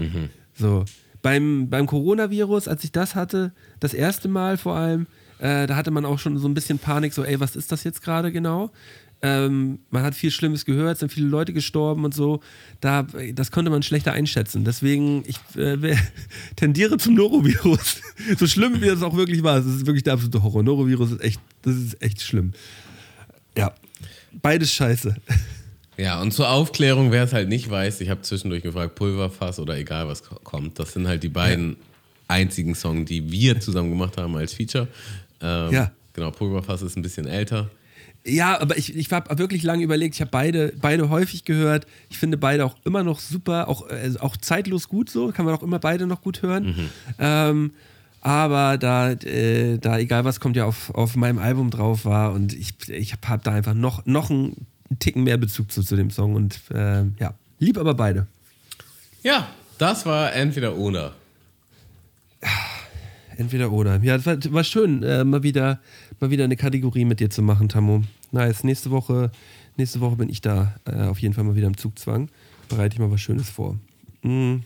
So. 0.58 0.84
Beim, 1.20 1.68
beim 1.68 1.86
Coronavirus, 1.86 2.68
als 2.68 2.84
ich 2.84 2.92
das 2.92 3.14
hatte, 3.14 3.52
das 3.80 3.92
erste 3.94 4.28
Mal 4.28 4.56
vor 4.56 4.76
allem, 4.76 5.06
äh, 5.44 5.66
da 5.66 5.76
hatte 5.76 5.90
man 5.90 6.04
auch 6.06 6.18
schon 6.18 6.38
so 6.38 6.48
ein 6.48 6.54
bisschen 6.54 6.78
Panik, 6.78 7.12
so, 7.12 7.22
ey, 7.22 7.38
was 7.38 7.54
ist 7.54 7.70
das 7.70 7.84
jetzt 7.84 8.00
gerade 8.02 8.32
genau? 8.32 8.70
Ähm, 9.22 9.78
man 9.90 10.02
hat 10.02 10.14
viel 10.14 10.30
Schlimmes 10.30 10.64
gehört, 10.64 10.94
es 10.94 11.00
sind 11.00 11.12
viele 11.12 11.26
Leute 11.28 11.52
gestorben 11.52 12.04
und 12.04 12.14
so. 12.14 12.40
Da, 12.80 13.06
das 13.34 13.50
konnte 13.50 13.70
man 13.70 13.82
schlechter 13.82 14.12
einschätzen. 14.12 14.64
Deswegen, 14.64 15.22
ich 15.26 15.36
äh, 15.56 15.96
tendiere 16.56 16.96
zum 16.98 17.14
Norovirus. 17.14 18.00
so 18.38 18.46
schlimm, 18.46 18.80
wie 18.82 18.86
das 18.86 19.02
auch 19.02 19.16
wirklich 19.16 19.42
war. 19.42 19.56
Das 19.56 19.66
ist 19.66 19.86
wirklich 19.86 20.02
der 20.02 20.14
absolute 20.14 20.42
Horror. 20.42 20.62
Norovirus 20.62 21.12
ist 21.12 21.22
echt, 21.22 21.40
das 21.62 21.74
ist 21.76 22.02
echt 22.02 22.20
schlimm. 22.22 22.52
Ja. 23.56 23.72
Beides 24.42 24.72
scheiße. 24.72 25.14
Ja, 25.96 26.20
und 26.20 26.32
zur 26.32 26.48
Aufklärung, 26.50 27.12
wer 27.12 27.22
es 27.22 27.32
halt 27.32 27.48
nicht 27.48 27.70
weiß, 27.70 28.00
ich 28.00 28.10
habe 28.10 28.20
zwischendurch 28.22 28.64
gefragt, 28.64 28.96
Pulverfass 28.96 29.60
oder 29.60 29.78
egal 29.78 30.08
was 30.08 30.24
ko- 30.24 30.40
kommt, 30.42 30.76
das 30.80 30.92
sind 30.92 31.06
halt 31.06 31.22
die 31.22 31.28
beiden 31.28 31.76
einzigen 32.26 32.74
Songs, 32.74 33.08
die 33.08 33.30
wir 33.30 33.60
zusammen 33.60 33.90
gemacht 33.90 34.16
haben 34.16 34.34
als 34.34 34.52
Feature. 34.54 34.88
Ähm, 35.44 35.72
Ja. 35.72 35.90
Genau, 36.14 36.30
Pulverfass 36.30 36.82
ist 36.82 36.96
ein 36.96 37.02
bisschen 37.02 37.26
älter. 37.26 37.70
Ja, 38.24 38.58
aber 38.60 38.78
ich, 38.78 38.96
ich 38.96 39.12
habe 39.12 39.36
wirklich 39.38 39.62
lange 39.64 39.82
überlegt. 39.82 40.14
Ich 40.14 40.20
habe 40.20 40.30
beide, 40.30 40.72
beide 40.80 41.10
häufig 41.10 41.44
gehört. 41.44 41.86
Ich 42.08 42.18
finde 42.18 42.38
beide 42.38 42.64
auch 42.64 42.76
immer 42.84 43.02
noch 43.02 43.18
super, 43.20 43.68
auch, 43.68 43.90
äh, 43.90 44.12
auch 44.20 44.36
zeitlos 44.36 44.88
gut 44.88 45.10
so. 45.10 45.30
Kann 45.32 45.44
man 45.44 45.54
auch 45.54 45.62
immer 45.62 45.78
beide 45.78 46.06
noch 46.06 46.22
gut 46.22 46.40
hören. 46.42 46.90
Ähm, 47.18 47.72
aber 48.22 48.78
da, 48.78 49.10
äh, 49.10 49.76
da, 49.78 49.98
egal 49.98 50.24
was 50.24 50.40
kommt 50.40 50.56
ja 50.56 50.64
auf, 50.64 50.94
auf 50.94 51.16
meinem 51.16 51.38
Album 51.38 51.70
drauf 51.70 52.06
war 52.06 52.32
und 52.32 52.54
ich, 52.54 52.72
ich 52.88 53.12
habe 53.12 53.28
hab 53.28 53.42
da 53.44 53.52
einfach 53.52 53.74
noch, 53.74 54.06
noch 54.06 54.30
einen 54.30 54.66
Ticken 54.98 55.24
mehr 55.24 55.36
Bezug 55.36 55.70
zu, 55.70 55.82
zu 55.82 55.94
dem 55.94 56.10
Song 56.10 56.34
und 56.34 56.58
äh, 56.72 57.02
ja, 57.20 57.34
lieb 57.58 57.76
aber 57.76 57.92
beide. 57.92 58.26
Ja, 59.22 59.48
das 59.76 60.06
war 60.06 60.32
entweder 60.32 60.76
oder. 60.76 61.12
Entweder 63.36 63.72
oder. 63.72 64.02
Ja, 64.02 64.24
war, 64.24 64.36
war 64.52 64.64
schön, 64.64 65.02
äh, 65.02 65.24
mal, 65.24 65.42
wieder, 65.42 65.80
mal 66.20 66.30
wieder 66.30 66.44
eine 66.44 66.56
Kategorie 66.56 67.04
mit 67.04 67.20
dir 67.20 67.30
zu 67.30 67.42
machen, 67.42 67.68
Tammo. 67.68 68.02
Nice. 68.32 68.64
Nächste 68.64 68.90
Woche, 68.90 69.30
nächste 69.76 70.00
Woche 70.00 70.16
bin 70.16 70.28
ich 70.28 70.40
da. 70.40 70.74
Äh, 70.84 71.04
auf 71.04 71.18
jeden 71.18 71.34
Fall 71.34 71.44
mal 71.44 71.56
wieder 71.56 71.66
im 71.66 71.76
Zugzwang. 71.76 72.28
Bereite 72.68 72.94
ich 72.94 73.00
mal 73.00 73.10
was 73.10 73.20
Schönes 73.20 73.48
vor. 73.48 73.78
Mm. 74.22 74.56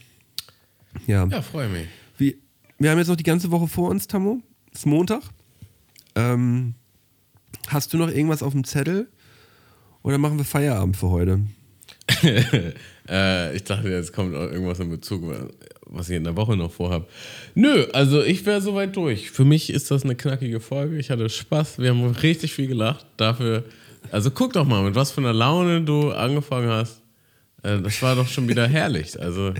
Ja. 1.06 1.26
Ja, 1.26 1.42
freue 1.42 1.68
mich. 1.68 1.86
Wie, 2.16 2.38
wir 2.78 2.90
haben 2.90 2.98
jetzt 2.98 3.08
noch 3.08 3.16
die 3.16 3.24
ganze 3.24 3.50
Woche 3.50 3.68
vor 3.68 3.90
uns, 3.90 4.06
Tammo. 4.06 4.40
Es 4.72 4.80
ist 4.80 4.86
Montag. 4.86 5.22
Ähm, 6.14 6.74
hast 7.68 7.92
du 7.92 7.98
noch 7.98 8.08
irgendwas 8.08 8.42
auf 8.42 8.52
dem 8.52 8.64
Zettel? 8.64 9.08
Oder 10.02 10.18
machen 10.18 10.38
wir 10.38 10.44
Feierabend 10.44 10.96
für 10.96 11.10
heute? 11.10 11.40
äh, 13.08 13.56
ich 13.56 13.64
dachte, 13.64 13.88
jetzt 13.88 14.12
kommt 14.12 14.34
irgendwas 14.34 14.80
in 14.80 14.90
Bezug, 14.90 15.22
was 15.86 16.08
ich 16.08 16.16
in 16.16 16.24
der 16.24 16.36
Woche 16.36 16.56
noch 16.56 16.72
vorhabe. 16.72 17.06
Nö, 17.54 17.86
also 17.92 18.22
ich 18.22 18.44
wäre 18.46 18.60
soweit 18.60 18.96
durch. 18.96 19.30
Für 19.30 19.44
mich 19.44 19.70
ist 19.70 19.90
das 19.90 20.04
eine 20.04 20.14
knackige 20.14 20.60
Folge. 20.60 20.98
Ich 20.98 21.10
hatte 21.10 21.28
Spaß. 21.28 21.78
Wir 21.78 21.90
haben 21.90 22.04
richtig 22.06 22.54
viel 22.54 22.66
gelacht. 22.66 23.06
Dafür, 23.16 23.64
also 24.10 24.30
guck 24.30 24.52
doch 24.54 24.66
mal, 24.66 24.82
mit 24.82 24.94
was 24.94 25.10
für 25.10 25.20
einer 25.20 25.32
Laune 25.34 25.82
du 25.82 26.10
angefangen 26.10 26.68
hast. 26.68 27.02
Äh, 27.62 27.80
das 27.80 28.00
war 28.02 28.16
doch 28.16 28.28
schon 28.28 28.48
wieder 28.48 28.66
herrlich. 28.66 29.20
Also 29.20 29.52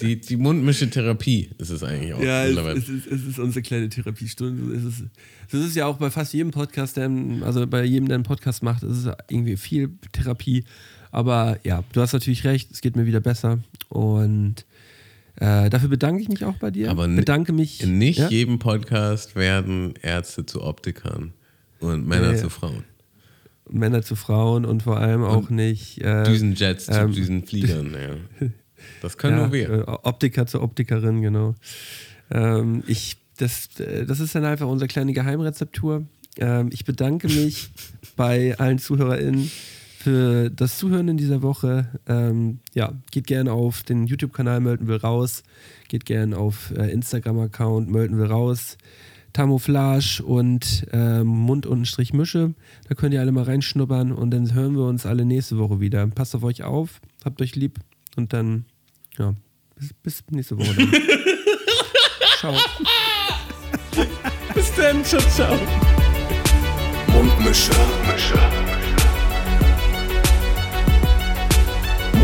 die, 0.00 0.20
die 0.20 0.36
Mundmische-Therapie 0.36 1.50
ist 1.58 1.70
es 1.70 1.82
eigentlich 1.84 2.14
auch. 2.14 2.20
Ja, 2.20 2.44
es, 2.44 2.48
mittlerweile. 2.48 2.78
es, 2.78 2.88
ist, 2.88 3.06
es 3.06 3.24
ist 3.24 3.38
unsere 3.38 3.62
kleine 3.62 3.88
Therapiestunde. 3.88 4.74
Es 4.74 4.84
ist, 4.84 5.04
es 5.48 5.54
ist 5.54 5.76
ja 5.76 5.86
auch 5.86 5.98
bei 5.98 6.10
fast 6.10 6.32
jedem 6.34 6.50
Podcast, 6.50 6.96
der, 6.96 7.10
also 7.42 7.66
bei 7.66 7.84
jedem, 7.84 8.08
der 8.08 8.16
einen 8.16 8.24
Podcast 8.24 8.62
macht, 8.62 8.82
es 8.82 8.98
ist 8.98 9.12
irgendwie 9.28 9.56
viel 9.56 9.90
Therapie. 10.12 10.64
Aber 11.14 11.58
ja, 11.62 11.84
du 11.92 12.00
hast 12.00 12.12
natürlich 12.12 12.42
recht, 12.42 12.72
es 12.72 12.80
geht 12.80 12.96
mir 12.96 13.06
wieder 13.06 13.20
besser. 13.20 13.60
Und 13.88 14.66
äh, 15.36 15.70
dafür 15.70 15.88
bedanke 15.88 16.20
ich 16.20 16.28
mich 16.28 16.44
auch 16.44 16.56
bei 16.56 16.72
dir. 16.72 16.90
Aber 16.90 17.06
bedanke 17.06 17.52
mich. 17.52 17.86
Nicht 17.86 18.18
ja? 18.18 18.28
jedem 18.28 18.58
Podcast 18.58 19.36
werden 19.36 19.94
Ärzte 20.02 20.44
zu 20.44 20.62
Optikern 20.62 21.32
und 21.78 22.04
Männer 22.08 22.32
Nee. 22.32 22.38
zu 22.38 22.50
Frauen. 22.50 22.82
Männer 23.70 24.02
zu 24.02 24.16
Frauen 24.16 24.64
und 24.64 24.82
vor 24.82 24.98
allem 24.98 25.22
auch 25.22 25.50
nicht. 25.50 26.00
Äh, 26.02 26.24
Düsenjets 26.24 26.88
ähm, 26.88 27.12
zu 27.12 27.20
Düsenfliegern, 27.20 27.94
ja. 28.40 28.48
Das 29.00 29.16
können 29.16 29.36
ja, 29.38 29.42
nur 29.44 29.52
wir. 29.52 29.70
äh, 29.70 29.82
Optiker 30.02 30.46
zur 30.46 30.62
Optikerin, 30.62 31.22
genau. 31.22 31.54
Ähm, 32.32 32.82
ich, 32.88 33.18
das, 33.38 33.68
äh, 33.78 34.04
das 34.04 34.18
ist 34.18 34.34
dann 34.34 34.44
einfach 34.44 34.66
unsere 34.66 34.88
kleine 34.88 35.12
Geheimrezeptur. 35.12 36.06
Ähm, 36.38 36.70
ich 36.72 36.84
bedanke 36.84 37.28
mich 37.28 37.70
bei 38.16 38.58
allen 38.58 38.78
ZuhörerInnen 38.80 39.48
für 40.04 40.50
das 40.50 40.76
Zuhören 40.76 41.08
in 41.08 41.16
dieser 41.16 41.40
Woche. 41.40 41.88
Ähm, 42.06 42.60
ja, 42.74 42.92
geht 43.10 43.26
gerne 43.26 43.52
auf 43.52 43.82
den 43.82 44.06
YouTube-Kanal 44.06 44.60
Mölten 44.60 44.86
will 44.86 44.98
raus. 44.98 45.42
Geht 45.88 46.04
gerne 46.04 46.36
auf 46.36 46.72
äh, 46.76 46.90
Instagram-Account 46.92 47.88
Mölten 47.88 48.18
will 48.18 48.26
raus. 48.26 48.76
Tamouflage 49.32 50.22
und 50.22 50.86
ähm, 50.92 51.26
Mund 51.26 51.64
und 51.64 51.86
Strich 51.86 52.12
Mische. 52.12 52.52
Da 52.86 52.94
könnt 52.94 53.14
ihr 53.14 53.20
alle 53.20 53.32
mal 53.32 53.44
reinschnuppern 53.44 54.12
und 54.12 54.30
dann 54.30 54.52
hören 54.52 54.76
wir 54.76 54.84
uns 54.84 55.06
alle 55.06 55.24
nächste 55.24 55.56
Woche 55.56 55.80
wieder. 55.80 56.06
Passt 56.08 56.34
auf 56.34 56.44
euch 56.44 56.62
auf, 56.62 57.00
habt 57.24 57.40
euch 57.40 57.56
lieb 57.56 57.78
und 58.14 58.34
dann, 58.34 58.66
ja, 59.16 59.34
bis, 59.74 59.94
bis 59.94 60.22
nächste 60.30 60.58
Woche. 60.58 60.74
Dann. 60.76 60.92
Ciao. 62.40 62.54
Bis 64.54 64.70
dann, 64.74 65.02
ciao, 65.02 65.22
ciao. 65.30 65.58
Mundmische. 67.08 67.72
Mische. 68.06 68.63